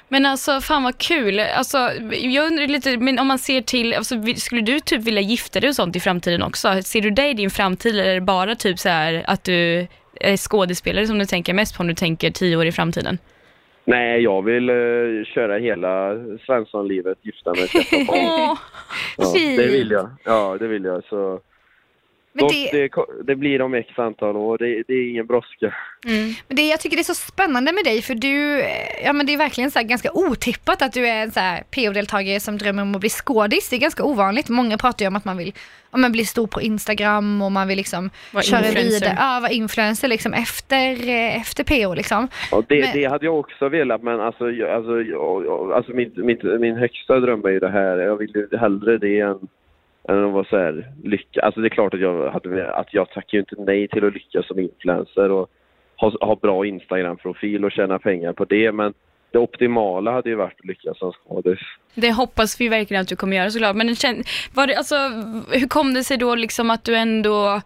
Men 0.08 0.26
alltså 0.26 0.62
fan 0.62 0.84
vad 0.84 0.98
kul. 0.98 1.40
Alltså, 1.40 1.78
jag 2.12 2.48
undrar 2.48 2.68
lite, 2.68 2.98
men 2.98 3.20
om 3.20 3.28
man 3.28 3.40
ser 3.40 3.62
till, 3.62 3.94
alltså, 3.94 4.16
skulle 4.36 4.62
du 4.62 4.80
typ 4.80 5.02
vilja 5.02 5.22
gifta 5.22 5.60
dig 5.60 5.70
och 5.70 5.76
sånt 5.76 5.96
i 5.96 6.00
framtiden 6.00 6.44
också? 6.44 6.82
Ser 6.84 7.02
du 7.02 7.10
dig 7.10 7.30
i 7.30 7.34
din 7.34 7.50
framtid 7.50 7.96
eller 7.96 8.10
är 8.10 8.16
det 8.16 8.22
bara 8.22 8.56
typ 8.56 8.80
så 8.80 8.90
här 8.90 9.24
att 9.28 9.44
du 9.44 9.88
är 10.20 10.38
skådespelare 10.38 11.08
som 11.08 11.20
du 11.20 11.26
tänker 11.26 11.54
mest 11.54 11.78
på 11.78 11.82
om 11.82 11.88
du 11.88 11.94
tänker 11.94 12.32
tio 12.32 12.58
år 12.58 12.66
i 12.66 12.72
framtiden? 12.72 13.18
Nej, 13.86 14.22
jag 14.22 14.42
vill 14.42 14.70
eh, 14.70 15.26
köra 15.26 15.58
hela 15.58 16.16
Svenssonlivet, 16.46 17.18
gifta 17.22 17.54
mig, 17.54 17.68
skaffa 17.68 18.06
barn. 18.08 18.58
Ja, 19.18 19.34
det 19.34 19.68
vill 19.68 19.92
jag. 19.92 20.10
Ja, 20.24 20.58
det 20.60 20.68
vill 20.68 20.84
jag. 20.84 21.04
Så 21.04 21.40
Men 22.34 22.48
det, 22.48 22.72
det... 22.72 23.06
Det, 23.24 23.36
blir 23.36 23.62
om 23.62 23.74
x 23.74 24.00
antal 24.00 24.36
år. 24.36 24.58
Det, 24.58 24.84
det 24.88 24.94
är 24.94 25.10
ingen 25.10 25.26
brådska. 25.26 25.76
mm. 26.06 26.34
men 26.48 26.58
det, 26.58 26.62
jag 26.62 26.80
tycker 26.80 26.98
det 26.98 27.02
är 27.02 27.14
så 27.14 27.14
spännande 27.14 27.72
med 27.72 27.84
dig 27.84 28.02
för 28.02 28.16
du, 28.16 28.60
eh, 28.60 29.06
ja 29.06 29.14
men 29.14 29.26
det 29.26 29.34
är 29.34 29.38
verkligen 29.38 29.72
så 29.72 29.80
här 29.80 29.86
ganska 29.86 30.10
otippat 30.14 30.82
att 30.82 30.94
du 30.94 31.08
är 31.08 31.24
en 31.24 31.32
så 31.32 31.40
här 31.40 31.64
PO-deltagare 31.72 32.40
som 32.40 32.58
drömmer 32.58 32.84
om 32.84 32.96
att 32.96 33.02
bli 33.02 33.10
skådis. 33.10 33.70
Det 33.70 33.76
är 33.76 33.80
ganska 33.80 34.04
ovanligt. 34.04 34.50
Många 34.50 34.78
pratar 34.78 35.06
ju 35.06 35.08
om 35.08 35.16
att 35.16 35.26
man 35.26 35.38
vill 35.38 35.54
ja, 35.92 35.98
men 35.98 36.12
bli 36.12 36.26
stor 36.26 36.48
på 36.48 36.62
Instagram 36.62 37.42
och 37.42 37.52
man 37.52 37.68
vill 37.68 37.78
liksom 37.78 38.10
Vara 38.34 38.44
köra 38.44 38.66
influencer. 38.66 39.00
vidare, 39.00 39.18
ja, 39.20 39.40
vara 39.42 39.52
influencer 39.52 40.08
liksom 40.08 40.34
efter, 40.34 41.10
eh, 41.10 41.42
efter 41.42 41.64
PO 41.64 41.94
liksom. 41.94 42.28
Ja, 42.52 42.64
det, 42.68 42.82
Men- 42.82 42.90
det 42.94 43.06
hade 43.06 43.26
jag 43.26 43.40
också 43.40 43.70
velat, 43.70 44.04
men 44.04 44.20
alltså, 44.20 44.52
jag, 44.52 44.70
alltså, 44.70 45.02
jag, 45.02 45.46
jag, 45.46 45.72
alltså 45.72 45.92
min, 45.92 46.12
min, 46.16 46.40
min 46.60 46.76
högsta 46.76 47.20
dröm 47.20 47.46
är 47.46 47.50
ju 47.50 47.60
det 47.60 47.72
här. 47.72 47.98
Jag 47.98 48.16
vill 48.16 48.32
ju 48.36 48.58
hellre 48.58 48.98
det 48.98 49.20
än, 49.20 49.48
att 50.18 50.34
vara 50.34 50.46
så 50.46 50.58
här 50.58 50.92
lycka. 51.04 51.42
Alltså 51.42 51.62
det 51.62 51.68
är 51.68 51.70
klart 51.70 51.94
att 51.94 52.00
jag, 52.00 52.32
hade, 52.32 52.74
att 52.74 52.94
jag 52.94 53.10
tackar 53.10 53.38
ju 53.38 53.40
inte 53.40 53.56
nej 53.58 53.88
till 53.88 54.06
att 54.06 54.14
lyckas 54.14 54.48
som 54.48 54.60
influencer 54.60 55.32
och 55.32 55.50
ha, 55.96 56.14
ha 56.22 56.36
bra 56.36 56.66
Instagram-profil 56.66 57.66
och 57.66 57.72
tjäna 57.72 58.00
pengar 58.00 58.34
på 58.34 58.46
det. 58.46 58.72
Men 58.72 58.94
det 59.32 59.38
optimala 59.38 60.12
hade 60.12 60.30
ju 60.30 60.36
varit 60.36 60.60
att 60.60 60.66
lyckas 60.66 60.98
som 61.00 61.12
skådis. 61.12 61.60
Det 61.96 62.12
hoppas 62.12 62.62
vi 62.62 62.68
verkligen 62.70 63.02
att 63.02 63.08
du 63.08 63.16
kommer 63.16 63.38
göra 63.38 63.50
såklart. 63.50 63.76
Men 63.76 63.88
var 64.54 64.68
det, 64.68 64.76
alltså, 64.76 64.96
hur 65.52 65.68
kom 65.68 65.94
det 65.94 66.04
sig 66.04 66.18
då 66.18 66.36
liksom 66.36 66.70
att 66.72 66.84
du 66.84 66.96
ändå 66.96 67.62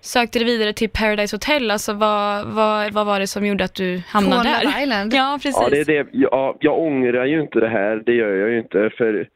sökte 0.00 0.38
dig 0.38 0.46
vidare 0.46 0.72
till 0.72 0.90
Paradise 0.90 1.36
Hotel? 1.36 1.70
Alltså 1.70 1.92
vad, 1.92 2.46
vad, 2.46 2.92
vad 2.92 3.06
var 3.06 3.20
det 3.20 3.26
som 3.26 3.46
gjorde 3.46 3.64
att 3.64 3.74
du 3.74 4.02
hamnade 4.08 4.42
Från 4.42 4.52
där? 4.52 4.64
Love 4.64 4.82
Island. 4.82 5.14
Ja, 5.14 5.38
precis. 5.42 5.62
Ja, 5.62 5.68
det 5.70 5.80
är 5.80 5.84
det. 5.84 6.06
Ja, 6.12 6.56
jag 6.60 6.78
ångrar 6.78 7.24
ju 7.24 7.40
inte 7.40 7.60
det 7.60 7.68
här, 7.68 8.02
det 8.06 8.12
gör 8.12 8.34
jag 8.34 8.50
ju 8.50 8.58
inte. 8.58 8.90
För, 8.98 9.28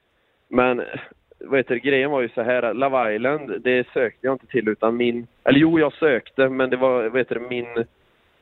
men 0.50 0.82
vad 1.40 1.58
heter 1.58 1.74
det, 1.74 1.80
grejen 1.80 2.10
var 2.10 2.20
ju 2.20 2.28
så 2.28 2.42
här, 2.42 2.74
Love 2.74 3.14
Island, 3.14 3.62
det 3.64 3.86
sökte 3.92 4.26
jag 4.26 4.34
inte 4.34 4.46
till 4.46 4.68
utan 4.68 4.96
min... 4.96 5.26
Eller 5.44 5.58
jo, 5.58 5.78
jag 5.78 5.92
sökte, 5.92 6.48
men 6.48 6.70
det 6.70 6.76
var, 6.76 7.08
vad 7.08 7.20
heter 7.20 7.34
det, 7.34 7.48
min... 7.48 7.84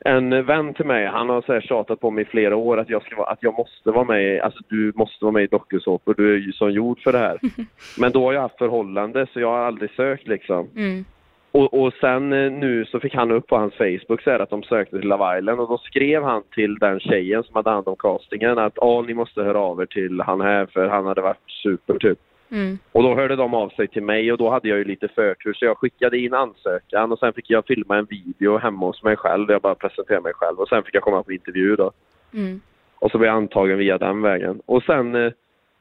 En 0.05 0.45
vän 0.45 0.73
till 0.73 0.85
mig, 0.85 1.05
han 1.05 1.29
har 1.29 1.41
så 1.41 1.53
här 1.53 1.61
tjatat 1.61 1.99
på 1.99 2.11
mig 2.11 2.21
i 2.21 2.25
flera 2.25 2.55
år 2.55 2.77
att 2.77 2.89
jag, 2.89 3.03
ska, 3.03 3.23
att 3.23 3.43
jag 3.43 3.57
måste 3.57 3.91
vara 3.91 4.03
med, 4.03 4.41
alltså 4.41 4.59
du 4.67 4.91
måste 4.95 5.25
vara 5.25 5.31
med 5.31 5.43
i 5.43 5.47
dokusåpor, 5.47 6.13
du 6.17 6.33
är 6.33 6.37
ju 6.37 6.51
som 6.51 6.71
gjord 6.71 6.99
för 6.99 7.11
det 7.11 7.17
här. 7.17 7.39
Men 7.99 8.11
då 8.11 8.25
har 8.25 8.33
jag 8.33 8.41
haft 8.41 8.57
förhållande 8.57 9.27
så 9.33 9.39
jag 9.39 9.51
har 9.51 9.59
aldrig 9.59 9.91
sökt 9.91 10.27
liksom. 10.27 10.69
Mm. 10.75 11.05
Och, 11.51 11.73
och 11.73 11.93
sen 11.93 12.33
eh, 12.33 12.51
nu 12.51 12.85
så 12.85 12.99
fick 12.99 13.15
han 13.15 13.31
upp 13.31 13.47
på 13.47 13.57
hans 13.57 13.73
Facebook 13.73 14.21
så 14.21 14.31
här 14.31 14.39
att 14.39 14.49
de 14.49 14.63
sökte 14.63 14.99
till 14.99 15.09
Love 15.09 15.37
Island 15.37 15.59
och 15.59 15.69
då 15.69 15.77
skrev 15.77 16.23
han 16.23 16.43
till 16.55 16.75
den 16.75 16.99
tjejen 16.99 17.43
som 17.43 17.55
hade 17.55 17.69
hand 17.69 17.87
om 17.87 17.95
castingen 17.95 18.57
att 18.57 18.73
ja, 18.75 19.03
ni 19.07 19.13
måste 19.13 19.43
höra 19.43 19.59
av 19.59 19.81
er 19.81 19.85
till 19.85 20.21
han 20.21 20.41
här 20.41 20.65
för 20.65 20.87
han 20.87 21.05
hade 21.05 21.21
varit 21.21 21.51
super 21.63 21.97
typ. 21.97 22.19
Mm. 22.51 22.77
Och 22.91 23.03
då 23.03 23.15
hörde 23.15 23.35
de 23.35 23.53
av 23.53 23.69
sig 23.69 23.87
till 23.87 24.03
mig 24.03 24.31
och 24.31 24.37
då 24.37 24.49
hade 24.49 24.69
jag 24.69 24.77
ju 24.77 24.83
lite 24.83 25.07
förtur 25.07 25.53
så 25.53 25.65
jag 25.65 25.77
skickade 25.77 26.17
in 26.17 26.33
ansökan 26.33 27.11
och 27.11 27.19
sen 27.19 27.33
fick 27.33 27.49
jag 27.49 27.65
filma 27.65 27.97
en 27.97 28.05
video 28.05 28.57
hemma 28.57 28.85
hos 28.85 29.03
mig 29.03 29.15
själv 29.15 29.47
där 29.47 29.53
jag 29.53 29.61
bara 29.61 29.75
presenterade 29.75 30.23
mig 30.23 30.33
själv 30.33 30.59
och 30.59 30.67
sen 30.67 30.83
fick 30.83 30.95
jag 30.95 31.03
komma 31.03 31.23
på 31.23 31.33
intervju 31.33 31.75
då. 31.75 31.91
Mm. 32.33 32.61
Och 32.95 33.11
så 33.11 33.17
blev 33.17 33.27
jag 33.27 33.37
antagen 33.37 33.77
via 33.77 33.97
den 33.97 34.21
vägen. 34.21 34.61
Och 34.65 34.83
sen 34.83 35.15
eh, 35.15 35.31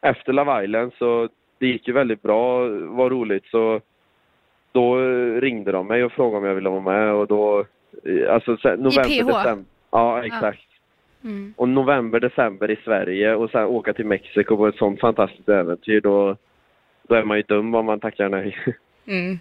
efter 0.00 0.32
Love 0.32 0.64
Island 0.64 0.92
så 0.98 1.28
det 1.58 1.66
gick 1.66 1.88
ju 1.88 1.94
väldigt 1.94 2.22
bra, 2.22 2.68
var 2.68 3.10
roligt 3.10 3.46
så 3.46 3.80
då 4.72 4.98
eh, 5.00 5.40
ringde 5.40 5.72
de 5.72 5.86
mig 5.86 6.04
och 6.04 6.12
frågade 6.12 6.38
om 6.38 6.44
jag 6.44 6.54
ville 6.54 6.68
vara 6.68 6.80
med 6.80 7.12
och 7.12 7.26
då, 7.26 7.64
eh, 8.04 8.34
alltså 8.34 8.56
sen, 8.56 8.78
november, 8.80 9.02
PH? 9.04 9.26
december. 9.26 9.64
Ja, 9.90 10.24
exakt. 10.24 10.68
Mm. 11.24 11.54
Och 11.56 11.68
november, 11.68 12.20
december 12.20 12.70
i 12.70 12.76
Sverige 12.84 13.34
och 13.34 13.50
sen 13.50 13.64
åka 13.64 13.92
till 13.92 14.06
Mexiko 14.06 14.56
på 14.56 14.66
ett 14.66 14.76
sånt 14.76 15.00
fantastiskt 15.00 15.48
äventyr 15.48 16.00
då, 16.00 16.36
då 17.08 17.14
är 17.14 17.24
man 17.24 17.36
ju 17.36 17.42
dum 17.42 17.74
om 17.74 17.86
man 17.86 18.00
tackar 18.00 18.28
nej. 18.28 18.56
Mm. 19.08 19.40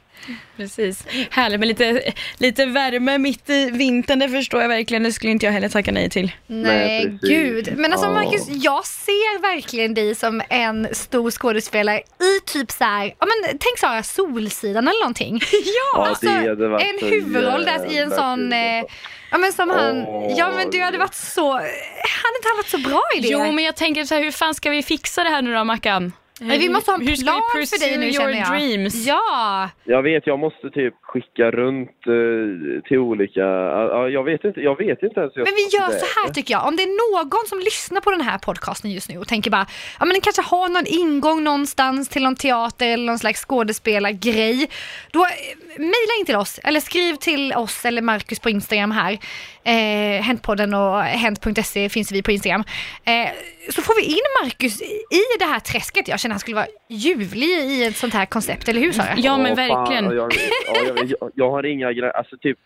Precis. 0.57 1.05
Härligt 1.31 1.59
med 1.59 1.67
lite, 1.67 2.13
lite 2.37 2.65
värme 2.65 3.17
mitt 3.17 3.49
i 3.49 3.69
vintern, 3.71 4.19
det 4.19 4.29
förstår 4.29 4.61
jag 4.61 4.69
verkligen. 4.69 5.03
Det 5.03 5.11
skulle 5.11 5.31
inte 5.31 5.45
jag 5.45 5.53
heller 5.53 5.69
tacka 5.69 5.91
nej 5.91 6.09
till. 6.09 6.31
Nej, 6.47 6.63
Nej, 6.63 7.05
precis. 7.05 7.29
gud. 7.29 7.73
Men 7.77 7.91
alltså. 7.93 8.09
Marcus, 8.09 8.49
jag 8.49 8.85
ser 8.85 9.41
verkligen 9.41 9.93
dig 9.93 10.15
som 10.15 10.41
en 10.49 10.87
stor 10.95 11.31
skådespelare 11.31 11.97
i 11.99 12.39
typ 12.45 12.71
så 12.71 12.83
här, 12.83 13.05
ja 13.05 13.25
men 13.25 13.57
tänk 13.59 13.77
Sara, 13.77 14.03
Solsidan 14.03 14.87
eller 14.87 14.99
någonting. 14.99 15.39
Ja, 15.95 16.07
alltså, 16.07 16.25
det 16.25 16.49
hade 16.49 16.67
varit 16.67 17.01
en 17.01 17.09
huvudroll 17.09 17.65
där 17.65 17.91
i 17.93 17.97
en 17.97 18.11
sån, 18.11 18.53
eh, 18.53 18.79
alltså. 18.79 18.95
ja 19.31 19.37
men 19.37 19.53
som 19.53 19.69
han, 19.69 20.05
Åh, 20.07 20.33
ja 20.37 20.51
men 20.51 20.69
du 20.69 20.81
hade 20.81 20.97
varit 20.97 21.15
så, 21.15 21.51
hade 21.53 22.37
inte 22.37 22.47
han 22.47 22.57
varit 22.57 22.69
så 22.69 22.89
bra 22.89 23.03
i 23.17 23.19
det? 23.19 23.27
Jo, 23.27 23.51
men 23.51 23.63
jag 23.63 23.75
tänker 23.75 24.03
så 24.03 24.15
här, 24.15 24.23
hur 24.23 24.31
fan 24.31 24.53
ska 24.55 24.69
vi 24.69 24.83
fixa 24.83 25.23
det 25.23 25.29
här 25.29 25.41
nu 25.41 25.53
då, 25.53 25.63
Mackan? 25.63 26.11
Men 26.39 26.59
vi 26.59 26.69
måste 26.69 26.91
ha 26.91 26.95
en 26.99 27.07
Hur 27.07 27.15
ska 27.15 27.25
plan 27.25 27.41
vi 27.55 27.65
för 27.67 27.79
dig 27.79 27.97
nu 27.97 28.05
your 28.05 28.13
känner 28.13 28.37
jag. 28.37 28.47
dreams? 28.49 29.05
Ja, 29.07 29.69
Jag 29.83 30.01
vet, 30.03 30.27
jag 30.27 30.39
måste 30.39 30.69
typ 30.69 30.93
skicka 31.01 31.51
runt 31.51 31.89
eh, 31.89 32.81
till 32.87 32.97
olika... 32.97 33.39
ja, 33.39 34.09
jag 34.09 34.23
vet 34.23 34.43
inte, 34.43 34.59
jag 34.61 34.77
vet 34.77 35.03
inte 35.03 35.19
ens 35.19 35.35
hur 35.35 35.41
jag 35.41 35.47
men 35.47 35.55
vi 35.55 35.61
ska 35.61 35.77
gör 35.77 35.89
så 35.89 36.05
här 36.19 36.33
tycker 36.33 36.53
jag. 36.53 36.67
Om 36.67 36.75
det 36.75 36.83
är 36.83 37.23
någon 37.23 37.47
som 37.47 37.59
lyssnar 37.59 38.01
på 38.01 38.11
den 38.11 38.21
här 38.21 38.37
podcasten 38.37 38.91
just 38.91 39.09
nu 39.09 39.17
och 39.17 39.27
tänker 39.27 39.51
bara, 39.51 39.65
ja 39.99 40.05
men 40.05 40.09
den 40.13 40.21
kanske 40.21 40.41
har 40.41 40.69
någon 40.69 40.85
ingång 40.87 41.43
någonstans 41.43 42.09
till 42.09 42.23
någon 42.23 42.35
teater 42.35 42.87
eller 42.87 43.05
någon 43.05 43.19
slags 43.19 43.45
skådespelargrej. 43.45 44.69
Då 45.11 45.19
eh, 45.25 45.31
mejla 45.77 46.13
in 46.19 46.25
till 46.25 46.35
oss 46.35 46.59
eller 46.63 46.79
skriv 46.79 47.15
till 47.15 47.53
oss 47.53 47.85
eller 47.85 48.01
Marcus 48.01 48.39
på 48.39 48.49
Instagram 48.49 48.91
här. 48.91 49.17
Eh, 49.63 50.21
Häntpodden 50.21 50.73
och 50.73 51.01
hänt.se 51.01 51.89
finns 51.89 52.11
vi 52.11 52.23
på 52.23 52.31
Instagram. 52.31 52.63
Eh, 53.05 53.29
så 53.69 53.81
får 53.81 53.95
vi 53.95 54.01
in 54.03 54.43
Marcus 54.43 54.81
i 54.81 55.21
det 55.39 55.45
här 55.45 55.59
träsket. 55.59 56.07
Jag 56.07 56.19
känner 56.19 56.26
att 56.31 56.33
han 56.33 56.39
skulle 56.39 56.55
vara 56.55 56.67
ljuvlig 56.87 57.47
i 57.47 57.85
ett 57.85 57.95
sånt 57.95 58.13
här 58.13 58.25
koncept, 58.25 58.69
eller 58.69 58.81
hur 58.81 58.91
Sara? 58.91 59.07
Ja, 59.17 59.37
men 59.37 59.55
fan, 59.55 59.67
verkligen. 59.67 60.05
jag, 60.17 60.33
ja, 60.73 60.81
jag, 60.95 61.05
jag, 61.19 61.31
jag 61.35 61.51
har 61.51 61.65
inga 61.65 61.91
grejer, 61.91 62.17
alltså 62.17 62.37
typ... 62.37 62.57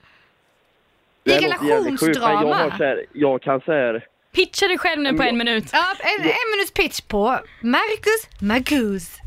I 1.24 1.30
men 1.30 1.42
Jag, 1.42 1.52
relationsdrama. 1.52 2.56
har 2.56 2.70
här, 2.70 3.06
jag 3.14 3.42
kan 3.42 3.62
säga 3.62 4.02
Pitcha 4.36 4.68
dig 4.68 4.78
själv 4.78 5.02
nu 5.02 5.14
på 5.14 5.24
en 5.24 5.38
minut. 5.38 5.70
Ja, 5.74 5.86
en, 6.00 6.24
en 6.24 6.52
minuts 6.56 6.74
pitch 6.74 7.02
på 7.02 7.38
Marcus 7.62 8.42
Magus. 8.42 9.18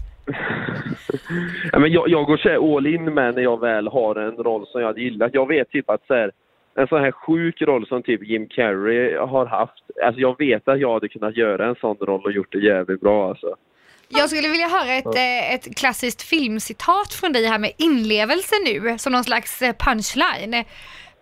Ja, 1.72 1.78
men 1.78 1.92
jag, 1.92 2.08
jag 2.08 2.26
går 2.26 2.36
så 2.36 2.48
här 2.48 2.76
all 2.76 2.86
in 2.86 3.14
med 3.14 3.34
när 3.34 3.42
jag 3.42 3.60
väl 3.60 3.88
har 3.88 4.16
en 4.16 4.36
roll 4.36 4.66
som 4.66 4.80
jag 4.80 4.88
hade 4.88 5.00
gillat. 5.00 5.34
Jag 5.34 5.48
vet 5.48 5.70
typ 5.70 5.90
att 5.90 6.06
så 6.06 6.14
här, 6.14 6.30
en 6.74 6.86
sån 6.86 7.00
här 7.00 7.12
sjuk 7.12 7.62
roll 7.62 7.86
som 7.86 8.02
typ 8.02 8.22
Jim 8.22 8.48
Carrey 8.48 9.16
har 9.16 9.46
haft. 9.46 9.84
Alltså 10.04 10.20
jag 10.20 10.38
vet 10.38 10.68
att 10.68 10.80
jag 10.80 10.92
hade 10.92 11.08
kunnat 11.08 11.36
göra 11.36 11.66
en 11.66 11.74
sån 11.74 11.96
roll 11.96 12.24
och 12.24 12.32
gjort 12.32 12.52
det 12.52 12.58
jävligt 12.58 13.00
bra 13.00 13.28
alltså. 13.28 13.56
Jag 14.08 14.30
skulle 14.30 14.48
vilja 14.48 14.68
höra 14.68 14.92
ett, 14.92 15.14
eh, 15.14 15.54
ett 15.54 15.76
klassiskt 15.76 16.22
filmcitat 16.22 17.14
från 17.14 17.32
dig 17.32 17.46
här 17.46 17.58
med 17.58 17.72
inlevelse 17.78 18.54
nu, 18.64 18.98
som 18.98 19.12
någon 19.12 19.24
slags 19.24 19.62
eh, 19.62 19.74
punchline. 19.78 20.64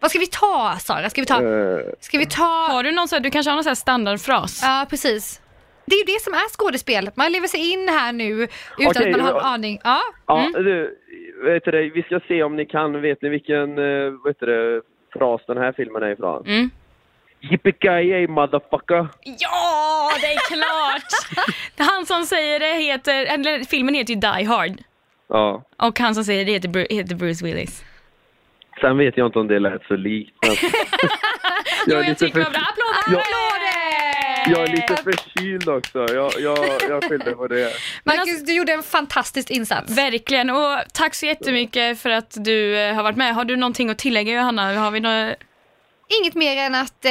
Vad 0.01 0.11
ska 0.11 0.19
vi 0.19 0.27
ta 0.27 0.77
Sara? 0.81 1.11
Ska 1.11 1.21
vi 1.21 1.27
ta... 1.27 1.43
Eh, 1.43 1.79
Ska 2.01 2.19
vi 2.19 2.27
ta... 2.27 2.69
Har 2.71 2.83
du 2.83 2.93
någon 2.93 3.09
så 3.09 3.17
här, 3.17 3.23
du 3.23 3.31
kanske 3.31 3.51
har 3.51 3.57
någon 3.57 3.65
så 3.65 3.71
här 3.71 3.75
standardfras? 3.75 4.61
Ja, 4.63 4.87
precis. 4.91 5.41
Det 5.87 5.95
är 5.95 5.99
ju 5.99 6.15
det 6.15 6.21
som 6.21 6.35
är 6.35 6.49
skådespel. 6.49 7.11
Man 7.15 7.33
lever 7.33 7.49
sig 7.49 7.73
in 7.73 7.89
här 7.89 8.13
nu 8.13 8.43
utan 8.43 8.51
Okej, 8.79 9.11
att 9.11 9.11
man 9.11 9.21
har 9.21 9.31
en 9.31 9.37
ja. 9.37 9.43
aning. 9.43 9.81
Ja. 9.85 10.01
Ja, 10.27 10.51
du, 10.55 10.99
vet 11.45 11.65
du, 11.65 11.71
det, 11.71 11.91
vi 11.95 12.03
ska 12.03 12.21
se 12.29 12.43
om 12.43 12.57
ni 12.57 12.67
kan, 12.67 13.01
vet 13.01 13.23
ni 13.23 13.29
vilken 13.29 13.79
eh, 13.79 14.11
vet 14.25 14.41
du, 14.41 14.83
fras 15.13 15.41
den 15.47 15.57
här 15.57 15.73
filmen 15.73 16.03
är 16.03 16.11
ifrån? 16.11 16.47
Mm. 16.47 16.71
Yippee 17.51 18.27
motherfucker! 18.29 19.09
Ja, 19.39 20.11
det 20.21 20.27
är 20.27 20.39
klart! 20.39 21.47
han 21.91 22.07
som 22.07 22.25
säger 22.27 22.61
det 22.61 22.75
heter, 22.83 23.25
eller 23.27 23.65
filmen 23.65 23.95
heter 23.95 24.15
ju 24.15 24.21
Die 24.21 24.45
Hard. 24.45 24.73
Ja. 25.29 25.63
Och 25.77 25.99
han 25.99 26.15
som 26.15 26.25
säger 26.25 26.45
det 26.45 26.53
heter, 26.53 26.69
Bru- 26.69 26.87
heter 26.91 27.15
Bruce 27.15 27.45
Willis. 27.45 27.85
Sen 28.81 28.99
vet 28.99 29.17
jag 29.17 29.27
inte 29.29 29.39
om 29.39 29.49
det 29.49 29.59
lät 29.59 29.83
så 29.85 29.97
likt. 29.97 30.31
Men... 30.47 30.51
Jo, 31.87 31.95
är 31.95 31.99
jag 32.01 32.09
lite 32.09 32.27
tycker 32.27 32.39
det 32.39 32.45
var 32.45 32.51
för- 32.51 32.53
bra. 32.53 32.61
Applåder! 32.69 33.13
Jag- 33.13 33.21
Applåder! 33.21 34.03
Jag 34.47 34.61
är 34.61 34.67
lite 34.73 34.97
förkyld 34.97 35.69
också. 35.69 35.99
Jag, 36.15 36.33
jag, 36.41 36.59
jag 36.89 37.05
skyller 37.09 37.33
på 37.35 37.47
det. 37.49 37.73
Marcus, 38.05 38.45
du 38.47 38.55
gjorde 38.55 38.73
en 38.73 38.83
fantastisk 38.83 39.51
insats. 39.51 39.99
Verkligen, 39.99 40.51
och 40.51 40.79
tack 40.95 41.15
så 41.15 41.27
jättemycket 41.27 42.01
för 42.01 42.11
att 42.11 42.35
du 42.45 42.77
eh, 42.79 42.95
har 42.95 43.03
varit 43.03 43.17
med. 43.17 43.35
Har 43.35 43.45
du 43.45 43.57
någonting 43.57 43.91
att 43.91 43.99
tillägga 43.99 44.33
Johanna? 44.35 44.75
Har 44.75 44.91
vi 44.91 45.01
några... 45.01 45.35
Inget 46.21 46.35
mer 46.35 46.57
än 46.57 46.75
att 46.75 47.05
eh, 47.05 47.11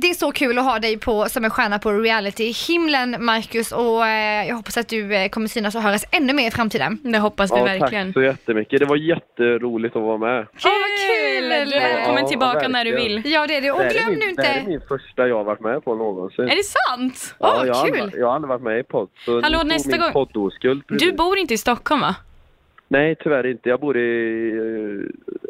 det 0.00 0.10
är 0.10 0.14
så 0.14 0.32
kul 0.32 0.58
att 0.58 0.64
ha 0.64 0.78
dig 0.78 0.98
på 0.98 1.28
som 1.28 1.44
en 1.44 1.50
stjärna 1.50 1.78
på 1.78 1.90
reality-himlen 1.92 3.16
Marcus 3.24 3.72
och 3.72 4.06
eh, 4.06 4.48
jag 4.48 4.56
hoppas 4.56 4.76
att 4.76 4.88
du 4.88 5.14
eh, 5.16 5.28
kommer 5.28 5.48
synas 5.48 5.74
och 5.74 5.82
höras 5.82 6.04
ännu 6.12 6.32
mer 6.32 6.48
i 6.48 6.50
framtiden. 6.50 6.98
Det 7.02 7.18
hoppas 7.18 7.52
vi 7.52 7.56
Ja, 7.56 7.64
verkligen. 7.64 8.06
tack 8.06 8.14
så 8.14 8.22
jättemycket. 8.22 8.80
Det 8.80 8.86
var 8.86 8.96
jätteroligt 8.96 9.96
att 9.96 10.02
vara 10.02 10.18
med. 10.18 10.38
Åh, 10.38 10.46
vad 10.64 11.08
kul! 11.08 11.48
Du 11.48 11.76
är 11.76 11.80
välkommen 11.80 12.22
Ja, 12.22 12.28
tillbaka 12.28 12.68
när 12.68 12.84
du 12.84 12.90
verkligen. 12.92 13.22
vill. 13.22 13.32
Ja 13.32 13.46
det 13.46 13.56
är 13.56 13.60
det 13.60 13.70
och 13.70 13.78
glöm 13.80 14.10
min, 14.10 14.18
nu 14.18 14.32
det 14.36 14.42
här 14.42 14.54
är 14.54 14.58
inte... 14.58 14.70
min 14.70 14.80
första 14.88 15.28
jag 15.28 15.36
har 15.36 15.44
varit 15.44 15.60
med 15.60 15.84
på 15.84 15.94
någonsin. 15.94 16.44
Är 16.44 16.56
det 16.56 16.64
sant? 16.64 17.34
Ja, 17.38 17.56
Åh, 17.60 17.66
jag, 17.66 17.74
har 17.74 17.86
kul. 17.88 18.00
aldrig, 18.00 18.22
jag 18.22 18.26
har 18.26 18.34
aldrig 18.34 18.48
varit 18.48 18.62
med 18.62 18.78
i 18.80 18.82
podd. 18.82 19.08
Så 19.24 19.40
Hallå, 19.40 19.62
nästa 19.64 19.96
gång- 19.96 20.12
poddoskuld. 20.12 20.82
Du 20.88 21.12
bor 21.12 21.38
inte 21.38 21.54
i 21.54 21.58
Stockholm 21.58 22.00
va? 22.00 22.14
Nej, 22.92 23.14
tyvärr 23.14 23.46
inte. 23.46 23.68
Jag 23.68 23.80
bor 23.80 23.96
i 23.96 24.50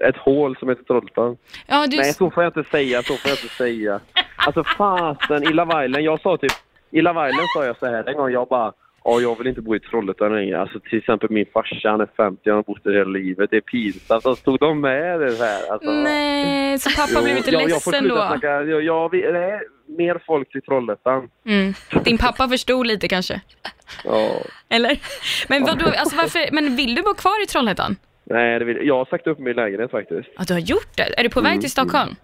eh, 0.03 0.09
ett 0.09 0.17
hål 0.17 0.57
som 0.57 0.69
heter 0.69 0.85
Trollhättan. 0.85 1.37
Ja, 1.67 1.87
du... 1.87 1.97
Nej, 1.97 2.13
så 2.13 2.31
får 2.31 2.43
jag 2.43 2.51
inte 2.57 2.71
säga. 2.71 3.03
Så 3.03 3.15
får 3.15 3.31
jag 3.31 3.39
inte 3.39 3.55
säga. 3.55 4.01
Alltså 4.37 4.65
fasen, 4.65 5.43
i 5.43 5.53
Love 5.53 5.85
Island. 5.85 6.05
Jag 6.05 6.21
sa 6.21 6.37
typ... 6.37 6.53
I 6.91 7.01
Love 7.01 7.29
Island 7.29 7.49
sa 7.57 7.65
jag 7.65 7.77
så 7.77 7.87
här 7.87 8.09
en 8.09 8.17
gång. 8.17 8.31
Jag 8.31 8.49
bara... 8.49 8.73
Ja, 9.05 9.21
jag 9.21 9.39
vill 9.39 9.47
inte 9.47 9.61
bo 9.61 9.77
i 9.77 9.81
Trollhättan 9.81 10.33
längre. 10.35 10.61
Alltså 10.61 10.81
till 10.81 10.99
exempel 10.99 11.31
min 11.31 11.47
farsa, 11.53 11.91
han 11.91 12.01
är 12.01 12.09
50, 12.17 12.41
han 12.51 12.57
har 12.57 12.63
bott 12.63 12.85
där 12.85 12.93
hela 12.93 13.11
livet. 13.11 13.51
Det 13.51 13.57
är 13.57 13.61
pinsamt. 13.61 14.23
Så 14.23 14.37
tog 14.37 14.59
de 14.59 14.81
med 14.81 15.21
det 15.21 15.39
här. 15.39 15.73
Alltså, 15.73 15.91
Nej, 15.93 16.79
så 16.79 16.91
pappa 16.91 17.13
Jo, 17.15 17.23
blev 17.25 17.37
lite 17.37 17.51
jag, 17.51 17.63
jag 17.71 17.83
får 17.83 17.93
ledsen 17.93 18.09
då? 18.09 18.17
Snacka, 18.17 18.63
jag, 18.63 18.83
jag, 18.83 19.13
nej, 19.33 19.61
mer 19.99 20.23
folk 20.27 20.53
till 20.53 20.63
Trollhättan. 20.63 21.29
Mm. 21.47 21.73
Din 22.05 22.19
pappa 22.19 22.49
förstod 22.49 22.87
lite 22.87 23.09
kanske? 23.09 23.41
Ja. 24.05 24.31
Eller? 24.69 24.99
Men 25.49 25.63
vadå, 25.65 25.87
alltså 25.87 26.17
varför, 26.17 26.53
men 26.53 26.77
vill 26.77 26.95
du 26.95 27.03
bo 27.03 27.15
kvar 27.15 27.43
i 27.43 27.47
Trollhättan? 27.47 27.97
Nej, 28.25 28.59
det 28.59 28.65
vill, 28.65 28.79
jag 28.87 28.97
har 28.97 29.05
sagt 29.05 29.27
upp 29.27 29.39
min 29.39 29.57
lägenhet 29.57 29.91
faktiskt. 29.91 30.29
Ja, 30.37 30.45
du 30.47 30.53
har 30.53 30.61
gjort 30.61 30.97
det? 30.97 31.19
Är 31.21 31.23
du 31.23 31.31
på 31.31 31.41
väg 31.41 31.51
Mm, 31.53 31.61
till 31.61 31.71
Stockholm? 31.71 32.15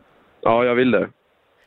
Ja, 0.41 0.65
jag 0.65 0.75
vill 0.75 0.91
det. 0.91 1.09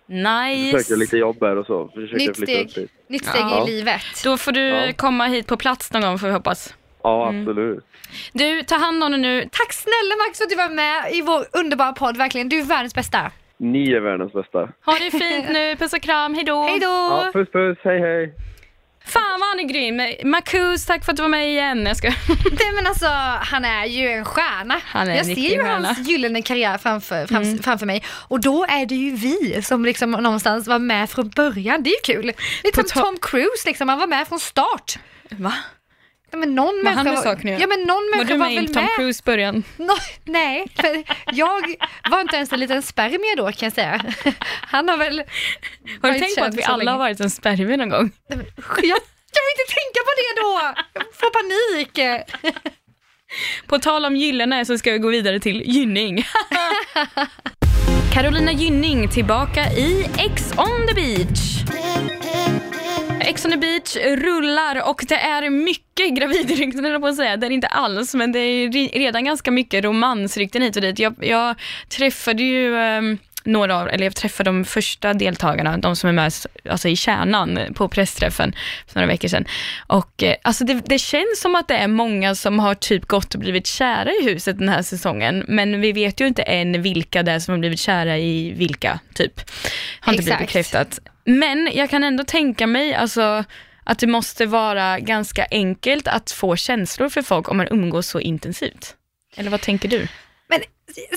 Nice. 0.10 0.78
Försöker 0.78 1.00
lite 1.00 1.18
jobb 1.18 1.38
här 1.42 1.56
och 1.56 1.66
så. 1.66 1.88
Försöker 1.88 2.16
Nytt 2.18 2.38
flytta 2.38 2.62
upp 2.62 2.70
steg, 2.72 2.84
hit. 2.84 2.92
nytt 3.08 3.26
steg 3.26 3.42
Ja. 3.42 3.68
i 3.68 3.72
livet. 3.72 4.02
Då 4.24 4.38
får 4.38 4.52
du 4.52 4.62
Ja. 4.68 4.94
komma 4.94 5.26
hit 5.26 5.48
på 5.48 5.58
plats 5.58 5.94
någon 5.94 6.02
gång 6.02 6.20
får 6.20 6.28
vi 6.28 6.34
hoppas. 6.34 6.74
Ja, 7.04 7.30
Mm. 7.30 7.42
absolut. 7.42 7.86
Du, 8.34 8.64
ta 8.64 8.76
hand 8.76 9.04
om 9.04 9.12
dig 9.12 9.22
nu. 9.22 9.42
Tack 9.52 9.74
snälla 9.74 10.16
Max 10.28 10.38
för 10.38 10.44
att 10.46 10.50
du 10.50 10.56
var 10.56 10.70
med 10.70 11.14
i 11.14 11.22
vår 11.22 11.46
underbara 11.60 11.94
podd, 11.94 12.18
verkligen. 12.18 12.50
Du 12.50 12.60
är 12.60 12.64
världens 12.64 12.96
bästa. 12.96 13.32
Ni 13.58 13.92
är 13.92 14.00
världens 14.00 14.34
bästa. 14.34 14.60
Ha 14.86 14.94
det 15.00 15.12
fint 15.12 15.50
nu, 15.50 15.76
puss 15.76 15.94
och 15.94 16.02
kram, 16.02 16.34
hejdå! 16.34 16.64
Hej 16.64 16.80
då! 16.80 16.86
Ja, 16.88 17.30
puss 17.34 17.50
puss, 17.52 17.78
hej 17.84 18.00
hej. 18.00 18.34
Fan 19.06 19.40
vad 19.40 19.50
han 19.50 19.60
är 19.60 19.64
grym! 19.64 20.30
Marcus, 20.32 20.86
tack 20.86 21.06
för 21.06 21.12
att 21.12 21.16
du 21.16 21.22
var 21.22 21.30
med 21.30 21.50
igen. 21.50 21.86
Jag 21.86 21.98
ska... 21.98 22.08
Nej 22.52 22.72
men 22.76 22.88
alltså, 22.88 23.06
han 23.42 23.66
är 23.66 23.86
ju 23.86 24.10
en 24.12 24.26
stjärna. 24.26 24.80
Han 24.86 25.08
är 25.08 25.12
en 25.12 25.18
jag 25.18 25.26
ser 25.26 25.36
ju 25.36 25.50
stjärna. 25.64 25.88
hans 25.88 26.08
gyllene 26.08 26.42
karriär 26.42 26.78
framför, 26.78 27.28
fram, 27.28 27.44
Mm. 27.44 27.60
framför 27.64 27.86
mig. 27.86 28.04
Och 28.10 28.40
då 28.40 28.66
är 28.66 28.86
det 28.86 28.96
ju 28.96 29.16
vi 29.16 29.62
som 29.62 29.86
liksom 29.86 30.12
någonstans 30.12 30.68
var 30.68 30.80
med 30.80 31.10
från 31.10 31.30
början. 31.30 31.84
Det 31.84 31.90
är 31.90 32.12
ju 32.12 32.14
kul. 32.16 32.26
Lite 32.64 32.82
På 32.82 32.88
som 32.88 33.02
to- 33.02 33.04
Tom 33.06 33.18
Cruise, 33.22 33.64
liksom. 33.66 33.90
han 33.90 34.00
var 34.00 34.08
med 34.08 34.28
från 34.28 34.40
start. 34.40 35.00
Va? 35.30 35.54
Ja, 36.32 36.38
men 36.38 36.56
någon 36.56 36.76
människa 36.84 36.96
han 36.96 37.06
med 37.06 37.16
var, 37.16 37.24
saken 37.24 37.60
ja, 37.60 37.68
men 37.68 37.80
någon 37.80 38.12
Var 38.18 38.24
du 38.24 38.38
var, 38.38 38.46
med 38.46 38.54
i 38.54 38.56
väl 38.56 38.74
Tom 38.74 38.84
med? 38.84 38.96
Cruise 38.96 39.22
början? 39.26 39.64
Nå, 39.78 39.96
nej, 40.26 40.68
för 40.76 41.04
jag 41.32 41.76
var 42.12 42.22
inte 42.22 42.36
ens 42.36 42.54
en 42.54 42.60
liten 42.60 42.82
spermie 42.82 43.36
då 43.38 43.44
kan 43.52 43.66
jag 43.66 43.74
säga. 43.74 44.02
Han 44.62 44.90
har 44.90 44.98
väl 44.98 45.24
Har 46.02 46.12
du 46.12 46.20
tänkt 46.20 46.38
på 46.38 46.44
att 46.46 46.56
vi 46.56 46.64
alla 46.64 46.78
länge. 46.78 46.92
har 46.92 46.98
varit 46.98 47.20
en 47.20 47.30
spermie 47.30 47.78
någon 47.78 47.90
gång? 47.90 48.12
Jag, 48.28 48.40
jag 49.32 49.44
vill 49.46 49.56
inte 49.58 49.74
tänka 49.80 50.00
på 50.06 50.12
det 50.18 50.42
då! 50.42 50.62
Jag 50.94 51.04
får 51.14 51.30
panik. 51.30 52.24
På 53.68 53.80
tal 53.80 54.06
om 54.06 54.16
gyllene 54.16 54.66
så 54.66 54.78
ska 54.78 54.92
vi 54.92 54.98
gå 54.98 55.10
vidare 55.10 55.40
till 55.40 55.62
Gynning. 55.66 56.24
Carolina 58.14 58.52
Gynning 58.52 59.10
tillbaka 59.10 59.72
i 59.72 60.10
Ex 60.18 60.52
on 60.58 60.88
the 60.88 60.94
beach. 60.94 61.60
Ex 63.30 63.46
on 63.46 63.52
the 63.52 63.58
beach 63.58 63.96
rullar 63.96 64.90
och 64.90 65.06
det 65.08 65.16
är 65.16 65.50
mycket 65.50 66.16
gravidrykten 66.16 66.86
jag 66.86 67.02
på 67.02 67.08
att 67.08 67.16
säga. 67.16 67.38
Det 67.38 67.48
är 67.48 67.52
inte 67.52 67.68
alls 67.68 68.14
men 68.14 68.32
det 68.32 68.40
är 68.40 68.68
re- 68.68 68.94
redan 68.94 69.26
ganska 69.26 69.52
mycket 69.52 69.84
romansrykten 69.84 70.62
hit 70.62 70.76
och 70.76 70.82
dit. 70.82 71.00
Jag, 71.00 71.16
jag 71.22 71.56
träffade 71.90 72.44
ju 72.44 72.78
ehm, 72.78 73.18
några 73.44 73.78
av, 73.78 73.90
eller 73.90 74.04
jag 74.04 74.16
träffade 74.16 74.50
de 74.50 74.66
första 74.66 75.14
deltagarna, 75.14 75.78
de 75.78 75.96
som 75.96 76.10
är 76.10 76.14
med 76.14 76.34
alltså 76.70 76.88
i 76.88 76.96
kärnan 76.96 77.60
på 77.74 77.90
pressträffen 77.90 78.56
för 78.88 78.96
några 78.96 79.08
veckor 79.08 79.28
sedan. 79.28 79.46
Och 79.88 80.24
eh, 80.24 80.36
alltså 80.42 80.64
det, 80.64 80.82
det 80.86 81.00
känns 81.00 81.42
som 81.42 81.56
att 81.56 81.68
det 81.68 81.78
är 81.78 81.88
många 81.88 82.36
som 82.36 82.60
har 82.60 82.76
typ 82.76 83.06
gått 83.06 83.34
och 83.34 83.40
blivit 83.40 83.68
kära 83.68 84.12
i 84.12 84.24
huset 84.24 84.60
den 84.60 84.70
här 84.70 84.82
säsongen, 84.82 85.46
men 85.48 85.82
vi 85.82 85.92
vet 85.92 86.22
ju 86.22 86.28
inte 86.28 86.42
än 86.42 86.82
vilka 86.82 87.24
det 87.24 87.32
är 87.32 87.40
som 87.40 87.52
har 87.52 87.60
blivit 87.60 87.80
kära 87.80 88.18
i 88.18 88.52
vilka, 88.52 89.00
typ. 89.14 89.42
Har 90.00 90.14
inte 90.14 90.24
blivit 90.24 90.42
Exakt. 90.42 90.54
bekräftat. 90.54 91.00
Men 91.30 91.70
jag 91.74 91.90
kan 91.90 92.04
ändå 92.04 92.24
tänka 92.24 92.68
mig, 92.68 92.94
alltså 92.96 93.44
att 93.84 94.00
det 94.00 94.08
måste 94.08 94.46
vara 94.46 95.00
ganska 95.00 95.48
enkelt 95.52 96.08
att 96.08 96.32
få 96.32 96.56
känslor 96.56 97.10
för 97.10 97.22
folk 97.22 97.50
om 97.50 97.58
man 97.58 97.68
umgås 97.72 98.08
så 98.08 98.20
intensivt. 98.20 98.96
Eller 99.36 99.52
vad 99.52 99.62
tänker 99.62 99.90
du? 99.90 100.08
Men 100.48 100.60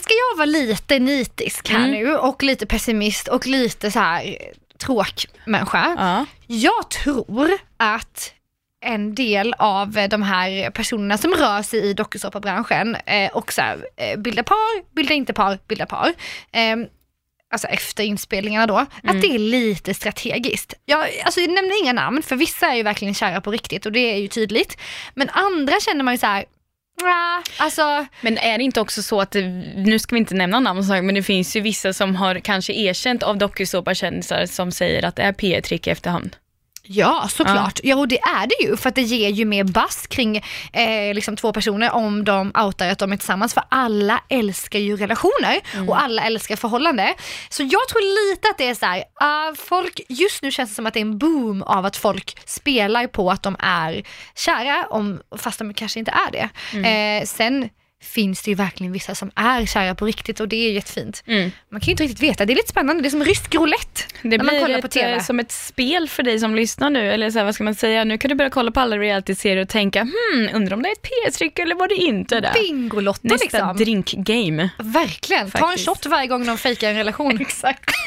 ska 0.03 0.15
jag 0.31 0.37
vara 0.37 0.47
lite 0.47 0.99
nitisk 0.99 1.69
här 1.71 1.79
Mm. 1.79 1.91
nu 1.91 2.17
och 2.17 2.43
lite 2.43 2.67
pessimist 2.67 3.29
och 3.29 3.47
lite 3.47 3.91
så 3.91 3.99
här 3.99 4.37
tråkmänniska. 4.79 5.97
Ja. 5.99 6.27
Jag 6.47 6.91
tror 6.91 7.51
att 7.77 8.35
en 8.85 9.15
del 9.15 9.55
av 9.59 9.93
de 10.11 10.23
här 10.23 10.71
personerna 10.71 11.19
som 11.19 11.31
rör 11.33 11.63
sig 11.63 11.81
i 11.81 11.95
dokusåpabranschen 11.95 12.97
eh, 13.07 13.31
och 13.33 13.53
så 13.53 13.61
här, 13.61 13.87
eh, 13.97 14.19
bildar 14.19 14.43
par, 14.43 14.95
bildar 14.95 15.15
inte 15.15 15.33
par, 15.33 15.59
bildar 15.69 15.87
par. 15.87 16.09
Eh, 16.53 16.77
alltså 17.53 17.69
efter 17.69 18.05
inspelningarna 18.05 18.67
då, 18.67 18.77
att 18.77 19.21
det 19.21 19.35
är 19.35 19.39
lite 19.39 19.95
strategiskt. 19.95 20.75
Jag, 20.85 21.07
alltså 21.25 21.41
jag 21.41 21.51
nämner 21.51 21.83
inga 21.83 21.93
namn, 21.93 22.23
för 22.23 22.37
vissa 22.37 22.67
är 22.67 22.75
ju 22.77 22.83
verkligen 22.83 23.15
kära 23.15 23.41
på 23.41 23.51
riktigt 23.51 23.87
och 23.87 23.93
det 23.93 24.01
är 24.15 24.17
ju 24.17 24.29
tydligt. 24.29 24.77
Men 25.15 25.29
andra 25.29 25.81
känner 25.81 26.05
man 26.05 26.15
ju 26.15 26.19
så 26.19 26.27
här, 26.27 26.45
"Nja, 27.03 27.43
alltså 27.57 28.07
Men 28.21 28.39
är 28.39 28.59
det 28.59 28.65
inte 28.65 28.81
också 28.81 29.03
så 29.03 29.21
att, 29.21 29.35
nu 29.77 29.99
ska 29.99 30.15
vi 30.15 30.19
inte 30.19 30.35
nämna 30.35 30.61
namn 30.61 30.87
men 30.89 31.15
det 31.15 31.23
finns 31.23 31.57
ju 31.57 31.61
vissa 31.61 31.93
som 31.93 32.17
har 32.17 32.39
kanske 32.39 32.73
erkänt 32.73 33.23
av 33.23 33.39
dokusåpakändisar 33.39 34.47
som 34.47 34.73
säger 34.73 35.05
att 35.05 35.17
det 35.17 35.23
är 35.23 35.33
PR-trick 35.33 35.87
i 35.87 35.91
efterhand. 35.91 36.37
Ja, 36.85 37.29
såklart. 37.31 37.81
Ja. 37.83 37.97
och 37.97 38.09
det 38.09 38.19
är 38.19 38.47
det 38.47 38.67
ju 38.69 38.77
för 38.77 38.89
att 38.89 38.95
det 38.95 39.03
ger 39.03 39.29
ju 39.29 39.45
mer 39.45 39.65
bass 39.65 40.07
kring 40.07 40.37
eh, 40.73 41.15
liksom 41.15 41.37
två 41.37 41.53
personer 41.53 41.91
om 41.93 42.25
de 42.25 42.53
outar 42.65 42.89
att 42.89 42.99
de 42.99 43.13
är 43.13 43.17
tillsammans. 43.17 43.55
För 43.55 43.63
alla 43.69 44.21
älskar 44.29 44.79
ju 44.79 44.97
relationer 44.97 45.61
och 45.89 46.03
alla 46.03 46.23
älskar 46.23 46.57
förhållande. 46.57 47.15
Så 47.49 47.63
jag 47.63 47.89
tror 47.89 48.31
lite 48.31 48.49
att 48.49 48.59
det 48.59 48.69
är 48.69 48.75
så 48.75 48.87
här, 48.87 49.05
ah, 49.15 49.55
folk, 49.55 50.01
just 50.09 50.43
nu 50.43 50.51
känns 50.51 50.71
det 50.71 50.75
som 50.75 50.87
att 50.87 50.95
det 50.95 51.01
är 51.01 51.03
en 51.03 51.19
boom 51.19 51.63
av 51.63 51.87
att 51.87 51.97
folk 51.97 52.39
spelar 52.47 53.07
på 53.07 53.31
att 53.31 53.43
de 53.43 53.57
är 53.59 54.03
kära, 54.35 54.87
om, 54.91 55.21
fast 55.39 55.59
de 55.59 55.75
kanske 55.75 55.99
inte 55.99 56.11
är 56.11 56.33
det. 56.33 56.49
Eh, 56.89 57.25
sen 57.25 57.69
finns 58.03 58.43
det 58.43 58.51
ju 58.51 58.55
verkligen 58.55 58.93
vissa 58.93 59.15
som 59.15 59.31
är 59.35 59.67
kära 59.67 59.95
på 59.95 60.07
riktigt 60.07 60.41
och 60.41 60.49
det 60.49 60.57
är 60.69 60.73
jättefint. 60.73 61.23
Man 61.69 61.81
kan 61.81 61.87
ju 61.87 61.91
inte 61.91 62.03
riktigt 62.03 62.21
veta, 62.23 62.45
det 62.47 62.53
är 62.53 62.55
lite 62.55 62.69
spännande, 62.69 63.03
det 63.03 63.09
är 63.09 63.11
som 63.11 63.25
rysk 63.25 63.55
roulette 63.55 64.01
Det 64.23 64.39
när 64.39 64.45
man 64.45 64.61
kollar 64.61 64.81
på 64.81 64.87
ett, 64.87 64.93
TV. 64.93 65.13
eh, 65.13 65.23
som 65.23 65.41
ett 65.41 65.53
spel 65.53 66.09
för 66.09 66.23
dig 66.23 66.39
som 66.39 66.55
lyssnar 66.55 66.91
nu, 66.91 67.13
eller 67.13 67.31
så 67.31 67.39
här, 67.39 67.45
vad 67.45 67.55
ska 67.55 67.65
man 67.65 67.75
säga, 67.75 68.05
nu 68.05 68.19
kan 68.19 68.29
du 68.29 68.35
börja 68.35 68.51
kolla 68.51 68.71
på 68.71 68.81
alla 68.81 68.99
reality-serier 68.99 69.63
och 69.63 69.69
tänka, 69.69 70.01
hmm, 70.01 70.49
undrar 70.55 70.77
om 70.77 70.83
det 70.83 70.89
är 70.89 70.93
ett 70.93 71.03
PR-trick 71.03 71.59
eller 71.59 71.75
var 71.75 71.89
det 71.89 71.95
inte 71.95 72.41
det? 72.41 72.53
Bingolotto 72.55 73.21
Nästa 73.29 73.45
liksom. 73.45 73.77
drinkgame. 73.77 74.69
Verkligen, 74.79 75.51
ta 75.51 75.59
en 75.59 75.63
Faktiskt. 75.65 75.89
shot 75.89 76.07
varje 76.07 76.27
gång 76.27 76.47
de 76.47 76.59
fejkar 76.59 76.89
en 76.91 76.97
relation. 76.97 77.41
Exakt. 77.41 77.91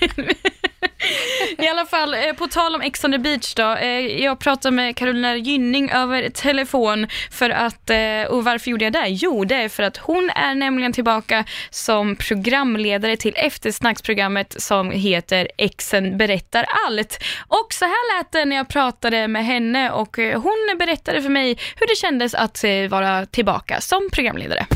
I 1.62 1.68
alla 1.68 1.86
fall, 1.86 2.14
eh, 2.14 2.32
på 2.32 2.46
tal 2.46 2.74
om 2.74 2.80
Ex 2.80 3.04
on 3.04 3.12
the 3.12 3.18
beach 3.18 3.54
då. 3.54 3.76
Eh, 3.76 4.22
jag 4.22 4.38
pratade 4.38 4.76
med 4.76 4.96
Carolina 4.96 5.36
Gynning 5.36 5.90
över 5.90 6.28
telefon 6.28 7.06
för 7.30 7.50
att, 7.50 7.90
eh, 7.90 8.22
och 8.28 8.44
varför 8.44 8.70
gjorde 8.70 8.84
jag 8.84 8.92
det? 8.92 9.06
Jo, 9.08 9.44
det 9.44 9.54
är 9.54 9.68
för 9.68 9.82
att 9.82 9.96
hon 9.96 10.30
är 10.30 10.54
nämligen 10.54 10.92
tillbaka 10.92 11.44
som 11.70 12.16
programledare 12.16 13.16
till 13.16 13.32
eftersnacksprogrammet 13.36 14.62
som 14.62 14.90
heter 14.90 15.48
Exen 15.58 16.18
berättar 16.18 16.66
allt. 16.86 17.18
Och 17.48 17.66
så 17.70 17.84
här 17.84 18.18
lät 18.18 18.32
det 18.32 18.44
när 18.44 18.56
jag 18.56 18.68
pratade 18.68 19.28
med 19.28 19.44
henne 19.44 19.90
och 19.90 20.16
hon 20.16 20.76
berättade 20.78 21.22
för 21.22 21.30
mig 21.30 21.58
hur 21.76 21.86
det 21.86 21.96
kändes 21.96 22.34
att 22.34 22.64
vara 22.90 23.26
tillbaka 23.26 23.80
som 23.80 24.08
programledare. 24.12 24.66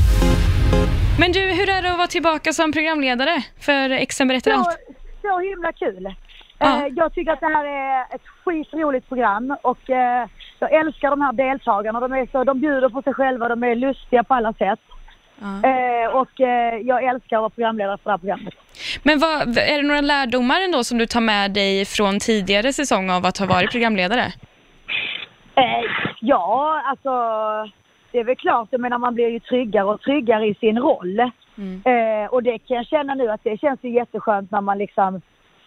Men 1.19 1.31
du, 1.31 1.39
hur 1.39 1.69
är 1.69 1.81
det 1.81 1.91
att 1.91 1.97
vara 1.97 2.07
tillbaka 2.07 2.53
som 2.53 2.71
programledare 2.71 3.43
för 3.59 3.89
Exen 3.89 4.27
berättar 4.27 4.51
så, 4.51 4.57
allt? 4.57 4.77
så 5.21 5.39
himla 5.39 5.73
kul. 5.73 6.15
Ja. 6.59 6.85
Eh, 6.85 6.93
jag 6.95 7.13
tycker 7.13 7.31
att 7.31 7.39
det 7.39 7.53
här 7.53 7.65
är 7.65 8.15
ett 8.15 8.27
skitroligt 8.43 9.07
program 9.07 9.55
och 9.61 9.89
eh, 9.89 10.27
jag 10.59 10.73
älskar 10.73 11.09
de 11.09 11.21
här 11.21 11.33
deltagarna. 11.33 11.99
De, 11.99 12.13
är 12.13 12.27
så, 12.31 12.43
de 12.43 12.59
bjuder 12.59 12.89
på 12.89 13.01
sig 13.01 13.13
själva, 13.13 13.49
de 13.49 13.63
är 13.63 13.75
lustiga 13.75 14.23
på 14.23 14.33
alla 14.33 14.53
sätt. 14.53 14.79
Eh, 15.41 16.15
och 16.15 16.29
jag 16.81 17.03
älskar 17.03 17.37
att 17.37 17.41
vara 17.41 17.49
programledare 17.49 17.97
för 17.97 18.03
det 18.03 18.11
här 18.11 18.17
programmet. 18.17 18.53
Men 19.03 19.19
vad, 19.19 19.57
är 19.57 19.81
det 19.81 19.87
några 19.87 20.01
lärdomar 20.01 20.61
ändå 20.61 20.83
som 20.83 20.97
du 20.97 21.05
tar 21.05 21.21
med 21.21 21.51
dig 21.51 21.85
från 21.85 22.19
tidigare 22.19 22.73
säsong 22.73 23.09
av 23.09 23.25
att 23.25 23.37
ha 23.37 23.45
varit 23.45 23.71
programledare? 23.71 24.33
Ja, 26.19 26.81
alltså 26.85 27.11
det 28.11 28.19
är 28.19 28.23
väl 28.23 28.35
klart, 28.35 28.67
jag 28.71 28.81
menar 28.81 28.97
man 28.97 29.13
blir 29.15 29.27
ju 29.27 29.39
tryggare 29.39 29.85
och 29.85 30.01
tryggare 30.01 30.47
i 30.47 30.55
sin 30.55 30.79
roll. 30.79 31.19
Eh, 31.19 32.29
och 32.29 32.43
det 32.43 32.59
kan 32.59 32.77
jag 32.77 32.85
känna 32.85 33.15
nu 33.15 33.29
att 33.29 33.43
det 33.43 33.59
känns 33.59 33.79
ju 33.83 33.89
jätteskönt 33.89 34.51
när 34.51 34.61
man 34.61 34.77
liksom 34.77 35.21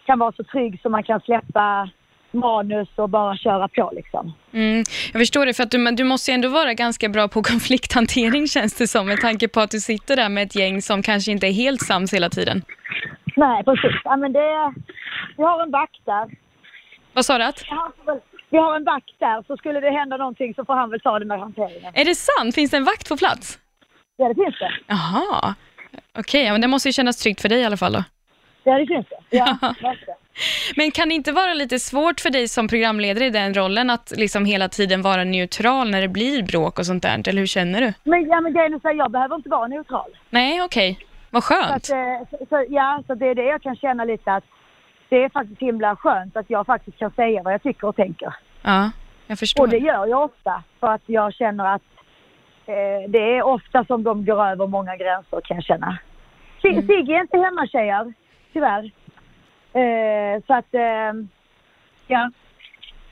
kan 0.09 0.19
vara 0.19 0.33
så 0.33 0.45
trygg 0.45 0.81
så 0.83 0.89
man 0.89 1.03
kan 1.03 1.21
släppa 1.21 1.91
manus 2.31 2.89
och 2.97 3.09
bara 3.09 3.37
köra 3.37 3.69
på 3.69 3.93
liksom. 3.95 4.33
Mm, 4.53 4.85
jag 5.13 5.21
förstår 5.23 5.47
det, 5.47 5.55
för 5.55 5.63
att 5.63 5.71
du, 5.71 5.79
men 5.79 5.97
du 5.97 6.05
måste 6.05 6.31
ju 6.31 6.35
ändå 6.35 6.49
vara 6.49 6.75
ganska 6.75 7.09
bra 7.09 7.29
på 7.29 7.43
konflikthantering 7.53 8.49
känns 8.49 8.75
det 8.75 8.87
som, 8.87 9.07
med 9.07 9.21
tanke 9.21 9.49
på 9.49 9.61
att 9.61 9.71
du 9.71 9.81
sitter 9.81 10.17
där 10.17 10.29
med 10.29 10.43
ett 10.47 10.57
gäng 10.57 10.83
som 10.83 11.03
kanske 11.03 11.33
inte 11.33 11.47
är 11.47 11.53
helt 11.53 11.81
sams 11.81 12.15
hela 12.15 12.31
tiden. 12.31 12.63
Nej, 13.37 13.65
precis. 13.65 14.01
Ja, 14.05 14.17
men 14.17 14.33
det, 14.33 14.75
vi 15.37 15.43
har 15.43 15.63
en 15.63 15.71
vakt 15.71 16.05
där. 16.05 16.27
Vad 17.13 17.25
sa 17.25 17.39
du? 17.39 17.45
Att? 17.45 17.65
Vi 18.51 18.59
har 18.59 18.77
en 18.77 18.85
vakt 18.85 19.15
där, 19.19 19.43
så 19.47 19.57
skulle 19.57 19.81
det 19.81 19.91
hända 19.91 20.17
någonting 20.17 20.55
så 20.55 20.65
får 20.65 20.75
han 20.75 20.91
väl 20.91 21.01
ta 21.01 21.19
den 21.19 21.29
med 21.29 21.39
hanteringen. 21.41 21.93
Är 21.95 22.05
det 22.05 22.15
sant? 22.15 22.55
Finns 22.55 22.71
det 22.71 22.77
en 22.77 22.85
vakt 22.85 23.09
på 23.09 23.17
plats? 23.17 23.59
Ja, 24.17 24.29
det 24.29 24.35
finns 24.35 24.59
det. 24.59 24.73
Jaha. 24.87 25.55
Okej, 26.19 26.45
ja, 26.45 26.53
men 26.53 26.61
det 26.61 26.69
måste 26.69 26.89
ju 26.89 26.93
kännas 26.93 27.17
tryggt 27.23 27.41
för 27.43 27.49
dig 27.49 27.61
i 27.61 27.65
alla 27.65 27.77
fall 27.77 27.93
då. 27.93 28.05
Ja, 28.69 28.79
det 28.79 28.87
finns 28.87 29.07
det. 29.09 29.37
Ja. 29.37 29.57
Men 30.77 30.91
kan 30.91 31.09
det 31.09 31.15
inte 31.15 31.33
vara 31.33 31.55
lite 31.55 31.79
svårt 31.79 32.21
för 32.21 32.31
dig 32.31 32.49
som 32.49 32.69
programledare 32.69 33.25
i 33.27 33.31
den 33.31 33.55
rollen 33.55 33.91
att 33.91 34.13
liksom 34.17 34.45
hela 34.45 34.69
tiden 34.69 35.03
vara 35.03 35.25
neutral 35.25 35.91
när 35.91 36.01
det 36.01 36.09
blir 36.09 36.43
bråk 36.43 36.79
och 36.79 36.87
sånt 36.87 37.03
där? 37.03 37.29
Eller 37.29 37.39
hur 37.39 37.47
känner 37.47 37.81
du? 37.81 37.93
Men, 38.05 38.29
ja, 38.29 38.41
men 38.41 38.53
grejen 38.55 38.75
är 38.75 38.79
så 38.79 38.89
här, 38.89 38.95
jag 38.95 39.11
behöver 39.11 39.37
inte 39.37 39.49
vara 39.49 39.67
neutral. 39.67 40.11
Nej, 40.31 40.63
okej. 40.63 40.99
Vad 41.31 41.45
Så 41.45 41.55
skönt. 41.55 41.71
att, 41.71 41.91
eh, 41.91 42.29
så, 42.31 42.47
så, 42.49 42.65
ja, 42.69 43.03
så 43.07 43.15
det 43.15 43.27
är 43.27 43.35
det 43.35 43.45
jag 43.45 43.63
kan 43.63 43.77
känna 43.77 44.05
lite 44.05 44.33
att 44.33 44.45
det 45.09 45.25
är 45.25 45.29
faktiskt 45.29 45.61
himla 45.63 45.97
skönt 45.97 46.37
att 46.37 46.51
jag 46.51 46.67
faktiskt 46.67 46.99
kan 46.99 47.11
säga 47.11 47.43
vad 47.43 47.53
jag 47.53 47.63
tycker 47.63 47.87
och 47.89 47.97
tänker. 47.97 48.35
Ja, 48.63 48.91
jag 49.27 49.39
förstår. 49.39 49.63
Och 49.63 49.69
det 49.69 49.79
gör 49.79 50.07
jag 50.07 50.25
ofta 50.25 50.63
för 50.81 50.87
att 50.95 51.03
jag 51.07 51.35
känner 51.35 51.75
att 51.75 51.83
eh, 52.67 53.11
det 53.11 53.37
är 53.37 53.43
ofta 53.43 53.85
som 53.85 54.03
de 54.03 54.25
går 54.25 54.47
över 54.47 54.67
många 54.67 54.97
gränser 54.97 55.41
kan 55.45 55.55
jag 55.57 55.65
känna. 55.65 55.99
Mm. 56.65 56.87
Sigge 56.87 57.13
är 57.17 57.21
inte 57.21 57.39
hemma 57.39 57.67
tjejer, 57.67 58.13
tyvärr. 58.53 58.85
Eh, 59.73 60.43
så 60.47 60.55
att, 60.55 60.75
eh, 60.75 61.13
ja, 62.07 62.31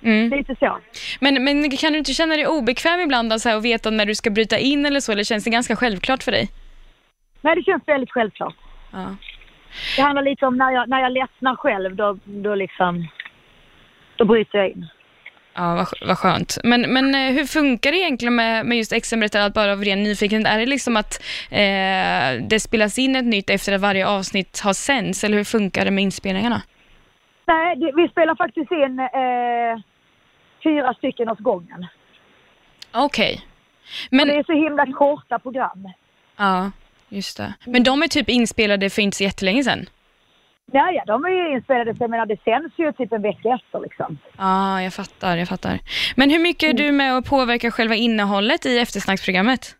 Mm. 0.03 0.30
lite 0.30 0.57
så. 0.57 0.78
Men, 1.20 1.45
men 1.45 1.70
kan 1.70 1.93
du 1.93 1.99
inte 1.99 2.12
känna 2.12 2.37
dig 2.37 2.47
obekväm 2.47 3.01
ibland 3.01 3.32
alltså, 3.32 3.51
och 3.55 3.64
veta 3.64 3.91
när 3.91 4.07
du 4.07 4.14
ska 4.14 4.30
bryta 4.30 4.59
in 4.59 4.87
eller 4.87 5.01
så, 5.01 5.12
eller 5.12 5.24
känns 5.24 5.45
det 5.45 5.51
ganska 5.51 5.76
självklart 5.76 6.22
för 6.22 6.32
dig? 6.32 6.49
Nej, 7.41 7.55
det 7.57 7.62
känns 7.62 7.82
väldigt 7.87 8.11
självklart. 8.11 8.55
Ja. 8.93 9.16
Det 9.97 10.03
handlar 10.03 10.22
lite 10.22 10.47
om 10.47 10.57
när 10.57 10.70
jag, 10.72 10.89
när 10.89 11.01
jag 11.01 11.12
ledsnar 11.12 11.57
själv, 11.57 11.97
då, 11.97 12.18
då 12.24 12.55
liksom, 12.55 13.09
då 14.16 14.24
bryter 14.24 14.59
jag 14.59 14.68
in. 14.70 14.87
Ja, 15.57 15.75
vad, 15.75 15.87
vad 16.09 16.19
skönt. 16.19 16.59
Men, 16.65 16.81
men 16.81 17.15
eh, 17.15 17.33
hur 17.33 17.45
funkar 17.45 17.93
det 17.93 17.99
egentligen 17.99 18.35
med, 18.35 18.67
med 18.67 18.79
just 18.79 19.35
allt 19.37 19.55
bara 19.55 19.73
av 19.73 19.85
ren 19.85 20.03
nyfikenhet? 20.03 20.53
Är 20.53 20.59
det 20.59 20.67
liksom 20.67 20.97
att 20.97 21.23
eh, 21.51 22.49
det 22.49 22.61
spelas 22.61 22.99
in 22.99 23.17
ett 23.17 23.25
nytt 23.25 23.51
efter 23.51 23.73
att 23.73 23.81
varje 23.81 24.07
avsnitt 24.07 24.61
har 24.61 24.73
sänds, 24.73 25.25
eller 25.25 25.37
hur 25.37 25.45
funkar 25.45 25.85
det 25.85 25.91
med 25.91 26.05
inspelningarna? 26.05 26.63
Nej, 27.47 27.77
det, 27.77 27.93
vi 27.97 28.09
spelar 28.09 28.35
faktiskt 28.35 28.73
in 28.73 28.99
eh, 29.01 29.83
fyra 30.63 30.95
stycken 30.95 31.29
åt 31.29 31.39
gången. 31.41 31.87
Okej. 32.93 33.41
Men... 34.11 34.27
Men, 34.27 34.29
Det 34.29 34.41
är 34.41 34.45
så 34.45 34.53
himla 34.53 34.87
korta 34.93 35.39
program. 35.39 35.89
ja, 36.37 36.71
just 37.09 37.37
det. 37.37 37.55
Men 37.65 37.83
de 37.83 38.03
är 38.03 38.09
typ 38.09 38.29
inspelade 38.29 38.91
för 38.91 39.03
inte 39.03 39.17
så 39.17 39.25
jättelänge 39.25 39.65
sedan? 39.65 39.87
Ja, 40.73 40.91
ja, 40.91 41.03
de 41.07 41.25
är 41.25 41.29
ju 41.29 41.53
inspelade, 41.53 41.97
så 41.97 42.03
jag 42.03 42.11
menar 42.11 42.27
det 42.27 42.43
sänds 42.45 42.79
ju 42.79 42.93
typ 42.93 43.12
en 43.12 43.23
vecka 43.23 43.49
efter 43.49 43.81
liksom. 43.81 44.19
Ja, 44.39 44.83
jag 44.83 44.95
fattar, 44.95 45.37
jag 45.37 45.49
fattar. 45.49 45.79
Men 46.17 46.31
hur 46.31 46.39
mycket 46.39 46.69
är 46.69 46.75
du 46.75 46.93
med 46.93 47.17
och 47.17 47.25
påverkar 47.25 47.71
själva 47.71 47.95
innehållet 47.95 48.67
i 48.67 48.79
eftersnacksprogrammet? 48.79 49.77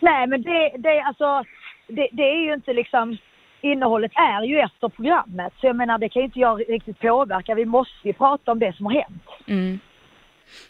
Nej, 0.00 0.26
men 0.26 0.42
det, 0.42 0.72
det, 0.78 1.00
alltså, 1.00 1.44
det, 1.88 2.08
det 2.12 2.22
är 2.22 2.44
ju 2.46 2.54
inte 2.54 2.72
liksom, 2.72 3.16
innehållet 3.60 4.12
är 4.14 4.42
ju 4.42 4.58
efter 4.58 4.88
programmet. 4.88 5.52
Så 5.60 5.66
jag 5.66 5.76
menar 5.76 5.98
det 5.98 6.08
kan 6.08 6.22
ju 6.22 6.26
inte 6.26 6.38
jag 6.38 6.60
riktigt 6.68 6.98
påverka. 7.00 7.54
Vi 7.54 7.64
måste 7.64 8.08
ju 8.08 8.12
prata 8.12 8.52
om 8.52 8.58
det 8.58 8.76
som 8.76 8.86
har 8.86 8.92
hänt. 8.92 9.28
Mm. 9.46 9.78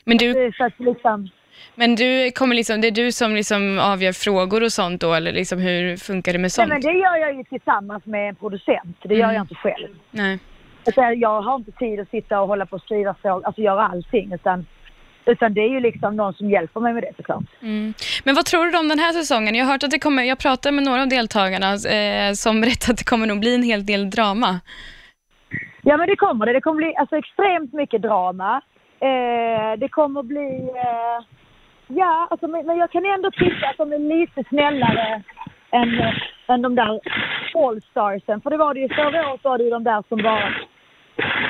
Men 0.05 0.17
du, 0.17 0.53
Så 0.57 0.65
att 0.65 0.81
liksom, 0.81 1.29
men 1.75 1.95
du 1.95 2.31
kommer 2.31 2.55
liksom, 2.55 2.81
det 2.81 2.87
är 2.87 2.91
du 2.91 3.13
som 3.13 3.35
liksom 3.35 3.79
avgör 3.79 4.13
frågor 4.13 4.63
och 4.63 4.73
sånt 4.73 5.01
då, 5.01 5.15
eller 5.15 5.33
liksom 5.33 5.59
hur 5.59 5.97
funkar 5.97 6.33
det 6.33 6.39
med 6.39 6.43
nej, 6.43 6.51
sånt? 6.51 6.69
men 6.69 6.81
det 6.81 6.93
gör 6.93 7.17
jag 7.17 7.35
ju 7.37 7.45
tillsammans 7.45 8.07
med 8.07 8.29
en 8.29 8.35
producent. 8.35 8.97
Det 9.03 9.15
gör 9.15 9.25
Mm. 9.25 9.35
jag 9.37 9.43
inte 9.45 9.55
själv. 9.55 9.89
Nej. 10.11 10.39
Alltså, 10.87 11.01
jag 11.03 11.43
har 11.43 11.55
inte 11.57 11.73
tid 11.73 12.01
att 12.01 12.09
sitta 12.11 12.41
och 12.41 12.49
hålla 12.49 12.67
på 12.67 12.77
och 12.77 12.83
skriva 12.83 13.15
frågor, 13.23 13.47
alltså 13.47 13.61
göra 13.63 13.87
allting. 13.89 14.33
Utan, 14.33 14.67
utan 15.27 15.55
det 15.55 15.61
är 15.61 15.69
ju 15.69 15.81
liksom 15.81 16.17
någon 16.17 16.35
som 16.35 16.51
hjälper 16.51 16.81
mig 16.81 16.93
med 16.93 17.03
det 17.03 17.13
såklart. 17.17 17.45
Mm. 17.63 17.95
Men 18.25 18.35
vad 18.35 18.45
tror 18.47 18.67
du 18.67 18.79
om 18.79 18.89
den 18.89 18.99
här 18.99 19.13
säsongen? 19.13 19.55
Jag 19.55 19.65
har 19.65 19.73
hört 19.73 19.83
att 19.85 19.91
det 19.91 19.99
kommer, 19.99 20.23
jag 20.23 20.39
pratade 20.39 20.75
med 20.75 20.85
några 20.85 21.03
av 21.03 21.09
deltagarna 21.09 21.73
eh, 21.75 22.33
som 22.33 22.61
berättade 22.65 22.93
att 22.93 22.99
det 22.99 23.05
kommer 23.05 23.27
nog 23.27 23.41
bli 23.41 23.55
en 23.55 23.63
hel 23.63 23.87
del 23.87 24.11
drama. 24.11 24.61
Ja 25.83 25.97
men 25.97 26.09
det 26.09 26.17
kommer 26.17 26.47
det. 26.47 26.53
Det 26.53 26.61
kommer 26.61 26.77
bli 26.77 26.95
alltså, 26.97 27.17
extremt 27.17 27.73
mycket 27.73 28.03
drama. 28.03 28.61
Eh, 29.01 29.79
det 29.79 29.89
kommer 29.89 30.23
bli... 30.23 30.71
Eh, 30.77 31.25
ja, 31.87 32.29
alltså, 32.31 32.49
men, 32.49 32.67
men 32.67 32.77
jag 32.77 32.91
kan 32.91 33.05
ändå 33.07 33.31
tycka 33.31 33.69
att 33.69 33.77
de 33.77 33.93
är 33.93 33.99
lite 33.99 34.45
snällare 34.49 35.23
än, 35.71 36.01
än 36.49 36.63
de 36.63 36.75
där 36.75 37.01
Allstarsen. 37.55 38.41
För 38.41 38.51
det 38.51 38.57
var 38.57 38.75
det 38.75 38.81
ju 38.81 38.89
förra 38.89 39.31
året 39.31 39.45
var 39.45 39.59
det 39.59 39.65
ju 39.65 39.71
de 39.71 39.85
där 39.85 40.05
som 40.09 40.23
var 40.23 40.67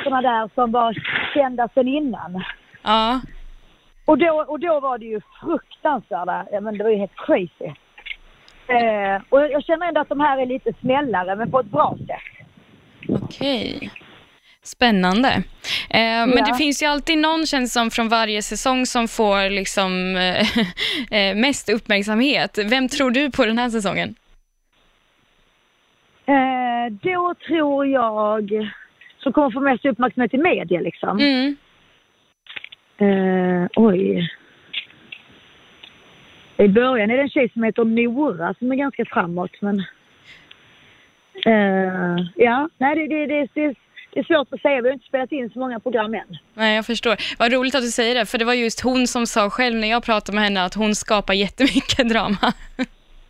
såna 0.04 0.22
där 0.22 0.50
som 0.54 0.72
var 0.72 0.96
kända 1.34 1.68
sedan 1.68 1.88
innan. 1.88 2.44
Ja, 2.82 3.20
Och 4.04 4.18
då, 4.18 4.44
och 4.48 4.60
då 4.60 4.80
var 4.80 4.98
det 4.98 5.06
ju 5.06 5.20
fruktansvärda, 5.40 6.46
ja 6.52 6.60
men 6.60 6.78
det 6.78 6.84
var 6.84 6.90
ju 6.90 6.96
helt 6.96 7.16
crazy. 7.16 7.74
Eh, 8.66 9.22
och 9.28 9.40
jag, 9.40 9.52
jag 9.52 9.64
känner 9.64 9.88
ändå 9.88 10.00
att 10.00 10.08
de 10.08 10.20
här 10.20 10.38
är 10.38 10.46
lite 10.46 10.72
snällare 10.80 11.36
men 11.36 11.50
på 11.50 11.60
ett 11.60 11.66
bra 11.66 11.96
sätt. 12.06 12.46
okej. 13.08 13.90
Spännande. 14.64 15.28
Eh, 15.90 16.26
Men 16.26 16.36
Ja. 16.36 16.44
det 16.46 16.54
finns 16.54 16.82
ju 16.82 16.86
alltid 16.86 17.18
någon 17.18 17.46
känns 17.46 17.72
som 17.72 17.90
från 17.90 18.08
varje 18.08 18.42
säsong 18.42 18.86
som 18.86 19.08
får 19.08 19.50
liksom 19.50 20.16
eh, 20.16 20.46
eh, 21.30 21.36
mest 21.36 21.68
uppmärksamhet. 21.68 22.58
Vem 22.70 22.88
tror 22.88 23.10
du 23.10 23.30
på 23.30 23.44
den 23.44 23.58
här 23.58 23.68
säsongen? 23.70 24.14
Eh, 26.26 26.92
då 27.02 27.34
tror 27.46 27.86
jag 27.86 28.50
som 29.18 29.32
kommer 29.32 29.50
få 29.50 29.60
mest 29.60 29.84
uppmärksamhet 29.84 30.34
i 30.34 30.38
media 30.38 30.80
liksom. 30.80 31.18
Mm. 31.18 31.56
Eh, 32.98 33.68
oj. 33.76 34.30
I 36.56 36.68
början 36.68 37.10
är 37.10 37.16
det 37.16 37.22
en 37.22 37.28
tjej 37.30 37.50
som 37.52 37.62
heter 37.62 37.84
Nora 37.84 38.54
som 38.58 38.72
är 38.72 38.76
ganska 38.76 39.04
framåt 39.04 39.50
men... 39.60 39.84
Eh, 41.46 42.24
ja, 42.36 42.68
nej 42.78 42.94
det, 42.96 43.06
det, 43.06 43.26
det, 43.26 43.48
det, 43.54 43.74
det 44.12 44.20
är 44.20 44.24
svårt 44.24 44.48
att 44.52 44.60
säga. 44.60 44.80
Vi 44.82 44.88
har 44.88 44.94
inte 44.94 45.06
spelat 45.06 45.32
in 45.32 45.50
så 45.50 45.58
många 45.58 45.80
program 45.80 46.14
än. 46.14 46.38
Nej, 46.54 46.76
jag 46.76 46.86
förstår. 46.86 47.16
Vad 47.38 47.52
roligt 47.52 47.74
att 47.74 47.82
du 47.82 47.90
säger 47.90 48.14
det, 48.14 48.26
för 48.26 48.38
det 48.38 48.44
var 48.44 48.54
just 48.54 48.80
hon 48.80 49.06
som 49.06 49.26
sa 49.26 49.50
själv 49.50 49.76
när 49.76 49.88
jag 49.88 50.04
pratade 50.04 50.34
med 50.34 50.44
henne 50.44 50.64
att 50.64 50.74
hon 50.74 50.94
skapar 50.94 51.34
jättemycket 51.34 52.08
drama. 52.08 52.52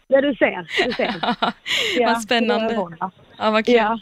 Ja, 0.09 0.21
du 0.21 0.35
ser. 0.35 0.85
Du 0.87 0.93
ser. 0.93 1.15
Ja, 1.99 2.07
Vad 2.07 2.23
spännande. 2.23 2.75
hon, 2.75 2.97
ja. 3.01 3.11
Ja, 3.39 3.51
vad 3.51 3.67
kul. 3.67 3.75
Ja. 3.75 3.99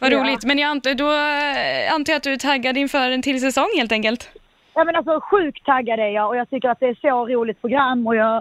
Vad 0.00 0.12
Ja. 0.12 0.18
roligt. 0.20 0.44
Men 0.44 0.58
jag 0.58 0.68
antar, 0.68 0.94
då 0.94 1.12
eh, 1.12 1.94
antar 1.94 2.12
jag 2.12 2.16
att 2.16 2.22
du 2.22 2.32
är 2.32 2.36
taggad 2.36 2.76
inför 2.76 3.10
en 3.10 3.22
till 3.22 3.40
säsong 3.40 3.68
helt 3.76 3.92
enkelt? 3.92 4.30
Ja 4.74 4.84
men 4.84 4.96
alltså 4.96 5.20
sjukt 5.20 5.64
taggad 5.64 6.00
är 6.00 6.08
jag 6.08 6.28
och 6.28 6.36
jag 6.36 6.50
tycker 6.50 6.68
att 6.68 6.80
det 6.80 6.86
är 6.86 6.94
så 7.00 7.26
roligt 7.26 7.60
program 7.60 8.06
och 8.06 8.16
jag, 8.16 8.36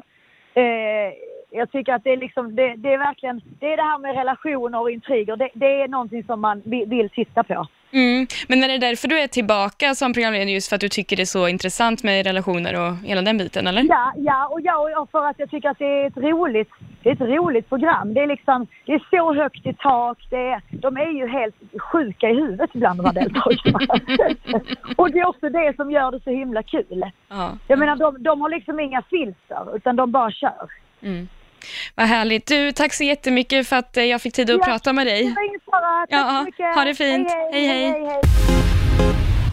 eh, 0.54 1.12
jag 1.52 1.72
tycker 1.72 1.94
att 1.94 2.04
det 2.04 2.10
är 2.10 2.18
liksom, 2.18 2.56
det, 2.56 2.76
det 2.78 2.94
är 2.94 2.98
verkligen, 2.98 3.42
det 3.60 3.74
är 3.74 3.78
det 3.78 3.84
här 3.84 3.98
med 3.98 4.16
relationer 4.16 4.80
och 4.80 4.92
intriger, 4.92 5.36
det, 5.36 5.50
det 5.54 5.82
är 5.82 5.88
någonting 5.88 6.24
som 6.24 6.42
man 6.42 6.62
vill, 6.66 7.10
titta 7.10 7.44
på. 7.44 7.68
Mm. 7.94 8.28
Men 8.48 8.64
är 8.64 8.68
det 8.68 8.78
därför 8.78 9.08
du 9.08 9.20
är 9.20 9.28
tillbaka 9.28 9.96
som 9.96 10.14
programledare, 10.14 10.52
just 10.52 10.70
för 10.70 10.76
att 10.76 10.82
du 10.82 10.90
tycker 10.90 11.16
det 11.16 11.24
är 11.24 11.26
så 11.26 11.48
intressant 11.48 12.04
med 12.04 12.26
relationer 12.26 12.74
och 12.82 12.96
hela 12.96 13.22
den 13.22 13.38
biten, 13.38 13.68
eller? 13.68 13.84
Ja, 13.90 14.14
ja 14.18 14.48
och 14.48 14.62
ja, 14.62 15.00
och 15.02 15.10
för 15.12 15.26
att 15.26 15.40
jag 15.40 15.50
tycker 15.50 15.70
att 15.70 15.80
det 15.80 15.86
är 15.86 16.08
ett 16.08 16.18
roligt, 16.18 16.70
det 17.04 17.10
är 17.10 17.14
ett 17.14 17.22
roligt 17.22 17.70
program. 17.70 18.14
Det 18.14 18.20
är 18.20 18.28
liksom, 18.28 18.68
det 18.86 18.94
är 18.94 19.08
så 19.10 19.34
högt 19.34 19.66
i 19.66 19.74
tak, 19.74 20.18
det 20.30 20.38
är, 20.38 20.62
de 20.70 20.98
är 20.98 21.12
ju 21.12 21.28
helt 21.28 21.56
sjuka 21.92 22.30
i 22.30 22.34
huvudet 22.34 22.70
ibland 22.74 23.00
de 23.00 23.06
här 23.06 23.14
deltagarna. 23.14 23.80
och 24.98 25.12
det 25.12 25.20
är 25.20 25.28
också 25.28 25.50
det 25.50 25.76
som 25.76 25.92
gör 25.92 26.12
det 26.12 26.24
så 26.24 26.30
himla 26.30 26.64
kul. 26.64 27.04
Ja. 27.30 27.52
Jag 27.68 27.80
menar 27.80 27.96
de, 27.96 28.24
de 28.24 28.42
har 28.42 28.50
liksom 28.50 28.80
inga 28.80 29.02
filter 29.02 29.76
utan 29.76 29.96
de 29.96 30.12
bara 30.12 30.32
kör. 30.32 30.70
Mm. 31.02 31.28
Vad 31.96 32.08
härligt. 32.08 32.48
Du, 32.48 32.72
tack 32.72 32.94
så 32.94 33.04
jättemycket 33.04 33.68
för 33.68 33.76
att 33.76 33.98
eh, 33.98 34.04
jag 34.04 34.22
fick 34.22 34.34
tid 34.34 34.50
att 34.50 34.58
Ja. 34.60 34.66
prata 34.66 34.94
med 34.94 35.08
Det 35.08 35.12
dig. 35.12 35.24
var 35.24 35.50
inget 35.50 35.66
fara. 35.66 36.00
Tack 36.00 36.10
Ja, 36.10 36.38
så 36.40 36.44
mycket. 36.46 36.76
ha 36.76 36.86
det 36.86 36.96
fint. 36.96 37.28
Hej, 37.54 37.68
hej. 37.68 37.94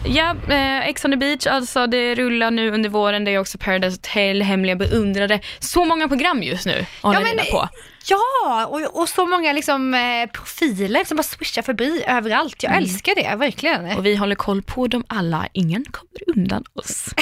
Ja, 0.05 0.35
eh, 0.49 0.87
Ex 0.89 1.05
on 1.05 1.11
the 1.11 1.17
beach, 1.17 1.47
alltså 1.47 1.87
det 1.87 2.15
rullar 2.15 2.51
nu 2.51 2.71
under 2.71 2.89
våren. 2.89 3.25
Det 3.25 3.31
är 3.31 3.39
också 3.39 3.57
Paradise 3.57 3.93
Hotel, 3.97 4.41
Hemliga 4.41 4.75
beundrare. 4.75 5.39
Så 5.59 5.85
många 5.85 6.07
program 6.07 6.43
just 6.43 6.65
nu 6.65 6.85
hålla 7.01 7.19
Ja, 7.21 7.25
men- 7.35 7.45
på. 7.51 7.69
Ja, 8.05 8.65
och, 8.65 9.01
och 9.01 9.09
så 9.09 9.25
många 9.25 9.53
liksom, 9.53 9.93
eh, 9.93 10.29
profiler 10.33 11.03
som 11.03 11.17
bara 11.17 11.23
swishar 11.23 11.61
förbi 11.61 12.03
överallt. 12.07 12.63
Jag 12.63 12.77
älskar 12.77 13.15
det, 13.15 13.35
verkligen. 13.35 13.97
Och 13.97 14.05
vi 14.05 14.15
håller 14.15 14.35
koll 14.35 14.61
på 14.61 14.87
dem 14.87 15.03
alla. 15.07 15.47
Ingen 15.53 15.85
kommer 15.85 16.37
undan 16.39 16.63
oss. 16.73 17.05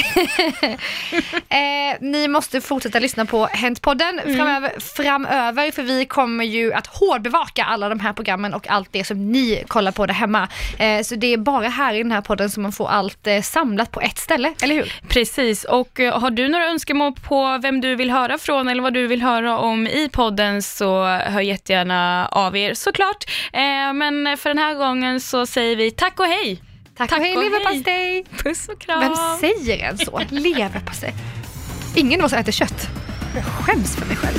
Eh, 1.48 1.96
ni 2.00 2.28
måste 2.28 2.60
fortsätta 2.60 2.98
lyssna 2.98 3.26
på 3.26 3.46
Hänt-podden 3.46 4.20
framöver, 4.36 4.80
framöver, 4.80 5.70
för 5.70 5.82
vi 5.82 6.04
kommer 6.04 6.44
ju 6.44 6.72
att 6.72 6.86
hårdbevaka 6.86 7.64
alla 7.64 7.88
de 7.88 8.00
här 8.00 8.12
programmen 8.12 8.54
och 8.54 8.70
allt 8.70 8.88
det 8.92 9.04
som 9.04 9.32
ni 9.32 9.64
kollar 9.68 9.92
på 9.92 10.06
där 10.06 10.14
hemma. 10.14 10.48
Eh, 10.78 11.02
så 11.02 11.14
det 11.14 11.32
är 11.32 11.36
bara 11.36 11.68
här 11.68 11.94
i 11.94 11.98
den 12.02 12.12
här 12.12 12.20
podden 12.20 12.50
som 12.50 12.62
man 12.62 12.72
får 12.72 12.88
allt 12.88 13.26
eh, 13.26 13.42
samlat 13.42 13.90
på 13.90 14.00
ett 14.00 14.18
ställe, 14.18 14.54
eller 14.62 14.74
hur? 14.74 14.92
Precis, 15.08 15.64
och 15.64 16.00
eh, 16.00 16.20
har 16.20 16.30
du 16.30 16.48
några 16.48 16.66
önskemål 16.66 17.12
på 17.28 17.58
vem 17.62 17.80
du 17.80 17.94
vill 17.94 18.10
höra 18.10 18.38
från 18.38 18.68
eller 18.68 18.82
vad 18.82 18.94
du 18.94 19.06
vill 19.06 19.22
höra 19.22 19.58
om 19.58 19.86
i 19.86 20.08
podden 20.12 20.62
så 20.76 21.04
hör 21.06 21.40
jättegärna 21.40 22.28
av 22.32 22.56
er 22.56 22.74
såklart. 22.74 23.24
Eh, 23.52 23.92
men 23.94 24.36
för 24.36 24.50
den 24.50 24.58
här 24.58 24.74
gången 24.74 25.20
så 25.20 25.46
säger 25.46 25.76
vi 25.76 25.90
tack 25.90 26.20
och 26.20 26.26
hej! 26.26 26.62
Tack, 26.96 27.10
Tack 27.10 27.18
och 27.18 27.24
hej 27.24 27.36
leverpastej! 27.36 28.24
Puss 28.42 28.68
och 28.68 28.80
kram! 28.80 29.00
Vem 29.00 29.14
säger 29.40 29.84
en 29.84 29.98
så? 29.98 30.20
Leverpastej. 30.30 31.14
Ingen 31.96 32.20
av 32.20 32.26
oss 32.26 32.32
äter 32.32 32.52
kött. 32.52 32.88
Jag 33.34 33.44
skäms 33.44 33.96
för 33.96 34.06
mig 34.06 34.16
själv. 34.16 34.38